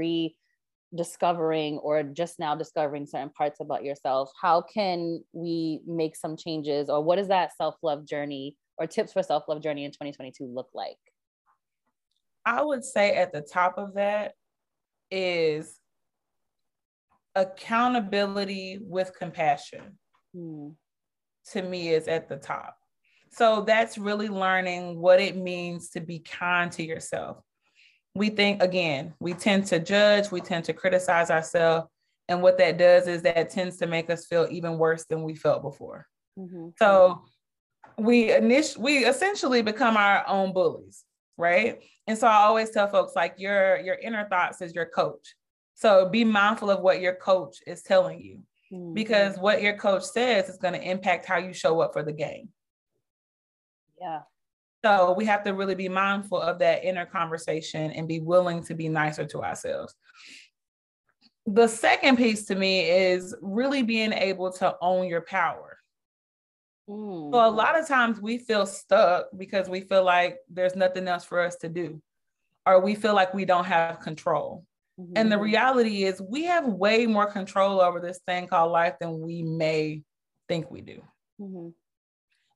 rediscovering 0.93 1.79
or 1.79 2.03
just 2.03 2.39
now 2.39 2.55
discovering 2.55 3.07
certain 3.07 3.31
parts 3.31 3.61
about 3.61 3.85
yourself 3.85 4.31
how 4.41 4.61
can 4.61 5.23
we 5.33 5.81
make 5.87 6.17
some 6.17 6.37
changes 6.37 6.89
or 6.89 7.03
what 7.03 7.17
does 7.17 7.29
that 7.29 7.57
self-love 7.57 8.07
journey 8.07 8.57
or 8.77 8.87
tips 8.87 9.13
for 9.13 9.23
self-love 9.23 9.63
journey 9.63 9.85
in 9.85 9.91
2022 9.91 10.45
look 10.45 10.69
like 10.75 10.99
i 12.45 12.63
would 12.63 12.85
say 12.85 13.15
at 13.17 13.33
the 13.33 13.41
top 13.41 13.79
of 13.79 13.95
that 13.95 14.33
is 15.11 15.79
accountability 17.35 18.79
with 18.83 19.17
compassion 19.19 19.99
hmm. 20.35 20.69
to 21.51 21.63
me 21.63 21.89
is 21.89 22.09
at 22.09 22.29
the 22.29 22.37
top. 22.37 22.77
So 23.35 23.63
that's 23.63 23.99
really 23.99 24.29
learning 24.29 25.01
what 25.01 25.21
it 25.21 25.37
means 25.37 25.91
to 25.91 26.01
be 26.01 26.21
kind 26.21 26.71
to 26.73 26.85
yourself. 26.85 27.39
We 28.15 28.31
think, 28.31 28.63
again, 28.63 29.13
we 29.19 29.35
tend 29.35 29.67
to 29.67 29.81
judge, 29.81 30.31
we 30.31 30.41
tend 30.41 30.65
to 30.67 30.73
criticize 30.73 31.31
ourselves. 31.31 31.89
And 32.29 32.43
what 32.43 32.59
that 32.59 32.79
does 32.79 33.09
is 33.09 33.23
that 33.23 33.51
tends 33.51 33.77
to 33.79 33.89
make 33.89 34.09
us 34.09 34.27
feel 34.27 34.47
even 34.51 34.79
worse 34.79 35.05
than 35.07 35.25
we 35.25 35.35
felt 35.35 35.63
before. 35.63 36.07
Mm-hmm. 36.39 36.69
So 36.79 37.25
we 37.99 38.29
init- 38.29 38.79
we 38.79 39.05
essentially 39.05 39.63
become 39.63 39.97
our 39.97 40.25
own 40.29 40.53
bullies, 40.53 41.03
right? 41.37 41.83
And 42.07 42.17
so 42.17 42.29
I 42.29 42.37
always 42.37 42.71
tell 42.71 42.89
folks 42.89 43.15
like 43.17 43.35
your 43.39 43.79
your 43.81 43.97
inner 43.97 44.29
thoughts 44.29 44.63
is 44.63 44.75
your 44.75 44.87
coach. 44.87 45.35
So 45.75 46.09
be 46.09 46.25
mindful 46.25 46.71
of 46.71 46.81
what 46.81 47.01
your 47.01 47.17
coach 47.17 47.59
is 47.67 47.83
telling 47.83 48.21
you 48.21 48.43
mm-hmm. 48.73 48.95
because 48.95 49.37
what 49.39 49.61
your 49.61 49.77
coach 49.77 50.05
says 50.05 50.49
is 50.49 50.57
going 50.57 50.75
to 50.75 50.83
impact 50.83 51.27
how 51.27 51.39
you 51.39 51.53
show 51.53 51.81
up 51.81 51.93
for 51.93 52.05
the 52.05 52.13
game. 52.13 52.49
Yeah. 54.01 54.21
So 54.85 55.15
we 55.15 55.25
have 55.25 55.45
to 55.45 55.53
really 55.53 55.75
be 55.75 55.89
mindful 55.89 56.41
of 56.41 56.59
that 56.59 56.85
inner 56.85 57.07
conversation 57.07 57.91
and 57.93 58.07
be 58.07 58.21
willing 58.21 58.63
to 58.65 58.75
be 58.75 58.89
nicer 58.89 59.25
to 59.27 59.43
ourselves. 59.43 59.95
The 61.47 61.67
second 61.69 62.17
piece 62.17 62.47
to 62.47 62.55
me 62.55 62.81
is 62.91 63.35
really 63.41 63.83
being 63.83 64.13
able 64.13 64.53
to 64.53 64.77
own 64.81 65.09
your 65.09 65.23
power. 65.23 65.79
Mm. 66.89 67.33
So 67.33 67.47
a 67.47 67.51
lot 67.51 67.79
of 67.79 67.89
times 67.89 68.21
we 68.21 68.39
feel 68.39 68.67
stuck 68.67 69.27
because 69.37 69.69
we 69.69 69.81
feel 69.81 70.05
like 70.05 70.39
there's 70.51 70.77
nothing 70.77 71.09
else 71.09 71.25
for 71.25 71.41
us 71.41 71.57
to 71.57 71.69
do, 71.69 72.03
or 72.67 72.81
we 72.81 72.95
feel 72.95 73.15
like 73.15 73.33
we 73.33 73.47
don't 73.47 73.65
have 73.65 74.01
control. 74.01 74.65
Mm-hmm. 75.01 75.13
And 75.17 75.33
the 75.33 75.37
mm-hmm. 75.37 75.45
reality 75.45 76.05
is, 76.05 76.21
we 76.21 76.45
have 76.45 76.67
way 76.67 77.07
more 77.07 77.27
control 77.27 77.81
over 77.81 78.01
this 78.01 78.21
thing 78.27 78.47
called 78.47 78.71
life 78.71 78.95
than 79.01 79.21
we 79.21 79.43
may 79.43 80.03
think 80.49 80.71
we 80.71 80.83
do. 80.83 81.03
Mm-hmm. 81.41 81.69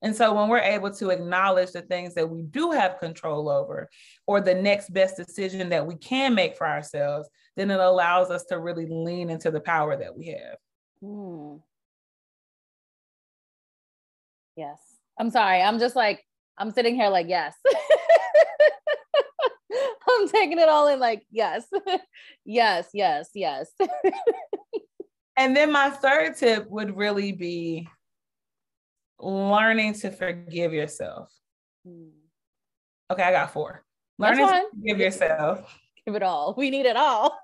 And 0.01 0.15
so, 0.15 0.33
when 0.33 0.49
we're 0.49 0.59
able 0.61 0.93
to 0.95 1.11
acknowledge 1.11 1.73
the 1.73 1.83
things 1.83 2.15
that 2.15 2.29
we 2.29 2.43
do 2.43 2.71
have 2.71 3.01
control 3.01 3.49
over, 3.49 3.89
or 4.27 4.41
the 4.41 4.55
next 4.55 4.93
best 4.93 5.17
decision 5.17 5.69
that 5.71 5.87
we 5.87 5.97
can 5.97 6.35
make 6.35 6.57
for 6.57 6.67
ourselves, 6.67 7.29
then 7.57 7.71
it 7.71 7.81
allows 7.81 8.31
us 8.31 8.45
to 8.45 8.61
really 8.61 8.87
lean 8.87 9.29
into 9.31 9.51
the 9.51 9.61
power 9.61 9.97
that 9.97 10.17
we 10.17 10.29
have. 10.29 10.57
Mm. 11.03 11.61
Yes, 14.57 14.79
I'm 15.19 15.31
sorry. 15.31 15.61
I'm 15.63 15.79
just 15.79 15.97
like, 15.97 16.25
I'm 16.57 16.71
sitting 16.71 16.95
here 16.95 17.09
like, 17.09 17.29
yes. 17.29 17.55
I'm 20.11 20.29
taking 20.29 20.59
it 20.59 20.69
all 20.69 20.89
in 20.89 20.99
like, 20.99 21.25
yes, 21.31 21.67
yes, 22.45 22.89
yes, 22.93 23.29
yes. 23.35 23.71
and 25.37 25.57
then 25.57 25.71
my 25.71 25.91
third 25.91 26.37
tip 26.37 26.69
would 26.69 26.97
really 26.97 27.33
be 27.33 27.89
learning 29.21 29.95
to 29.95 30.11
forgive 30.11 30.73
yourself. 30.73 31.33
Hmm. 31.87 32.09
Okay, 33.11 33.23
I 33.23 33.33
got 33.33 33.53
four. 33.53 33.85
Learning 34.19 34.47
to 34.47 34.65
forgive 34.75 34.99
yourself. 34.99 35.79
Give 36.05 36.15
it 36.15 36.23
all. 36.23 36.55
We 36.57 36.71
need 36.71 36.87
it 36.87 36.97
all. 36.97 37.39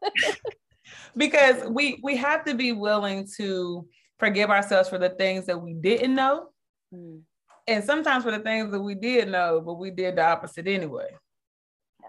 because 1.17 1.65
we 1.69 2.01
we 2.03 2.17
have 2.17 2.45
to 2.45 2.55
be 2.55 2.73
willing 2.73 3.29
to 3.37 3.87
forgive 4.19 4.51
ourselves 4.51 4.89
for 4.89 4.99
the 4.99 5.11
things 5.11 5.47
that 5.47 5.61
we 5.61 5.75
didn't 5.75 6.15
know. 6.15 6.49
Hmm. 6.93 7.19
And 7.67 7.83
sometimes 7.83 8.25
for 8.25 8.31
the 8.31 8.41
things 8.41 8.71
that 8.73 8.81
we 8.81 8.95
did 8.95 9.29
know, 9.29 9.63
but 9.65 9.75
we 9.75 9.91
did 9.91 10.17
the 10.17 10.25
opposite 10.25 10.67
anyway. 10.67 11.09
Yeah. 12.01 12.09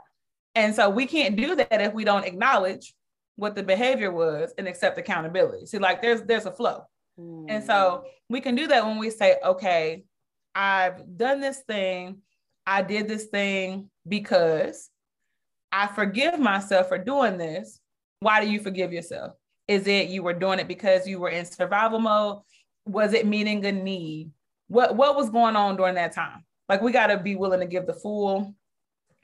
And 0.55 0.75
so 0.75 0.89
we 0.89 1.05
can't 1.05 1.37
do 1.37 1.55
that 1.55 1.81
if 1.81 1.93
we 1.93 2.03
don't 2.03 2.25
acknowledge 2.25 2.93
what 3.37 3.55
the 3.55 3.63
behavior 3.63 4.11
was 4.11 4.53
and 4.57 4.67
accept 4.67 4.97
accountability. 4.97 5.65
See, 5.65 5.77
like 5.77 6.01
there's 6.01 6.23
there's 6.23 6.45
a 6.45 6.51
flow. 6.51 6.83
Mm. 7.19 7.45
And 7.49 7.63
so 7.63 8.05
we 8.29 8.41
can 8.41 8.55
do 8.55 8.67
that 8.67 8.85
when 8.85 8.97
we 8.97 9.09
say, 9.09 9.37
okay, 9.43 10.03
I've 10.53 11.17
done 11.17 11.39
this 11.39 11.59
thing. 11.59 12.21
I 12.65 12.81
did 12.81 13.07
this 13.07 13.25
thing 13.25 13.89
because 14.07 14.89
I 15.71 15.87
forgive 15.87 16.39
myself 16.39 16.87
for 16.87 16.97
doing 16.97 17.37
this. 17.37 17.79
Why 18.21 18.43
do 18.43 18.49
you 18.49 18.59
forgive 18.59 18.93
yourself? 18.93 19.33
Is 19.67 19.87
it 19.87 20.09
you 20.09 20.23
were 20.23 20.33
doing 20.33 20.59
it 20.59 20.67
because 20.67 21.07
you 21.07 21.19
were 21.19 21.29
in 21.29 21.45
survival 21.45 21.99
mode? 21.99 22.39
Was 22.85 23.13
it 23.13 23.27
meeting 23.27 23.65
a 23.65 23.71
need? 23.71 24.31
What 24.67 24.95
what 24.95 25.15
was 25.15 25.29
going 25.29 25.55
on 25.55 25.75
during 25.75 25.95
that 25.95 26.13
time? 26.13 26.43
Like 26.69 26.81
we 26.81 26.91
got 26.91 27.07
to 27.07 27.17
be 27.17 27.35
willing 27.35 27.59
to 27.59 27.65
give 27.65 27.85
the 27.85 27.93
full 27.93 28.55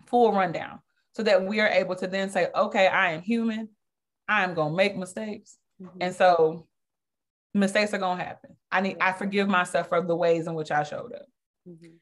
full 0.08 0.34
rundown 0.34 0.80
so 1.14 1.24
that 1.24 1.44
we 1.44 1.60
are 1.60 1.68
able 1.68 1.96
to 1.96 2.08
then 2.08 2.30
say, 2.30 2.48
okay, 2.56 2.88
I 2.88 3.14
am 3.14 3.22
human. 3.22 3.70
I 4.28 4.44
am 4.44 4.54
going 4.54 4.72
to 4.72 4.78
make 4.78 4.96
mistakes. 4.96 5.58
Mm-hmm. 5.82 5.98
And 6.02 6.16
so 6.16 6.68
mistakes 7.54 7.93
are 7.93 7.99
going 7.99 8.18
to 8.18 8.24
happen. 8.24 8.56
I 8.72 8.82
need 8.82 8.97
I 9.02 9.12
forgive 9.12 9.47
myself 9.47 9.89
for 9.89 10.02
the 10.02 10.16
ways 10.16 10.47
in 10.47 10.54
which 10.54 10.72
I 10.72 10.84
showed 10.84 11.14
up. 11.14 11.26
Mm-hmm. 11.68 11.95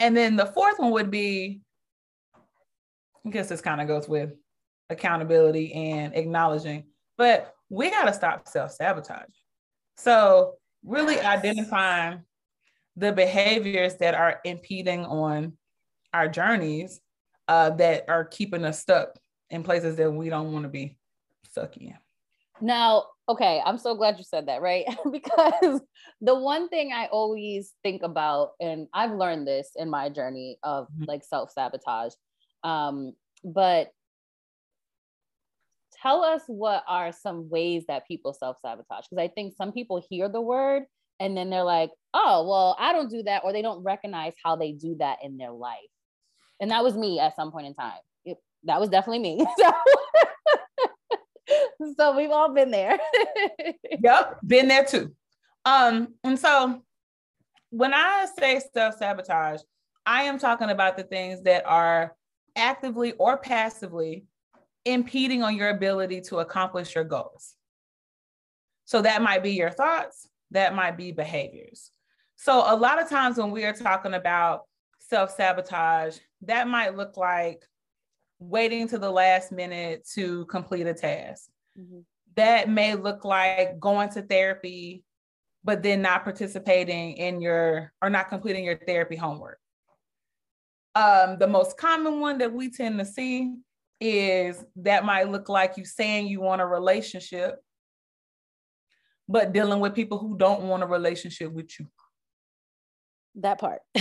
And 0.00 0.16
then 0.16 0.36
the 0.36 0.46
fourth 0.46 0.78
one 0.78 0.92
would 0.92 1.10
be 1.10 1.60
I 3.24 3.30
guess 3.30 3.48
this 3.48 3.60
kind 3.60 3.80
of 3.80 3.86
goes 3.86 4.08
with 4.08 4.32
accountability 4.90 5.72
and 5.72 6.14
acknowledging, 6.14 6.84
but 7.16 7.54
we 7.68 7.90
got 7.90 8.06
to 8.06 8.12
stop 8.12 8.48
self 8.48 8.72
sabotage. 8.72 9.30
So, 9.96 10.54
really 10.84 11.20
identifying 11.20 12.22
the 12.96 13.12
behaviors 13.12 13.96
that 13.96 14.14
are 14.14 14.40
impeding 14.44 15.04
on 15.04 15.56
our 16.12 16.28
journeys 16.28 17.00
uh, 17.48 17.70
that 17.70 18.04
are 18.08 18.24
keeping 18.24 18.64
us 18.64 18.80
stuck 18.80 19.16
in 19.50 19.62
places 19.62 19.96
that 19.96 20.10
we 20.10 20.28
don't 20.28 20.52
want 20.52 20.64
to 20.64 20.68
be 20.68 20.98
stuck 21.48 21.76
in. 21.76 21.94
Now, 22.60 23.06
okay, 23.28 23.62
I'm 23.64 23.78
so 23.78 23.94
glad 23.94 24.18
you 24.18 24.24
said 24.24 24.46
that, 24.48 24.62
right? 24.62 24.84
because 25.12 25.80
the 26.20 26.34
one 26.34 26.68
thing 26.68 26.92
I 26.92 27.06
always 27.06 27.72
think 27.82 28.02
about, 28.02 28.50
and 28.60 28.88
I've 28.92 29.12
learned 29.12 29.46
this 29.46 29.70
in 29.76 29.90
my 29.90 30.08
journey 30.08 30.58
of 30.62 30.86
mm-hmm. 30.86 31.04
like 31.04 31.24
self 31.24 31.50
sabotage, 31.50 32.12
um, 32.64 33.12
but 33.44 33.90
tell 36.02 36.22
us 36.22 36.42
what 36.46 36.82
are 36.88 37.12
some 37.12 37.48
ways 37.48 37.84
that 37.88 38.06
people 38.08 38.32
self 38.32 38.56
sabotage? 38.60 39.06
Because 39.08 39.22
I 39.22 39.28
think 39.28 39.54
some 39.56 39.72
people 39.72 40.02
hear 40.08 40.28
the 40.28 40.40
word 40.40 40.84
and 41.20 41.36
then 41.36 41.50
they're 41.50 41.62
like, 41.62 41.90
oh, 42.14 42.46
well, 42.48 42.76
I 42.80 42.92
don't 42.92 43.08
do 43.08 43.22
that, 43.22 43.42
or 43.44 43.52
they 43.52 43.62
don't 43.62 43.84
recognize 43.84 44.32
how 44.44 44.56
they 44.56 44.72
do 44.72 44.96
that 44.98 45.18
in 45.22 45.36
their 45.36 45.52
life. 45.52 45.78
And 46.60 46.70
that 46.72 46.82
was 46.82 46.96
me 46.96 47.20
at 47.20 47.36
some 47.36 47.52
point 47.52 47.68
in 47.68 47.74
time. 47.74 48.00
It, 48.24 48.38
that 48.64 48.80
was 48.80 48.88
definitely 48.88 49.20
me. 49.20 49.46
So, 49.58 49.72
so 51.96 52.16
we've 52.16 52.30
all 52.30 52.52
been 52.52 52.70
there. 52.70 52.98
yep, 54.02 54.38
been 54.46 54.68
there 54.68 54.84
too. 54.84 55.14
Um, 55.64 56.14
and 56.24 56.38
so 56.38 56.82
when 57.70 57.94
I 57.94 58.26
say 58.38 58.60
self 58.72 58.96
sabotage, 58.96 59.60
I 60.04 60.24
am 60.24 60.38
talking 60.38 60.70
about 60.70 60.96
the 60.96 61.04
things 61.04 61.42
that 61.42 61.64
are 61.66 62.14
actively 62.56 63.12
or 63.12 63.36
passively 63.36 64.24
impeding 64.84 65.42
on 65.42 65.56
your 65.56 65.70
ability 65.70 66.20
to 66.22 66.40
accomplish 66.40 66.94
your 66.94 67.04
goals. 67.04 67.54
So 68.84 69.00
that 69.02 69.22
might 69.22 69.42
be 69.42 69.52
your 69.52 69.70
thoughts, 69.70 70.28
that 70.50 70.74
might 70.74 70.96
be 70.96 71.12
behaviors. 71.12 71.90
So 72.36 72.64
a 72.66 72.74
lot 72.74 73.00
of 73.00 73.08
times 73.08 73.38
when 73.38 73.52
we 73.52 73.64
are 73.64 73.72
talking 73.72 74.14
about 74.14 74.62
self 74.98 75.30
sabotage, 75.30 76.18
that 76.42 76.66
might 76.66 76.96
look 76.96 77.16
like 77.16 77.64
waiting 78.40 78.88
to 78.88 78.98
the 78.98 79.10
last 79.10 79.52
minute 79.52 80.06
to 80.14 80.44
complete 80.46 80.86
a 80.86 80.94
task. 80.94 81.48
Mm-hmm. 81.78 82.00
That 82.36 82.68
may 82.68 82.94
look 82.94 83.24
like 83.24 83.78
going 83.78 84.10
to 84.10 84.22
therapy, 84.22 85.04
but 85.64 85.82
then 85.82 86.02
not 86.02 86.24
participating 86.24 87.16
in 87.16 87.40
your 87.40 87.92
or 88.00 88.10
not 88.10 88.28
completing 88.28 88.64
your 88.64 88.78
therapy 88.78 89.16
homework. 89.16 89.58
Um, 90.94 91.38
the 91.38 91.46
most 91.46 91.78
common 91.78 92.20
one 92.20 92.38
that 92.38 92.52
we 92.52 92.70
tend 92.70 92.98
to 92.98 93.04
see 93.04 93.54
is 94.00 94.64
that 94.76 95.04
might 95.04 95.30
look 95.30 95.48
like 95.48 95.76
you 95.76 95.84
saying 95.84 96.26
you 96.26 96.40
want 96.40 96.60
a 96.60 96.66
relationship, 96.66 97.56
but 99.28 99.52
dealing 99.52 99.80
with 99.80 99.94
people 99.94 100.18
who 100.18 100.36
don't 100.36 100.62
want 100.62 100.82
a 100.82 100.86
relationship 100.86 101.52
with 101.52 101.70
you. 101.78 101.86
That 103.36 103.58
part. 103.58 103.80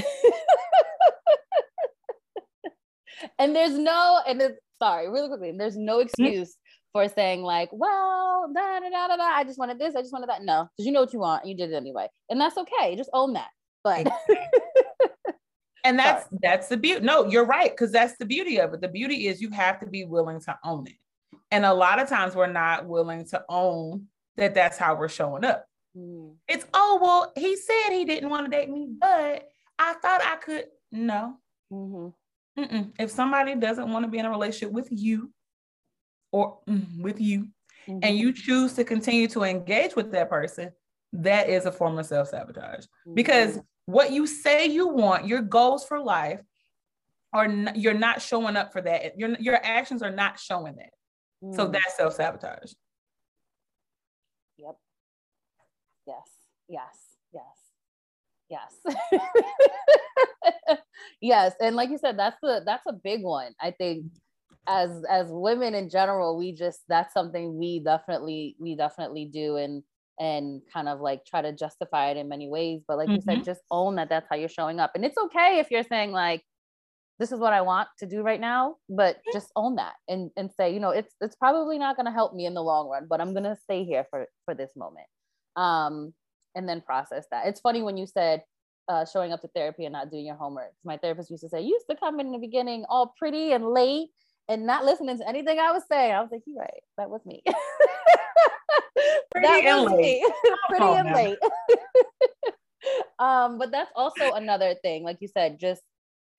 and 3.40 3.56
there's 3.56 3.78
no, 3.78 4.20
and 4.28 4.42
it's, 4.42 4.60
sorry, 4.82 5.10
really 5.10 5.28
quickly, 5.30 5.54
there's 5.58 5.78
no 5.78 6.00
mm-hmm. 6.00 6.08
excuse 6.08 6.58
for 6.94 7.08
saying 7.08 7.42
like, 7.42 7.70
well, 7.72 8.52
da, 8.54 8.80
da, 8.80 8.89
da, 8.89 9.08
da, 9.08 9.16
da, 9.16 9.24
I 9.24 9.44
just 9.44 9.60
wanted 9.60 9.80
this, 9.80 9.96
I 9.96 10.02
just 10.02 10.14
wanted 10.14 10.30
that. 10.30 10.44
No, 10.44 10.68
because 10.76 10.86
you 10.86 10.92
know 10.92 11.02
what 11.02 11.14
you 11.14 11.20
want 11.20 11.44
and 11.44 11.52
you 11.52 11.58
did 11.58 11.72
it 11.72 11.76
anyway. 11.76 12.08
And 12.30 12.39
that's 12.39 12.58
okay. 12.58 12.96
Just 12.96 13.10
own 13.14 13.34
that. 13.34 13.50
But 13.84 14.08
and 15.84 15.98
that's 15.98 16.26
Sorry. 16.26 16.39
that's 16.42 16.68
the 16.68 16.78
beauty. 16.78 17.06
No, 17.06 17.26
you're 17.26 17.46
right, 17.46 17.72
because 17.72 17.92
that's 17.92 18.18
the 18.18 18.26
beauty 18.26 18.60
of 18.60 18.74
it. 18.74 18.82
The 18.82 18.88
beauty 18.88 19.28
is 19.28 19.42
you 19.42 19.50
have 19.52 19.80
to 19.80 19.88
be 19.88 20.06
willing 20.06 20.39
to 20.42 20.58
own 20.64 20.88
it. 20.88 20.96
And 21.50 21.66
a 21.66 21.74
lot 21.74 22.02
of 22.02 22.08
times 22.08 22.36
we're 22.36 22.48
not 22.48 22.88
willing 22.88 23.26
to 23.30 23.44
own 23.50 24.08
that 24.38 24.54
that's 24.54 24.78
how 24.78 24.96
we're 24.96 25.10
showing 25.10 25.44
up. 25.44 25.66
Mm. 25.98 26.36
It's 26.48 26.66
oh 26.74 27.00
well, 27.02 27.32
he 27.36 27.56
said 27.56 27.89
he 27.92 28.06
didn't 28.06 28.30
want 28.30 28.46
to 28.46 28.52
date 28.52 28.70
me, 28.70 28.88
but 29.00 29.50
I 29.78 29.94
thought 29.94 30.22
I 30.22 30.38
could. 30.38 30.66
No. 30.92 31.38
Mm-hmm. 31.72 32.10
If 33.00 33.12
somebody 33.12 33.56
doesn't 33.56 33.92
want 33.92 34.06
to 34.06 34.12
be 34.12 34.20
in 34.20 34.26
a 34.26 34.30
relationship 34.30 34.72
with 34.72 34.89
you, 34.92 35.32
or 36.32 36.60
mm, 36.68 37.02
with 37.02 37.20
you 37.20 37.48
mm-hmm. 37.88 38.00
and 38.04 38.18
you 38.18 38.34
choose 38.34 38.74
to 38.74 38.84
continue 38.84 39.28
to 39.30 39.44
engage 39.44 39.96
with 39.96 40.12
that 40.12 40.30
person, 40.30 40.72
that 41.14 41.50
is 41.50 41.66
a 41.66 41.72
form 41.72 41.98
of 42.00 42.06
self 42.06 42.30
sabotage. 42.30 42.86
Mm-hmm. 42.86 43.14
Because 43.16 43.60
what 43.86 44.12
you 44.12 44.28
say 44.28 44.66
you 44.68 44.88
want, 44.88 45.28
your 45.28 45.42
goals 45.42 45.86
for 45.86 46.00
life, 46.00 46.42
are 47.34 47.46
n- 47.46 47.74
you're 47.76 47.94
not 47.94 48.22
showing 48.22 48.56
up 48.56 48.72
for 48.72 48.82
that. 48.82 49.18
Your 49.18 49.36
your 49.40 49.60
actions 49.64 50.02
are 50.02 50.12
not 50.12 50.40
showing 50.40 50.76
that. 50.76 50.92
Mm-hmm. 51.44 51.56
So 51.56 51.68
mm. 51.68 51.74
that's 51.74 51.98
self 51.98 52.14
sabotage. 52.14 52.74
Yep. 54.58 54.76
Yes. 56.08 56.30
Yes. 56.68 56.98
Yes. 58.50 58.74
Yes. 58.84 59.18
yes. 61.22 61.54
And 61.62 61.76
like 61.76 61.90
you 61.90 61.98
said, 61.98 62.20
that's 62.20 62.38
the 62.42 62.62
that's 62.66 62.86
a 62.88 62.94
big 62.94 63.24
one. 63.24 63.54
I 63.60 63.72
think 63.72 64.06
as 64.68 65.03
as 65.09 65.28
women 65.30 65.74
in 65.74 65.89
general 65.89 66.38
we 66.38 66.51
just 66.51 66.82
that's 66.88 67.14
something 67.14 67.57
we 67.57 67.80
definitely 67.80 68.55
we 68.59 68.76
definitely 68.76 69.26
do 69.26 69.57
and 69.57 69.84
and 70.20 70.62
kind 70.72 70.88
of 70.88 70.99
like 70.99 71.26
try 71.26 71.41
to 71.41 71.51
justify 71.51 72.12
it 72.12 72.18
in 72.18 72.30
many 72.30 72.47
ways 72.47 72.82
but 72.88 72.97
like 72.97 73.07
mm-hmm. 73.07 73.16
you 73.16 73.22
said 73.22 73.36
mm-hmm. 73.38 73.43
just 73.43 73.62
own 73.72 73.95
that 73.95 74.09
that's 74.09 74.28
how 74.30 74.36
you're 74.36 74.47
showing 74.47 74.80
up 74.80 74.91
and 74.93 75.03
it's 75.03 75.18
okay 75.18 75.57
if 75.59 75.72
you're 75.72 75.84
saying 75.84 76.12
like 76.12 76.43
this 77.18 77.32
is 77.32 77.39
what 77.39 77.53
i 77.53 77.62
want 77.62 77.88
to 77.97 78.05
do 78.05 78.22
right 78.22 78.39
now 78.39 78.76
but 78.88 79.18
just 79.34 79.47
own 79.55 79.76
that 79.76 79.93
and 80.07 80.30
and 80.38 80.51
say 80.55 80.72
you 80.72 80.80
know 80.80 80.91
it's 80.91 81.16
it's 81.22 81.36
probably 81.36 81.80
not 81.80 81.95
going 81.95 82.05
to 82.05 82.12
help 82.12 82.36
me 82.36 82.45
in 82.45 82.53
the 82.53 82.62
long 82.62 82.88
run 82.88 83.07
but 83.09 83.20
i'm 83.20 83.34
going 83.34 83.43
to 83.43 83.57
stay 83.64 83.84
here 83.84 84.05
for 84.12 84.28
for 84.45 84.53
this 84.53 84.72
moment 84.76 85.07
um 85.55 86.14
and 86.53 86.70
then 86.70 86.82
process 86.82 87.26
that 87.32 87.47
it's 87.47 87.62
funny 87.62 87.82
when 87.82 87.97
you 87.97 88.05
said 88.05 88.43
uh, 88.88 89.05
showing 89.05 89.32
up 89.32 89.41
to 89.41 89.47
therapy 89.49 89.86
and 89.86 89.93
not 89.93 90.12
doing 90.12 90.26
your 90.26 90.36
homework. 90.36 90.74
My 90.84 90.97
therapist 90.97 91.30
used 91.30 91.43
to 91.43 91.49
say, 91.49 91.62
you 91.62 91.70
used 91.70 91.86
to 91.89 91.95
come 91.95 92.20
in 92.20 92.32
the 92.32 92.38
beginning 92.38 92.84
all 92.89 93.14
pretty 93.18 93.53
and 93.53 93.66
late 93.66 94.09
and 94.50 94.66
not 94.66 94.86
listening 94.86 95.18
to 95.18 95.28
anything 95.28 95.60
I 95.60 95.72
was 95.72 95.84
saying. 95.89 96.14
I 96.14 96.22
was 96.22 96.30
like, 96.32 96.42
you're 96.46 96.60
right. 96.60 96.84
That 96.98 97.10
was 97.10 97.22
me. 97.26 97.42
that 99.36 99.64
was 99.64 99.92
me. 99.94 100.26
Pretty 100.70 100.86
oh, 100.86 100.96
and 100.96 101.06
man. 101.06 101.16
late. 101.16 101.38
um, 103.20 103.58
but 103.58 103.72
that's 103.72 103.92
also 103.96 104.34
another 104.34 104.76
thing, 104.82 105.04
like 105.04 105.18
you 105.20 105.28
said, 105.28 105.60
just 105.60 105.82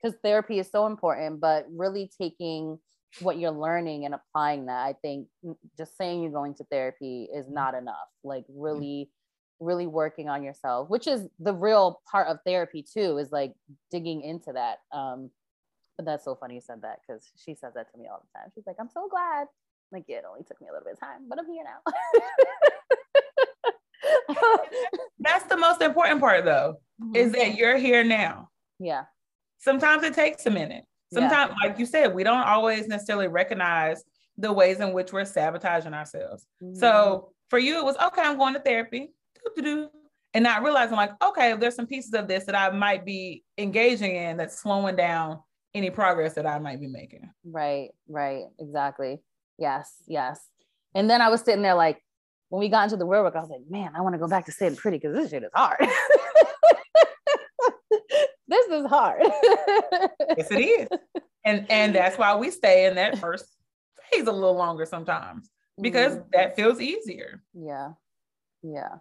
because 0.03 0.17
therapy 0.23 0.59
is 0.59 0.71
so 0.71 0.87
important, 0.87 1.41
but 1.41 1.67
really 1.71 2.11
taking 2.21 2.79
what 3.21 3.39
you're 3.39 3.51
learning 3.51 4.05
and 4.05 4.15
applying 4.15 4.67
that. 4.67 4.87
I 4.87 4.95
think 5.03 5.29
just 5.77 5.97
saying 5.97 6.23
you're 6.23 6.33
going 6.33 6.55
to 6.55 6.65
therapy 6.71 7.29
is 7.35 7.47
not 7.49 7.75
enough. 7.75 8.09
Like 8.25 8.45
really 8.49 9.11
really 9.63 9.87
working 9.87 10.29
on 10.29 10.43
yourself, 10.43 10.91
which 10.91 11.07
is 11.07 11.27
the 11.39 11.55
real 11.55 12.01
part 12.11 12.29
of 12.29 12.39
therapy 12.45 12.83
too, 12.83 13.19
is 13.19 13.31
like 13.31 13.55
digging 13.91 14.23
into 14.23 14.53
that. 14.53 14.79
Um, 14.93 15.31
but 15.97 16.07
that's 16.07 16.25
so 16.25 16.35
funny 16.35 16.55
you 16.55 16.61
said 16.61 16.83
that 16.83 16.99
because 17.07 17.31
she 17.37 17.55
says 17.55 17.75
that 17.75 17.91
to 17.93 17.99
me 17.99 18.07
all 18.11 18.21
the 18.21 18.39
time. 18.39 18.51
She's 18.55 18.67
like, 18.67 18.77
I'm 18.81 18.89
so 18.89 19.09
glad. 19.11 19.43
I'm 19.43 19.99
like, 19.99 20.05
yeah, 20.09 20.19
it 20.19 20.25
only 20.29 20.43
took 20.45 20.61
me 20.61 20.69
a 20.69 20.73
little 20.73 20.85
bit 20.85 20.95
of 20.95 21.01
time, 21.01 21.29
but 21.29 21.39
I'm 21.39 21.47
here 21.47 21.65
now. 21.65 21.81
that's 25.19 25.45
the 25.45 25.57
most 25.57 25.83
important 25.83 26.21
part 26.21 26.45
though, 26.45 26.77
mm-hmm. 27.03 27.17
is 27.17 27.33
that 27.33 27.57
you're 27.57 27.77
here 27.77 28.05
now. 28.05 28.49
Yeah. 28.79 29.05
Sometimes 29.59 30.03
it 30.03 30.15
takes 30.15 30.47
a 30.47 30.51
minute. 30.51 30.85
Sometimes, 31.13 31.53
yeah. 31.53 31.69
like 31.69 31.79
you 31.79 31.87
said, 31.87 32.15
we 32.15 32.25
don't 32.25 32.47
always 32.47 32.89
necessarily 32.89 33.29
recognize 33.29 34.03
the 34.39 34.53
ways 34.53 34.81
in 34.81 34.93
which 34.93 35.13
we're 35.13 35.27
sabotaging 35.27 35.93
ourselves. 35.93 36.47
Mm-hmm. 36.63 36.79
So 36.79 37.33
for 37.51 37.59
you, 37.59 37.79
it 37.79 37.85
was 37.85 37.97
okay, 37.97 38.23
I'm 38.23 38.39
going 38.39 38.55
to 38.55 38.61
therapy. 38.61 39.11
And 40.35 40.45
not 40.45 40.63
realizing, 40.63 40.97
like, 40.97 41.11
okay, 41.23 41.55
there's 41.55 41.75
some 41.75 41.87
pieces 41.87 42.15
of 42.15 42.27
this 42.27 42.45
that 42.45 42.55
I 42.55 42.71
might 42.71 43.05
be 43.05 43.45
engaging 43.59 44.17
in 44.17 44.39
that's 44.39 44.59
slowing 44.59 44.97
down 44.97 45.41
any 45.75 45.91
progress 45.91 46.35
that 46.35 46.47
I 46.47 46.59
might 46.59 46.81
be 46.81 46.87
making. 46.87 47.31
Right, 47.45 47.91
right, 48.09 48.45
exactly. 48.59 49.23
Yes, 49.59 49.95
yes. 50.07 50.41
And 50.95 51.09
then 51.09 51.21
I 51.21 51.29
was 51.29 51.41
sitting 51.41 51.63
there 51.63 51.75
like, 51.75 52.03
when 52.49 52.61
we 52.61 52.69
got 52.69 52.85
into 52.85 52.97
the 52.97 53.07
real 53.07 53.23
work, 53.23 53.35
I 53.35 53.41
was 53.41 53.49
like, 53.49 53.63
man, 53.71 53.93
I 53.97 54.03
want 54.03 54.15
to 54.15 54.19
go 54.19 54.29
back 54.29 54.45
to 54.47 54.53
sitting 54.53 54.77
pretty 54.77 54.99
because 54.99 55.17
this 55.17 55.31
shit 55.31 55.43
is 55.43 55.51
hard. 55.55 55.79
this 58.47 58.67
is 58.67 58.87
hard. 58.87 59.23
yes, 60.37 60.51
it 60.51 60.61
is. 60.61 60.89
And 61.45 61.67
and 61.71 61.95
that's 61.97 62.19
why 62.19 62.37
we 62.37 62.51
stay 62.51 62.85
in 62.85 62.95
that 62.97 63.19
first 63.19 63.47
phase 64.11 64.27
a 64.27 64.33
little 64.33 64.55
longer 64.55 64.85
sometimes 64.85 65.49
because 65.81 66.17
mm-hmm. 66.17 66.29
that 66.35 66.55
feels 66.55 66.81
easier. 66.81 67.43
Yeah. 67.55 67.93
Yeah. 68.63 68.97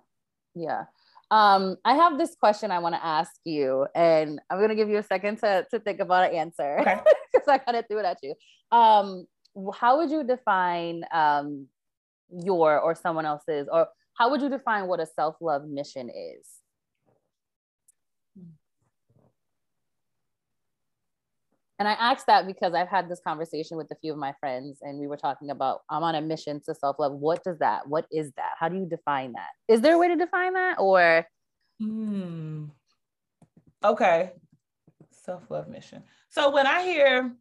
Yeah. 0.56 0.86
Um, 1.32 1.78
I 1.86 1.94
have 1.96 2.18
this 2.18 2.36
question 2.36 2.72
I 2.72 2.80
want 2.80 2.94
to 2.94 3.04
ask 3.04 3.32
you, 3.46 3.88
and 3.96 4.42
I'm 4.50 4.60
gonna 4.60 4.76
give 4.76 4.90
you 4.90 4.98
a 4.98 5.04
second 5.04 5.38
to, 5.38 5.66
to 5.72 5.80
think 5.80 6.02
about 6.02 6.30
an 6.30 6.36
answer 6.36 6.76
because 6.78 7.48
okay. 7.48 7.48
I 7.54 7.58
kind 7.58 7.78
of 7.78 7.88
threw 7.88 8.00
it 8.00 8.06
at 8.06 8.18
you. 8.22 8.36
Um, 8.78 9.26
how 9.74 9.98
would 9.98 10.12
you 10.12 10.26
define 10.26 11.06
um, 11.14 11.68
your 12.30 12.80
or 12.80 12.96
someone 12.96 13.26
else's, 13.26 13.70
or 13.72 13.88
how 14.14 14.30
would 14.30 14.42
you 14.42 14.50
define 14.50 14.88
what 14.88 15.00
a 15.00 15.06
self 15.06 15.38
love 15.40 15.66
mission 15.66 16.10
is? 16.10 16.61
And 21.82 21.88
I 21.88 21.94
asked 21.94 22.28
that 22.28 22.46
because 22.46 22.76
I've 22.76 22.90
had 22.90 23.10
this 23.10 23.22
conversation 23.26 23.76
with 23.76 23.90
a 23.90 23.96
few 23.96 24.12
of 24.12 24.18
my 24.20 24.36
friends, 24.40 24.78
and 24.84 25.00
we 25.00 25.08
were 25.08 25.18
talking 25.18 25.50
about 25.50 25.80
I'm 25.90 26.04
on 26.04 26.14
a 26.14 26.22
mission 26.22 26.62
to 26.68 26.76
self 26.76 26.98
love. 27.00 27.14
What 27.14 27.44
does 27.44 27.58
that? 27.58 27.88
What 27.88 28.06
is 28.12 28.32
that? 28.38 28.52
How 28.60 28.70
do 28.70 28.76
you 28.76 28.86
define 28.86 29.34
that? 29.34 29.50
Is 29.68 29.82
there 29.82 29.96
a 29.96 29.98
way 29.98 30.08
to 30.10 30.16
define 30.16 30.54
that, 30.54 30.76
or? 30.78 31.26
Hmm. 31.80 32.66
Okay, 33.84 34.34
self 35.10 35.50
love 35.50 35.70
mission. 35.70 36.04
So 36.30 36.52
when 36.52 36.68
I 36.68 36.84
hear 36.84 37.36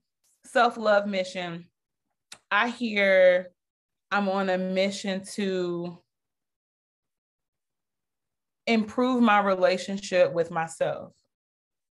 self 0.46 0.78
love 0.78 1.06
mission, 1.06 1.66
I 2.50 2.70
hear 2.70 3.50
I'm 4.10 4.26
on 4.30 4.48
a 4.48 4.56
mission 4.56 5.22
to 5.34 5.98
improve 8.66 9.22
my 9.22 9.40
relationship 9.40 10.32
with 10.32 10.50
myself. 10.50 11.12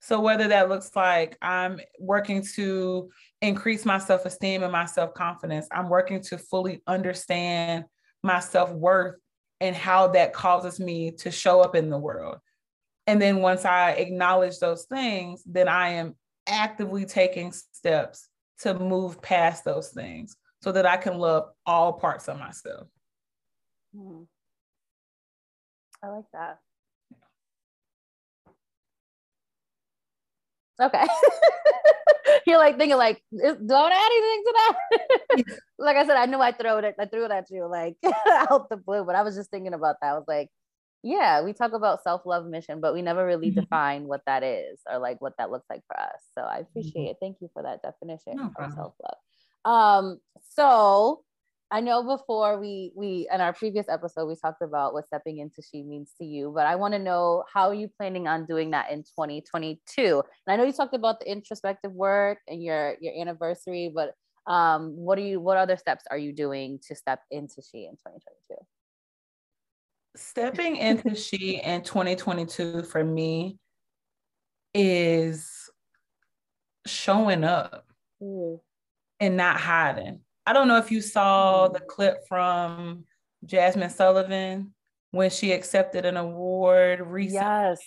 So 0.03 0.21
whether 0.21 0.49
that 0.49 0.69
looks 0.69 0.91
like 0.97 1.39
I'm 1.41 1.81
working 2.01 2.45
to 2.57 3.09
increase 3.41 3.85
my 3.85 3.99
self-esteem 3.99 4.65
and 4.65 4.73
my 4.73 4.85
self-confidence, 4.85 5.69
I'm 5.71 5.89
working 5.89 6.21
to 6.25 6.39
fully 6.39 6.83
understand 6.89 7.85
my 8.21 8.41
self-worth 8.41 9.15
and 9.61 9.77
how 9.77 10.09
that 10.09 10.33
causes 10.33 10.81
me 10.81 11.13
to 11.19 11.31
show 11.31 11.61
up 11.61 11.77
in 11.77 11.89
the 11.89 11.99
world. 11.99 12.39
And 13.07 13.23
then 13.23 13.39
once 13.43 13.65
I 13.65 13.93
acknowledge 13.93 14.59
those 14.59 14.87
things, 14.87 15.45
then 15.47 15.69
I 15.69 15.91
am 15.91 16.17
actively 16.49 17.05
taking 17.05 17.53
steps 17.53 18.29
to 18.63 18.75
move 18.75 19.23
past 19.23 19.65
those 19.65 19.91
things 19.91 20.35
so 20.63 20.73
that 20.73 20.85
I 20.85 20.97
can 20.97 21.17
love 21.17 21.51
all 21.65 21.93
parts 21.93 22.27
of 22.29 22.41
myself. 22.41 22.89
Hmm. 23.95 24.23
I 26.03 26.09
like 26.09 26.25
that. 26.33 26.59
Okay. 30.83 31.07
You're 32.47 32.59
like 32.59 32.77
thinking 32.79 32.97
like, 32.97 33.23
don't 33.33 33.93
add 33.93 34.11
anything 34.13 34.45
to 34.47 34.55
that. 34.57 35.45
like 35.79 35.97
I 35.97 36.07
said, 36.07 36.17
I 36.17 36.27
knew 36.27 36.41
I 36.41 36.53
threw 36.53 36.79
it. 36.79 36.95
I 36.99 37.07
threw 37.07 37.25
it 37.25 37.31
at 37.31 37.51
you 37.51 37.67
like 37.67 37.97
out 38.51 38.69
the 38.69 38.77
blue, 38.77 39.05
but 39.05 39.15
I 39.15 39.23
was 39.23 39.37
just 39.37 39.51
thinking 39.51 39.75
about 39.75 39.97
that. 40.01 40.09
I 40.09 40.15
was 40.15 40.25
like, 40.27 40.49
yeah, 41.03 41.43
we 41.43 41.53
talk 41.53 41.73
about 41.73 42.03
self 42.03 42.23
love 42.25 42.47
mission, 42.47 42.81
but 42.81 42.95
we 42.95 43.03
never 43.03 43.27
really 43.27 43.51
mm-hmm. 43.51 43.61
define 43.61 44.05
what 44.05 44.23
that 44.27 44.43
is 44.43 44.81
or 44.91 44.99
like 44.99 45.21
what 45.21 45.35
that 45.39 45.51
looks 45.51 45.67
like 45.69 45.83
for 45.87 45.99
us. 45.99 46.21
So 46.37 46.43
I 46.43 46.59
appreciate 46.59 46.95
mm-hmm. 46.95 47.11
it. 47.11 47.17
Thank 47.21 47.39
you 47.41 47.51
for 47.53 47.63
that 47.63 47.83
definition 47.83 48.37
no 48.37 48.51
of 48.59 48.73
self 48.73 48.95
love. 49.03 49.19
Um, 49.65 50.21
so 50.51 51.23
I 51.73 51.81
know 51.81 52.03
before 52.03 52.61
we 52.61 52.93
we 52.95 53.27
in 53.33 53.41
our 53.41 53.55
previous 53.55 53.89
episode 53.89 54.27
we 54.27 54.37
talked 54.37 54.61
about 54.61 54.93
what 54.93 55.07
stepping 55.07 55.39
into 55.39 55.63
she 55.63 55.83
means 55.83 56.13
to 56.19 56.25
you, 56.25 56.53
but 56.55 56.67
I 56.67 56.77
want 56.77 56.93
to 56.93 56.99
know 56.99 57.45
how 57.51 57.69
are 57.69 57.75
you 57.75 57.89
planning 57.89 58.29
on 58.29 58.45
doing 58.45 58.73
that 58.73 58.91
in 58.91 58.99
2022? 58.99 60.23
And 60.47 60.53
I 60.53 60.57
know 60.57 60.65
you 60.65 60.73
talked 60.75 60.95
about 60.95 61.21
the 61.21 61.33
introspective 61.33 61.91
work 61.91 62.41
and 62.47 62.63
your 62.63 62.97
your 63.01 63.19
anniversary, 63.19 63.91
but 63.93 64.13
um, 64.47 64.95
what 64.97 65.17
are 65.19 65.23
you 65.23 65.41
what 65.41 65.57
other 65.57 65.79
steps 65.79 66.05
are 66.11 66.19
you 66.19 66.35
doing 66.35 66.79
to 66.89 66.95
step 66.95 67.21
into 67.31 67.63
she 67.63 67.87
in 67.87 67.93
2022? 67.93 68.67
Stepping 70.15 70.77
into 70.77 71.15
she 71.17 71.59
in 71.65 71.83
2022 71.85 72.83
for 72.83 73.03
me 73.03 73.57
is 74.75 75.71
showing 76.87 77.45
up 77.45 77.87
mm. 78.23 78.61
and 79.21 79.39
not 79.39 79.59
hiding 79.59 80.21
I 80.47 80.53
don't 80.53 80.69
know 80.69 80.79
if 80.79 80.91
you 80.91 81.01
saw 81.01 81.69
the 81.69 81.81
clip 81.81 82.27
from 82.29 83.05
Jazmine 83.47 83.91
Sullivan 83.91 84.75
when 85.11 85.31
she 85.31 85.53
accepted 85.53 86.05
an 86.05 86.17
award 86.17 87.01
recently. 87.01 87.45
Yes. 87.45 87.81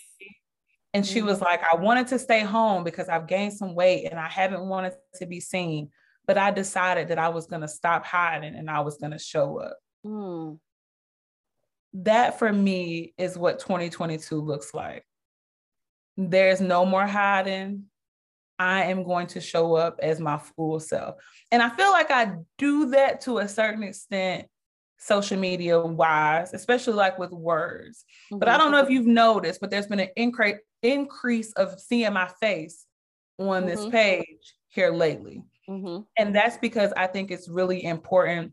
And 0.94 1.04
she 1.04 1.20
was 1.20 1.36
mm-hmm. 1.36 1.44
like, 1.44 1.62
I 1.70 1.76
wanted 1.76 2.06
to 2.08 2.18
stay 2.18 2.40
home 2.40 2.82
because 2.82 3.08
I've 3.08 3.26
gained 3.26 3.52
some 3.52 3.74
weight 3.74 4.08
and 4.10 4.18
I 4.18 4.28
haven't 4.28 4.66
wanted 4.66 4.94
to 5.16 5.26
be 5.26 5.40
seen. 5.40 5.90
But 6.26 6.38
I 6.38 6.50
decided 6.50 7.08
that 7.08 7.18
I 7.18 7.28
was 7.28 7.46
going 7.46 7.62
to 7.62 7.68
stop 7.68 8.04
hiding 8.04 8.54
and 8.54 8.70
I 8.70 8.80
was 8.80 8.96
going 8.96 9.12
to 9.12 9.18
show 9.18 9.60
up. 9.60 9.76
Mm. 10.04 10.58
That 11.92 12.38
for 12.38 12.52
me 12.52 13.14
is 13.18 13.36
what 13.36 13.58
2022 13.58 14.40
looks 14.40 14.72
like. 14.72 15.04
There's 16.16 16.60
no 16.60 16.86
more 16.86 17.06
hiding. 17.06 17.84
I 18.58 18.84
am 18.84 19.04
going 19.04 19.26
to 19.28 19.40
show 19.40 19.74
up 19.74 19.98
as 20.02 20.20
my 20.20 20.38
full 20.38 20.80
self. 20.80 21.16
And 21.50 21.62
I 21.62 21.70
feel 21.70 21.90
like 21.90 22.10
I 22.10 22.32
do 22.58 22.90
that 22.90 23.20
to 23.22 23.38
a 23.38 23.48
certain 23.48 23.82
extent, 23.82 24.46
social 24.98 25.38
media 25.38 25.80
wise, 25.80 26.54
especially 26.54 26.94
like 26.94 27.18
with 27.18 27.30
words. 27.30 28.04
Mm-hmm. 28.32 28.38
But 28.38 28.48
I 28.48 28.56
don't 28.56 28.72
know 28.72 28.82
if 28.82 28.90
you've 28.90 29.06
noticed, 29.06 29.60
but 29.60 29.70
there's 29.70 29.86
been 29.86 30.00
an 30.00 30.08
incre- 30.18 30.58
increase 30.82 31.52
of 31.52 31.78
seeing 31.78 32.12
my 32.12 32.28
face 32.40 32.86
on 33.38 33.46
mm-hmm. 33.46 33.66
this 33.66 33.86
page 33.86 34.54
here 34.68 34.90
lately. 34.90 35.42
Mm-hmm. 35.68 36.02
And 36.16 36.34
that's 36.34 36.56
because 36.58 36.92
I 36.96 37.06
think 37.06 37.30
it's 37.30 37.48
really 37.48 37.84
important 37.84 38.52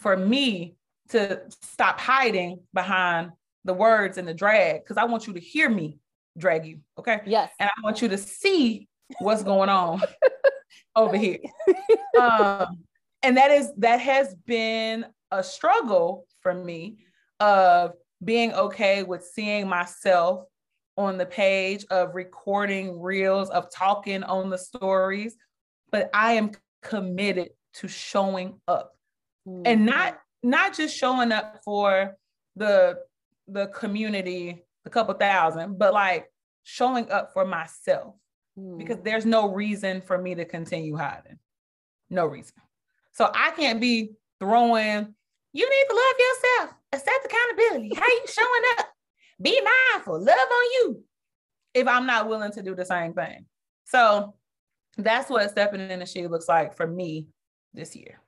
for 0.00 0.16
me 0.16 0.76
to 1.10 1.42
stop 1.62 2.00
hiding 2.00 2.60
behind 2.74 3.30
the 3.64 3.74
words 3.74 4.18
and 4.18 4.26
the 4.26 4.34
drag 4.34 4.82
because 4.82 4.96
I 4.96 5.04
want 5.04 5.26
you 5.26 5.34
to 5.34 5.40
hear 5.40 5.68
me 5.68 5.98
drag 6.38 6.66
you. 6.66 6.80
Okay. 6.98 7.20
Yes. 7.26 7.50
And 7.58 7.68
I 7.68 7.80
want 7.82 8.02
you 8.02 8.08
to 8.08 8.18
see 8.18 8.88
what's 9.18 9.42
going 9.42 9.68
on 9.68 10.00
over 10.96 11.16
here. 11.16 11.38
Um, 12.20 12.84
and 13.22 13.36
that 13.36 13.50
is 13.50 13.72
that 13.78 14.00
has 14.00 14.34
been 14.46 15.06
a 15.30 15.42
struggle 15.42 16.26
for 16.40 16.54
me 16.54 16.98
of 17.40 17.92
being 18.24 18.52
okay 18.52 19.02
with 19.02 19.24
seeing 19.24 19.68
myself 19.68 20.46
on 20.96 21.18
the 21.18 21.26
page 21.26 21.84
of 21.90 22.14
recording 22.14 23.00
reels 23.00 23.50
of 23.50 23.70
talking 23.70 24.22
on 24.22 24.48
the 24.48 24.56
stories 24.56 25.36
but 25.90 26.08
i 26.14 26.32
am 26.32 26.50
committed 26.82 27.50
to 27.74 27.86
showing 27.86 28.58
up 28.66 28.92
mm-hmm. 29.46 29.62
and 29.66 29.84
not 29.84 30.18
not 30.42 30.74
just 30.74 30.96
showing 30.96 31.32
up 31.32 31.60
for 31.64 32.16
the 32.54 32.96
the 33.48 33.66
community 33.68 34.64
a 34.86 34.90
couple 34.90 35.12
thousand 35.14 35.78
but 35.78 35.92
like 35.92 36.30
showing 36.62 37.10
up 37.10 37.32
for 37.32 37.44
myself 37.44 38.14
because 38.78 38.96
hmm. 38.96 39.02
there's 39.04 39.26
no 39.26 39.52
reason 39.52 40.00
for 40.00 40.18
me 40.18 40.34
to 40.34 40.44
continue 40.44 40.96
hiding. 40.96 41.38
No 42.10 42.26
reason. 42.26 42.54
So 43.12 43.30
I 43.34 43.50
can't 43.52 43.80
be 43.80 44.12
throwing, 44.40 45.14
you 45.52 45.70
need 45.70 45.84
to 45.88 45.94
love 45.94 46.14
yourself, 46.18 46.78
accept 46.92 47.26
accountability. 47.26 47.94
How 47.94 48.06
you 48.06 48.24
showing 48.26 48.62
up? 48.78 48.86
Be 49.40 49.60
mindful, 49.92 50.18
love 50.20 50.28
on 50.28 50.64
you. 50.74 51.02
If 51.74 51.86
I'm 51.86 52.06
not 52.06 52.28
willing 52.28 52.52
to 52.52 52.62
do 52.62 52.74
the 52.74 52.84
same 52.84 53.12
thing. 53.12 53.44
So 53.84 54.34
that's 54.96 55.28
what 55.28 55.50
stepping 55.50 55.80
in 55.90 55.98
the 56.00 56.06
she 56.06 56.26
looks 56.26 56.48
like 56.48 56.74
for 56.74 56.86
me 56.86 57.28
this 57.74 57.94
year. 57.94 58.20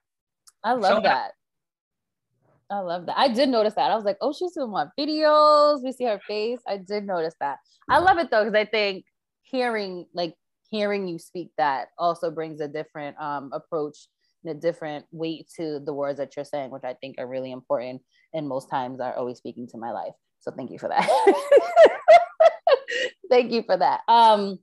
I 0.63 0.73
love 0.73 0.91
showing 0.93 1.03
that. 1.05 1.27
Up. 1.27 1.33
I 2.71 2.79
love 2.81 3.07
that. 3.07 3.19
I 3.19 3.29
did 3.29 3.49
notice 3.49 3.75
that. 3.75 3.91
I 3.91 3.95
was 3.95 4.05
like, 4.05 4.19
oh, 4.21 4.33
she's 4.33 4.53
doing 4.53 4.71
more 4.71 4.93
videos. 4.99 5.83
We 5.83 5.93
see 5.93 6.05
her 6.05 6.21
face. 6.27 6.61
I 6.67 6.77
did 6.77 7.07
notice 7.07 7.35
that. 7.41 7.59
I 7.89 7.99
love 7.99 8.19
it 8.19 8.31
though, 8.31 8.45
because 8.45 8.59
I 8.59 8.67
think 8.67 9.05
hearing 9.51 10.07
like 10.15 10.35
hearing 10.71 11.09
you 11.09 11.19
speak 11.19 11.51
that 11.57 11.89
also 11.99 12.31
brings 12.31 12.61
a 12.61 12.69
different 12.69 13.21
um, 13.21 13.51
approach 13.53 14.09
and 14.45 14.57
a 14.57 14.61
different 14.61 15.05
weight 15.11 15.49
to 15.57 15.81
the 15.85 15.93
words 15.93 16.19
that 16.19 16.37
you're 16.37 16.45
saying, 16.45 16.71
which 16.71 16.85
I 16.85 16.95
think 16.95 17.17
are 17.19 17.27
really 17.27 17.53
important 17.53 18.03
and 18.35 18.47
most 18.47 18.71
times 18.71 19.01
are 19.01 19.15
always 19.15 19.39
speaking 19.39 19.67
to 19.69 19.79
my 19.79 19.91
life. 19.91 20.13
So 20.41 20.51
thank 20.51 20.71
you 20.71 20.79
for 20.79 20.89
that. 20.89 21.09
thank 23.31 23.53
you 23.53 23.63
for 23.63 23.77
that. 23.77 24.01
Um, 24.09 24.59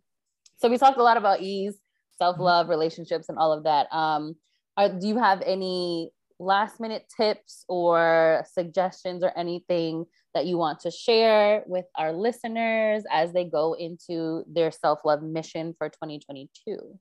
so 0.58 0.70
we 0.70 0.78
talked 0.78 1.00
a 1.00 1.04
lot 1.04 1.18
about 1.18 1.42
ease, 1.42 1.78
self-love, 2.18 2.70
relationships, 2.70 3.28
and 3.28 3.38
all 3.38 3.52
of 3.52 3.66
that. 3.66 3.88
Um, 3.92 4.36
are, 4.78 4.90
do 4.90 5.08
you 5.08 5.18
have 5.18 5.42
any 5.46 6.12
last 6.40 6.80
minute 6.80 7.06
tips 7.16 7.64
or 7.68 8.46
suggestions 8.52 9.24
or 9.24 9.32
anything 9.38 10.06
that 10.34 10.46
you 10.46 10.58
want 10.58 10.80
to 10.82 10.92
share 10.92 11.64
with 11.66 11.86
our 11.96 12.12
listeners 12.12 13.04
as 13.10 13.32
they 13.32 13.46
go 13.46 13.74
into 13.74 14.44
their 14.48 14.72
self 14.72 15.00
love 15.06 15.22
mission 15.22 15.74
for 15.78 15.90
2022? 15.90 17.00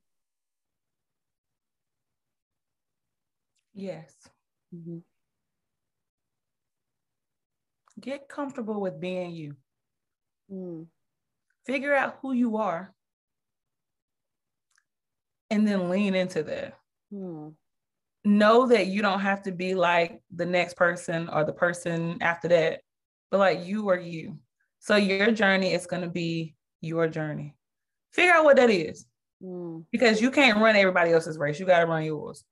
Yes. 3.75 4.15
Mm-hmm. 4.75 4.99
Get 8.01 8.29
comfortable 8.29 8.81
with 8.81 9.01
being 9.01 9.33
you. 9.33 9.57
Mm. 10.53 10.87
Figure 11.67 11.95
out 11.95 12.19
who 12.23 12.33
you 12.33 12.59
are 12.59 12.95
and 15.51 15.67
then 15.67 15.89
lean 15.89 16.15
into 16.15 16.43
that. 16.45 16.79
Mm 17.13 17.55
know 18.25 18.67
that 18.67 18.87
you 18.87 19.03
don't 19.03 19.21
have 19.21 19.43
to 19.43 19.53
be 19.53 19.75
like 19.75 20.21
the 20.35 20.47
next 20.47 20.75
person 20.75 21.29
or 21.29 21.45
the 21.45 21.53
person 21.53 22.19
after 22.21 22.49
that, 22.49 22.81
but 23.31 23.39
like 23.39 23.65
you 23.67 23.89
are 23.91 23.99
you. 23.99 24.39
So 24.81 24.97
your 24.97 25.31
journey 25.31 25.73
is 25.73 25.87
going 25.87 26.03
to 26.03 26.09
be 26.09 26.55
your 26.81 27.09
journey. 27.09 27.55
Figure 28.13 28.33
out 28.33 28.45
what 28.45 28.57
that 28.57 28.71
is 28.71 29.07
mm. 29.43 29.85
because 29.91 30.21
you 30.21 30.31
can't 30.31 30.59
run 30.59 30.77
everybody 30.77 31.13
else's 31.13 31.39
race. 31.39 31.59
You 31.59 31.67
got 31.67 31.81
to 31.81 31.87
run 31.87 32.05
yours. 32.05 32.45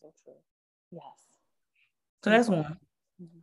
So 0.00 0.12
true. 0.24 0.34
Yes. 0.90 1.02
So 2.24 2.30
that's 2.30 2.48
one. 2.48 2.78
Mm-hmm. 3.22 3.38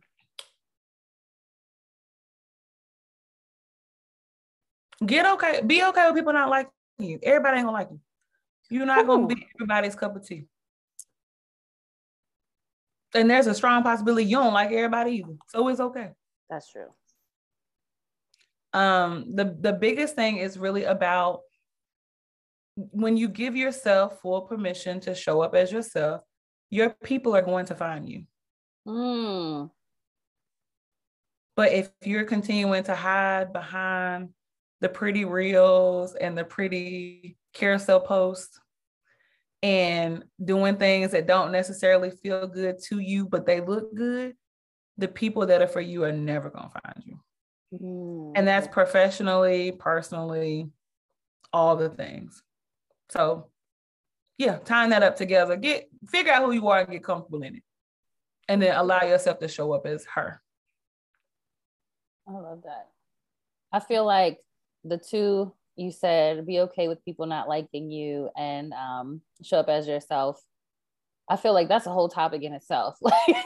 Get 5.06 5.26
okay. 5.26 5.60
Be 5.64 5.84
okay 5.84 6.06
with 6.06 6.16
people 6.16 6.32
not 6.32 6.50
liking 6.50 6.72
you. 6.98 7.18
Everybody 7.22 7.58
ain't 7.58 7.66
gonna 7.66 7.76
like 7.76 7.88
you. 7.90 8.00
You're 8.70 8.86
not 8.86 9.06
going 9.06 9.28
to 9.28 9.34
be 9.34 9.46
everybody's 9.54 9.94
cup 9.94 10.16
of 10.16 10.26
tea. 10.26 10.44
And 13.14 13.30
there's 13.30 13.46
a 13.46 13.54
strong 13.54 13.82
possibility 13.82 14.24
you 14.24 14.36
don't 14.36 14.52
like 14.52 14.70
everybody 14.70 15.12
either. 15.16 15.36
So 15.48 15.68
it's 15.68 15.80
okay. 15.80 16.10
That's 16.50 16.70
true. 16.70 16.88
Um, 18.74 19.34
the, 19.34 19.56
the 19.58 19.72
biggest 19.72 20.14
thing 20.14 20.36
is 20.36 20.58
really 20.58 20.84
about 20.84 21.40
when 22.76 23.16
you 23.16 23.28
give 23.28 23.56
yourself 23.56 24.20
full 24.20 24.42
permission 24.42 25.00
to 25.00 25.14
show 25.14 25.40
up 25.40 25.54
as 25.54 25.72
yourself, 25.72 26.22
your 26.70 26.90
people 27.02 27.34
are 27.34 27.42
going 27.42 27.66
to 27.66 27.74
find 27.74 28.08
you. 28.08 28.24
Mm. 28.86 29.70
But 31.56 31.72
if 31.72 31.90
you're 32.04 32.24
continuing 32.24 32.84
to 32.84 32.94
hide 32.94 33.52
behind 33.52 34.28
the 34.80 34.88
pretty 34.88 35.24
reels 35.24 36.14
and 36.14 36.38
the 36.38 36.44
pretty 36.44 37.36
carousel 37.58 38.00
posts 38.00 38.60
and 39.62 40.24
doing 40.42 40.76
things 40.76 41.10
that 41.10 41.26
don't 41.26 41.52
necessarily 41.52 42.10
feel 42.10 42.46
good 42.46 42.78
to 42.84 43.00
you, 43.00 43.26
but 43.26 43.44
they 43.44 43.60
look 43.60 43.94
good, 43.94 44.34
the 44.96 45.08
people 45.08 45.46
that 45.46 45.60
are 45.60 45.68
for 45.68 45.80
you 45.80 46.04
are 46.04 46.12
never 46.12 46.50
going 46.50 46.68
to 46.70 46.80
find 46.80 47.02
you. 47.04 47.20
Mm-hmm. 47.74 48.32
And 48.36 48.46
that's 48.46 48.68
professionally, 48.68 49.72
personally, 49.72 50.68
all 51.52 51.76
the 51.76 51.88
things. 51.88 52.42
So, 53.10 53.50
yeah, 54.38 54.58
tying 54.58 54.90
that 54.90 55.02
up 55.02 55.16
together, 55.16 55.56
get 55.56 55.88
figure 56.08 56.32
out 56.32 56.44
who 56.44 56.52
you 56.52 56.68
are 56.68 56.80
and 56.80 56.90
get 56.90 57.04
comfortable 57.04 57.42
in 57.42 57.56
it. 57.56 57.62
And 58.48 58.62
then 58.62 58.74
allow 58.74 59.02
yourself 59.02 59.40
to 59.40 59.48
show 59.48 59.72
up 59.72 59.86
as 59.86 60.06
her. 60.14 60.40
I 62.26 62.32
love 62.32 62.62
that. 62.62 62.88
I 63.72 63.80
feel 63.80 64.06
like 64.06 64.38
the 64.84 64.96
two 64.96 65.52
you 65.78 65.92
said 65.92 66.46
be 66.46 66.60
okay 66.60 66.88
with 66.88 67.04
people 67.04 67.26
not 67.26 67.48
liking 67.48 67.90
you 67.90 68.30
and 68.36 68.72
um, 68.72 69.20
show 69.42 69.58
up 69.58 69.68
as 69.68 69.86
yourself. 69.86 70.42
I 71.28 71.36
feel 71.36 71.52
like 71.52 71.68
that's 71.68 71.86
a 71.86 71.92
whole 71.92 72.08
topic 72.08 72.42
in 72.42 72.52
itself. 72.52 72.96
Like 73.00 73.14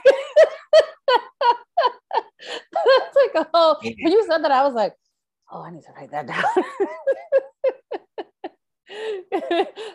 that's 2.72 3.16
like 3.16 3.46
a 3.46 3.48
whole. 3.52 3.76
When 3.82 4.12
you 4.12 4.24
said 4.26 4.38
that, 4.38 4.50
I 4.50 4.64
was 4.64 4.74
like, 4.74 4.94
oh, 5.50 5.62
I 5.62 5.70
need 5.70 5.82
to 5.82 5.92
write 5.92 6.10
that 6.10 6.26
down. 6.26 6.42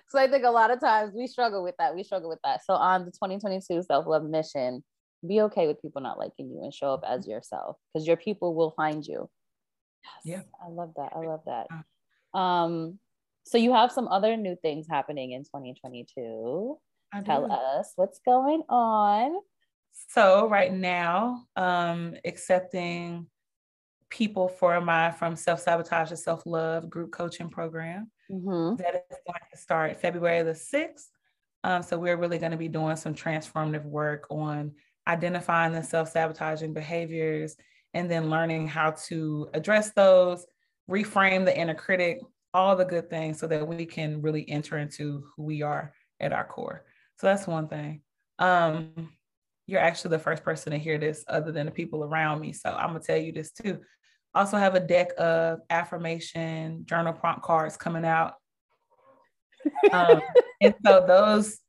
so 0.10 0.20
I 0.20 0.30
think 0.30 0.46
a 0.46 0.52
lot 0.52 0.72
of 0.72 0.80
times 0.80 1.14
we 1.16 1.28
struggle 1.28 1.64
with 1.64 1.76
that. 1.80 1.96
We 1.96 2.04
struggle 2.04 2.30
with 2.30 2.40
that. 2.44 2.64
So 2.66 2.74
on 2.74 3.06
the 3.06 3.12
2022 3.12 3.84
self 3.84 4.06
love 4.06 4.24
mission, 4.24 4.84
be 5.28 5.42
okay 5.42 5.68
with 5.68 5.82
people 5.82 6.02
not 6.02 6.20
liking 6.20 6.52
you 6.52 6.62
and 6.64 6.74
show 6.74 6.94
up 6.94 7.04
as 7.08 7.28
yourself 7.28 7.78
because 7.94 8.08
your 8.08 8.18
people 8.18 8.56
will 8.56 8.72
find 8.72 9.06
you. 9.06 9.30
Yes, 10.24 10.46
yeah, 10.62 10.66
I 10.66 10.70
love 10.70 10.94
that. 10.96 11.12
I 11.16 11.20
love 11.20 11.42
that. 11.46 11.68
Um, 12.34 13.00
so 13.46 13.58
you 13.58 13.74
have 13.74 13.92
some 13.92 14.08
other 14.08 14.36
new 14.36 14.58
things 14.62 14.88
happening 14.90 15.32
in 15.32 15.44
2022. 15.44 16.78
Tell 17.26 17.52
us 17.52 17.94
what's 17.96 18.20
going 18.26 18.64
on. 18.68 19.40
So 20.10 20.50
right 20.50 20.72
now, 20.72 21.46
um, 21.56 22.16
accepting 22.26 23.28
people 24.10 24.48
for 24.48 24.80
my 24.82 25.12
from 25.12 25.36
self 25.36 25.62
sabotage 25.62 26.10
to 26.10 26.18
self 26.18 26.46
love 26.46 26.90
group 26.90 27.12
coaching 27.12 27.50
program 27.50 28.12
mm-hmm. 28.32 28.76
that 28.82 29.06
is 29.10 29.18
going 29.26 29.40
to 29.52 29.58
start 29.58 30.00
February 30.00 30.44
the 30.44 30.56
sixth. 30.56 31.10
Um, 31.64 31.82
so 31.82 31.98
we're 31.98 32.18
really 32.18 32.38
going 32.38 32.52
to 32.52 32.58
be 32.58 32.68
doing 32.68 32.96
some 32.96 33.14
transformative 33.14 33.84
work 33.84 34.28
on 34.30 34.74
identifying 35.08 35.74
the 35.74 35.84
self 35.84 36.12
sabotaging 36.12 36.74
behaviors 36.74 37.56
and 37.94 38.12
then 38.12 38.30
learning 38.30 38.68
how 38.68 38.92
to 39.08 39.50
address 39.54 39.92
those 39.92 40.46
reframe 40.90 41.46
the 41.46 41.58
inner 41.58 41.74
critic, 41.74 42.20
all 42.54 42.76
the 42.76 42.86
good 42.86 43.10
things 43.10 43.40
so 43.40 43.48
that 43.48 43.68
we 43.68 43.86
can 43.86 44.22
really 44.22 44.48
enter 44.50 44.78
into 44.78 45.24
who 45.36 45.44
we 45.44 45.62
are 45.62 45.94
at 46.20 46.34
our 46.34 46.46
core. 46.46 46.86
So 47.18 47.28
that's 47.28 47.48
one 47.48 47.68
thing. 47.68 48.02
Um, 48.40 49.12
you're 49.66 49.82
actually 49.82 50.12
the 50.12 50.20
first 50.20 50.44
person 50.44 50.72
to 50.72 50.78
hear 50.78 50.98
this 50.98 51.26
other 51.28 51.52
than 51.52 51.66
the 51.66 51.72
people 51.72 52.04
around 52.04 52.40
me. 52.40 52.54
So 52.54 52.70
I'm 52.70 52.90
gonna 52.90 53.00
tell 53.00 53.18
you 53.18 53.32
this 53.32 53.52
too. 53.52 53.82
Also 54.34 54.58
have 54.58 54.76
a 54.76 54.80
deck 54.80 55.10
of 55.18 55.60
affirmation 55.70 56.86
journal 56.86 57.14
prompt 57.14 57.44
cards 57.44 57.78
coming 57.78 58.06
out. 58.06 58.34
Um, 59.92 60.22
and 60.62 60.74
so 60.86 61.04
those 61.06 61.60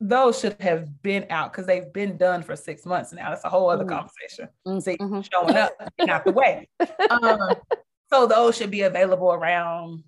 those 0.00 0.38
should 0.38 0.60
have 0.60 1.02
been 1.02 1.26
out 1.30 1.52
because 1.52 1.66
they've 1.66 1.92
been 1.92 2.16
done 2.16 2.42
for 2.42 2.54
six 2.54 2.86
months 2.86 3.12
now. 3.12 3.30
That's 3.30 3.44
a 3.44 3.48
whole 3.48 3.68
other 3.68 3.84
mm. 3.84 3.88
conversation. 3.88 4.48
Mm-hmm. 4.66 4.78
See, 4.80 4.96
mm-hmm. 4.96 5.20
showing 5.32 5.56
up, 5.56 5.72
not 6.00 6.24
the 6.24 6.32
way. 6.32 6.68
Um, 7.10 7.54
so 8.10 8.26
those 8.26 8.56
should 8.56 8.70
be 8.70 8.82
available 8.82 9.32
around 9.32 10.04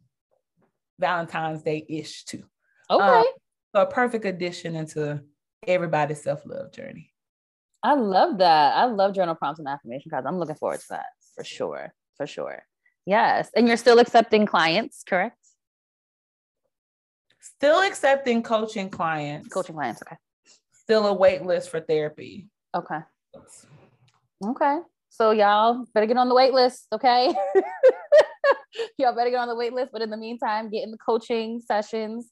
Valentine's 0.99 1.63
Day 1.63 1.85
ish 1.89 2.25
too. 2.25 2.45
Okay. 2.91 3.05
Um, 3.05 3.25
so 3.75 3.83
a 3.83 3.87
perfect 3.87 4.25
addition 4.25 4.77
into 4.77 5.21
everybody's 5.67 6.23
self 6.23 6.43
love 6.45 6.73
journey. 6.73 7.13
I 7.83 7.95
love 7.95 8.39
that. 8.39 8.77
I 8.77 8.85
love 8.85 9.15
journal 9.15 9.35
prompts 9.35 9.59
and 9.59 9.69
affirmation 9.69 10.11
cards. 10.11 10.27
I'm 10.27 10.39
looking 10.39 10.57
forward 10.57 10.81
to 10.81 10.87
that 10.91 11.07
for 11.35 11.45
sure. 11.45 11.93
For 12.17 12.27
sure. 12.27 12.63
Yes. 13.07 13.51
And 13.57 13.67
you're 13.67 13.77
still 13.77 13.99
accepting 13.99 14.47
clients, 14.47 15.03
correct? 15.09 15.37
Still 17.61 17.83
accepting 17.83 18.43
coaching 18.43 18.89
clients. 18.89 19.49
Coaching 19.49 19.75
clients, 19.75 20.01
okay. 20.01 20.17
Still 20.73 21.07
a 21.09 21.13
wait 21.13 21.43
list 21.43 21.69
for 21.69 21.79
therapy. 21.79 22.49
Okay. 22.75 23.01
Okay. 24.43 24.79
So 25.11 25.33
y'all 25.33 25.85
better 25.93 26.07
get 26.07 26.17
on 26.17 26.31
the 26.31 26.35
wait 26.35 26.55
list, 26.55 26.87
okay? 26.91 27.35
y'all 28.99 29.15
better 29.15 29.29
get 29.29 29.41
on 29.41 29.49
the 29.49 29.55
wait 29.55 29.75
list. 29.75 29.93
But 29.93 30.01
in 30.01 30.09
the 30.09 30.17
meantime, 30.17 30.71
get 30.71 30.85
in 30.85 30.91
the 30.91 30.97
coaching 30.97 31.61
sessions, 31.61 32.31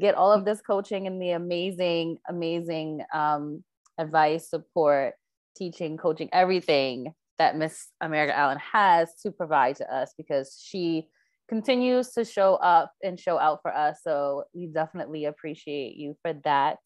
get 0.00 0.14
all 0.14 0.32
of 0.32 0.46
this 0.46 0.62
coaching 0.62 1.06
and 1.06 1.20
the 1.20 1.32
amazing, 1.32 2.16
amazing 2.26 3.02
um, 3.12 3.62
advice, 3.98 4.48
support, 4.48 5.12
teaching, 5.58 5.98
coaching, 5.98 6.30
everything 6.32 7.12
that 7.38 7.54
Miss 7.54 7.88
America 8.00 8.34
Allen 8.34 8.58
has 8.72 9.14
to 9.24 9.30
provide 9.30 9.76
to 9.76 9.94
us 9.94 10.14
because 10.16 10.58
she 10.64 11.08
continues 11.50 12.10
to 12.12 12.24
show 12.24 12.54
up 12.54 12.92
and 13.02 13.20
show 13.20 13.38
out 13.38 13.58
for 13.60 13.76
us. 13.76 13.98
So 14.02 14.44
we 14.54 14.68
definitely 14.68 15.26
appreciate 15.26 15.96
you 15.96 16.16
for 16.22 16.32
that. 16.44 16.78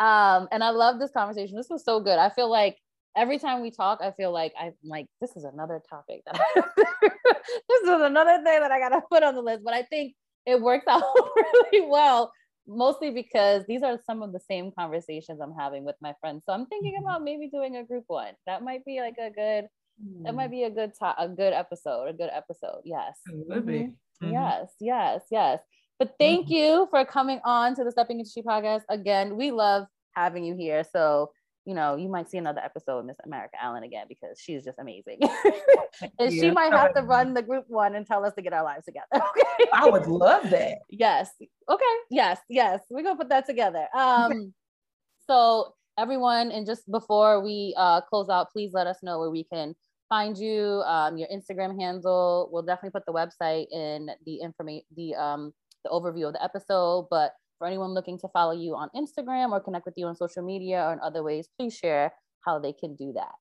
Um, 0.00 0.48
and 0.50 0.64
I 0.64 0.70
love 0.70 0.98
this 0.98 1.12
conversation. 1.12 1.56
This 1.56 1.68
was 1.70 1.84
so 1.84 2.00
good. 2.00 2.18
I 2.18 2.30
feel 2.30 2.50
like 2.50 2.78
every 3.16 3.38
time 3.38 3.60
we 3.60 3.70
talk, 3.70 4.00
I 4.02 4.12
feel 4.12 4.32
like 4.32 4.54
I'm 4.58 4.72
like, 4.82 5.06
this 5.20 5.36
is 5.36 5.44
another 5.44 5.80
topic 5.88 6.22
that 6.26 6.40
I, 6.40 6.62
this 7.68 7.82
is 7.82 8.00
another 8.00 8.42
thing 8.42 8.60
that 8.60 8.72
I 8.72 8.80
gotta 8.80 9.02
put 9.12 9.22
on 9.22 9.34
the 9.34 9.42
list. 9.42 9.62
But 9.62 9.74
I 9.74 9.82
think 9.82 10.14
it 10.46 10.60
works 10.60 10.86
out 10.88 11.02
really 11.36 11.86
well 11.86 12.32
mostly 12.68 13.10
because 13.10 13.64
these 13.66 13.82
are 13.82 13.98
some 14.06 14.22
of 14.22 14.32
the 14.32 14.40
same 14.40 14.70
conversations 14.78 15.40
I'm 15.40 15.54
having 15.58 15.84
with 15.84 15.96
my 16.00 16.14
friends. 16.20 16.44
So 16.46 16.52
I'm 16.52 16.66
thinking 16.66 16.94
mm-hmm. 16.94 17.06
about 17.06 17.24
maybe 17.24 17.48
doing 17.48 17.76
a 17.76 17.84
group 17.84 18.04
one. 18.06 18.34
That 18.46 18.62
might 18.62 18.84
be 18.84 19.00
like 19.00 19.16
a 19.18 19.30
good 19.30 19.68
mm. 20.04 20.24
that 20.24 20.34
might 20.34 20.48
mm. 20.48 20.52
be 20.52 20.62
a 20.64 20.70
good 20.70 20.92
to- 21.00 21.22
a 21.22 21.28
good 21.28 21.52
episode, 21.52 22.08
a 22.08 22.12
good 22.12 22.30
episode. 22.32 22.82
Yes. 22.84 23.18
It 23.26 23.46
would 23.48 23.66
be. 23.66 23.72
Mm-hmm. 23.72 24.26
Mm-hmm. 24.26 24.32
Yes, 24.32 24.72
yes, 24.80 25.22
yes. 25.30 25.60
But 25.98 26.14
thank 26.18 26.46
mm-hmm. 26.46 26.54
you 26.54 26.88
for 26.90 27.04
coming 27.04 27.40
on 27.44 27.74
to 27.76 27.84
the 27.84 27.90
Stepping 27.90 28.18
Into 28.18 28.30
She 28.30 28.42
podcast. 28.42 28.82
Again, 28.88 29.36
we 29.36 29.50
love 29.50 29.86
having 30.14 30.44
you 30.44 30.56
here. 30.56 30.84
So 30.92 31.30
you 31.68 31.74
know, 31.74 31.96
you 31.96 32.08
might 32.08 32.30
see 32.30 32.38
another 32.38 32.62
episode 32.64 33.00
of 33.00 33.04
Miss 33.04 33.18
America 33.26 33.56
Allen 33.60 33.82
again 33.82 34.06
because 34.08 34.40
she's 34.40 34.64
just 34.64 34.78
amazing. 34.78 35.18
and 36.18 36.32
she 36.32 36.50
might 36.50 36.72
have 36.72 36.94
to 36.94 37.02
run 37.02 37.34
the 37.34 37.42
group 37.42 37.66
one 37.68 37.94
and 37.94 38.06
tell 38.06 38.24
us 38.24 38.32
to 38.36 38.42
get 38.42 38.54
our 38.54 38.64
lives 38.64 38.86
together. 38.86 39.06
Okay. 39.12 39.70
I 39.74 39.86
would 39.86 40.06
love 40.06 40.48
that. 40.48 40.78
Yes. 40.88 41.30
Okay. 41.68 41.84
Yes. 42.10 42.38
Yes. 42.48 42.80
We're 42.88 43.02
gonna 43.02 43.18
put 43.18 43.28
that 43.28 43.44
together. 43.44 43.86
Um 43.94 44.54
so 45.26 45.74
everyone, 45.98 46.52
and 46.52 46.64
just 46.64 46.90
before 46.90 47.42
we 47.42 47.74
uh 47.76 48.00
close 48.00 48.30
out, 48.30 48.50
please 48.50 48.70
let 48.72 48.86
us 48.86 48.96
know 49.02 49.18
where 49.18 49.30
we 49.30 49.44
can 49.44 49.74
find 50.08 50.36
you, 50.36 50.82
um, 50.86 51.16
your 51.18 51.28
Instagram 51.28 51.78
handle. 51.80 52.48
We'll 52.52 52.62
definitely 52.62 52.98
put 52.98 53.06
the 53.06 53.12
website 53.12 53.66
in 53.72 54.10
the 54.24 54.36
information 54.36 54.84
the 54.96 55.14
um 55.14 55.52
the 55.84 55.90
overview 55.90 56.26
of 56.26 56.32
the 56.32 56.42
episode, 56.42 57.06
but 57.10 57.32
for 57.58 57.66
anyone 57.66 57.90
looking 57.90 58.18
to 58.18 58.28
follow 58.28 58.52
you 58.52 58.74
on 58.74 58.88
Instagram 58.96 59.50
or 59.50 59.60
connect 59.60 59.84
with 59.84 59.94
you 59.96 60.06
on 60.06 60.16
social 60.16 60.42
media 60.42 60.84
or 60.84 60.92
in 60.92 61.00
other 61.00 61.22
ways, 61.22 61.48
please 61.58 61.76
share 61.76 62.12
how 62.44 62.58
they 62.58 62.72
can 62.72 62.94
do 62.94 63.12
that. 63.14 63.32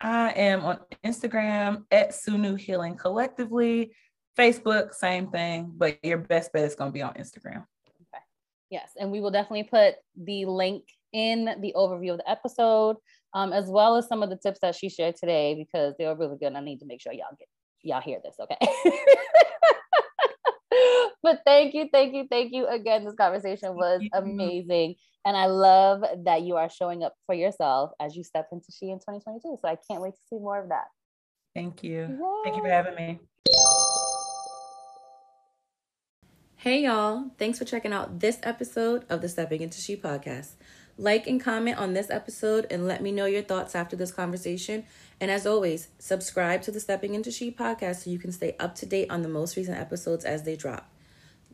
I 0.00 0.30
am 0.32 0.64
on 0.64 0.78
Instagram 1.04 1.84
at 1.90 2.10
Sunu 2.10 2.58
Healing 2.58 2.96
Collectively. 2.96 3.92
Facebook, 4.38 4.92
same 4.92 5.30
thing, 5.30 5.72
but 5.74 5.98
your 6.04 6.18
best 6.18 6.52
bet 6.52 6.64
is 6.64 6.74
going 6.74 6.90
to 6.90 6.92
be 6.92 7.02
on 7.02 7.14
Instagram. 7.14 7.64
Okay. 7.88 8.22
Yes. 8.70 8.90
And 8.98 9.10
we 9.10 9.20
will 9.20 9.30
definitely 9.30 9.64
put 9.64 9.94
the 10.16 10.44
link 10.44 10.84
in 11.12 11.46
the 11.62 11.72
overview 11.74 12.12
of 12.12 12.18
the 12.18 12.30
episode, 12.30 12.96
um, 13.36 13.52
as 13.52 13.68
well 13.68 13.96
as 13.96 14.08
some 14.08 14.22
of 14.22 14.30
the 14.30 14.36
tips 14.36 14.60
that 14.62 14.74
she 14.74 14.88
shared 14.88 15.16
today, 15.16 15.54
because 15.54 15.94
they 15.98 16.06
were 16.06 16.16
really 16.16 16.38
good. 16.38 16.54
I 16.54 16.60
need 16.60 16.80
to 16.80 16.86
make 16.86 17.02
sure 17.02 17.12
y'all 17.12 17.36
get 17.38 17.48
y'all 17.82 18.00
hear 18.00 18.18
this. 18.24 18.36
Okay. 18.40 18.56
but 21.22 21.42
thank 21.44 21.74
you, 21.74 21.90
thank 21.92 22.14
you, 22.14 22.26
thank 22.30 22.54
you 22.54 22.66
again. 22.66 23.04
This 23.04 23.14
conversation 23.14 23.74
was 23.74 24.00
amazing. 24.14 24.94
And 25.26 25.36
I 25.36 25.44
love 25.46 26.02
that 26.24 26.42
you 26.42 26.56
are 26.56 26.70
showing 26.70 27.02
up 27.02 27.12
for 27.26 27.34
yourself 27.34 27.90
as 28.00 28.16
you 28.16 28.24
step 28.24 28.48
into 28.52 28.72
She 28.72 28.86
in 28.86 29.00
2022. 29.00 29.58
So 29.60 29.68
I 29.68 29.76
can't 29.88 30.00
wait 30.00 30.14
to 30.14 30.20
see 30.30 30.38
more 30.38 30.62
of 30.62 30.70
that. 30.70 30.86
Thank 31.54 31.82
you. 31.82 32.00
Yay. 32.00 32.40
Thank 32.44 32.56
you 32.56 32.62
for 32.62 32.70
having 32.70 32.94
me. 32.94 33.18
Hey, 36.56 36.84
y'all. 36.84 37.32
Thanks 37.38 37.58
for 37.58 37.66
checking 37.66 37.92
out 37.92 38.20
this 38.20 38.38
episode 38.42 39.04
of 39.10 39.20
the 39.20 39.28
Stepping 39.28 39.60
Into 39.60 39.78
She 39.78 39.94
podcast. 39.94 40.52
Like 40.98 41.26
and 41.26 41.40
comment 41.40 41.78
on 41.78 41.92
this 41.92 42.08
episode 42.08 42.66
and 42.70 42.86
let 42.86 43.02
me 43.02 43.12
know 43.12 43.26
your 43.26 43.42
thoughts 43.42 43.74
after 43.74 43.96
this 43.96 44.12
conversation. 44.12 44.84
And 45.20 45.30
as 45.30 45.46
always, 45.46 45.88
subscribe 45.98 46.62
to 46.62 46.70
the 46.70 46.80
Stepping 46.80 47.14
Into 47.14 47.30
She 47.30 47.50
podcast 47.50 48.04
so 48.04 48.10
you 48.10 48.18
can 48.18 48.32
stay 48.32 48.56
up 48.58 48.74
to 48.76 48.86
date 48.86 49.10
on 49.10 49.22
the 49.22 49.28
most 49.28 49.56
recent 49.56 49.78
episodes 49.78 50.24
as 50.24 50.44
they 50.44 50.56
drop. 50.56 50.90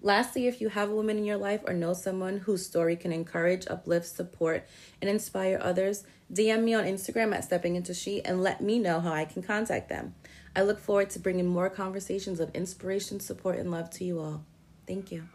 Lastly, 0.01 0.49
if 0.49 0.61
you 0.61 0.68
have 0.68 0.90
a 0.90 0.95
woman 0.95 1.16
in 1.16 1.24
your 1.24 1.36
life 1.36 1.61
or 1.66 1.74
know 1.74 1.93
someone 1.93 2.38
whose 2.38 2.66
story 2.66 2.97
can 2.97 3.12
encourage, 3.12 3.68
uplift, 3.68 4.07
support, 4.07 4.66
and 5.01 5.09
inspire 5.09 5.61
others, 5.62 6.05
DM 6.32 6.64
me 6.64 6.74
on 6.74 6.84
Instagram 6.84 7.34
at 7.34 7.45
Stepping 7.45 7.76
Into 7.76 7.95
She 7.95 8.24
and 8.24 8.43
let 8.43 8.61
me 8.61 8.78
know 8.78 9.01
how 9.01 9.12
I 9.12 9.24
can 9.24 9.43
contact 9.43 9.88
them. 9.88 10.14
I 10.57 10.62
look 10.62 10.80
forward 10.80 11.11
to 11.11 11.18
bringing 11.18 11.47
more 11.47 11.70
conversations 11.70 12.40
of 12.40 12.55
inspiration, 12.55 13.20
support, 13.20 13.59
and 13.59 13.70
love 13.70 13.90
to 13.90 14.05
you 14.05 14.18
all. 14.18 14.45
Thank 14.86 15.12
you. 15.12 15.28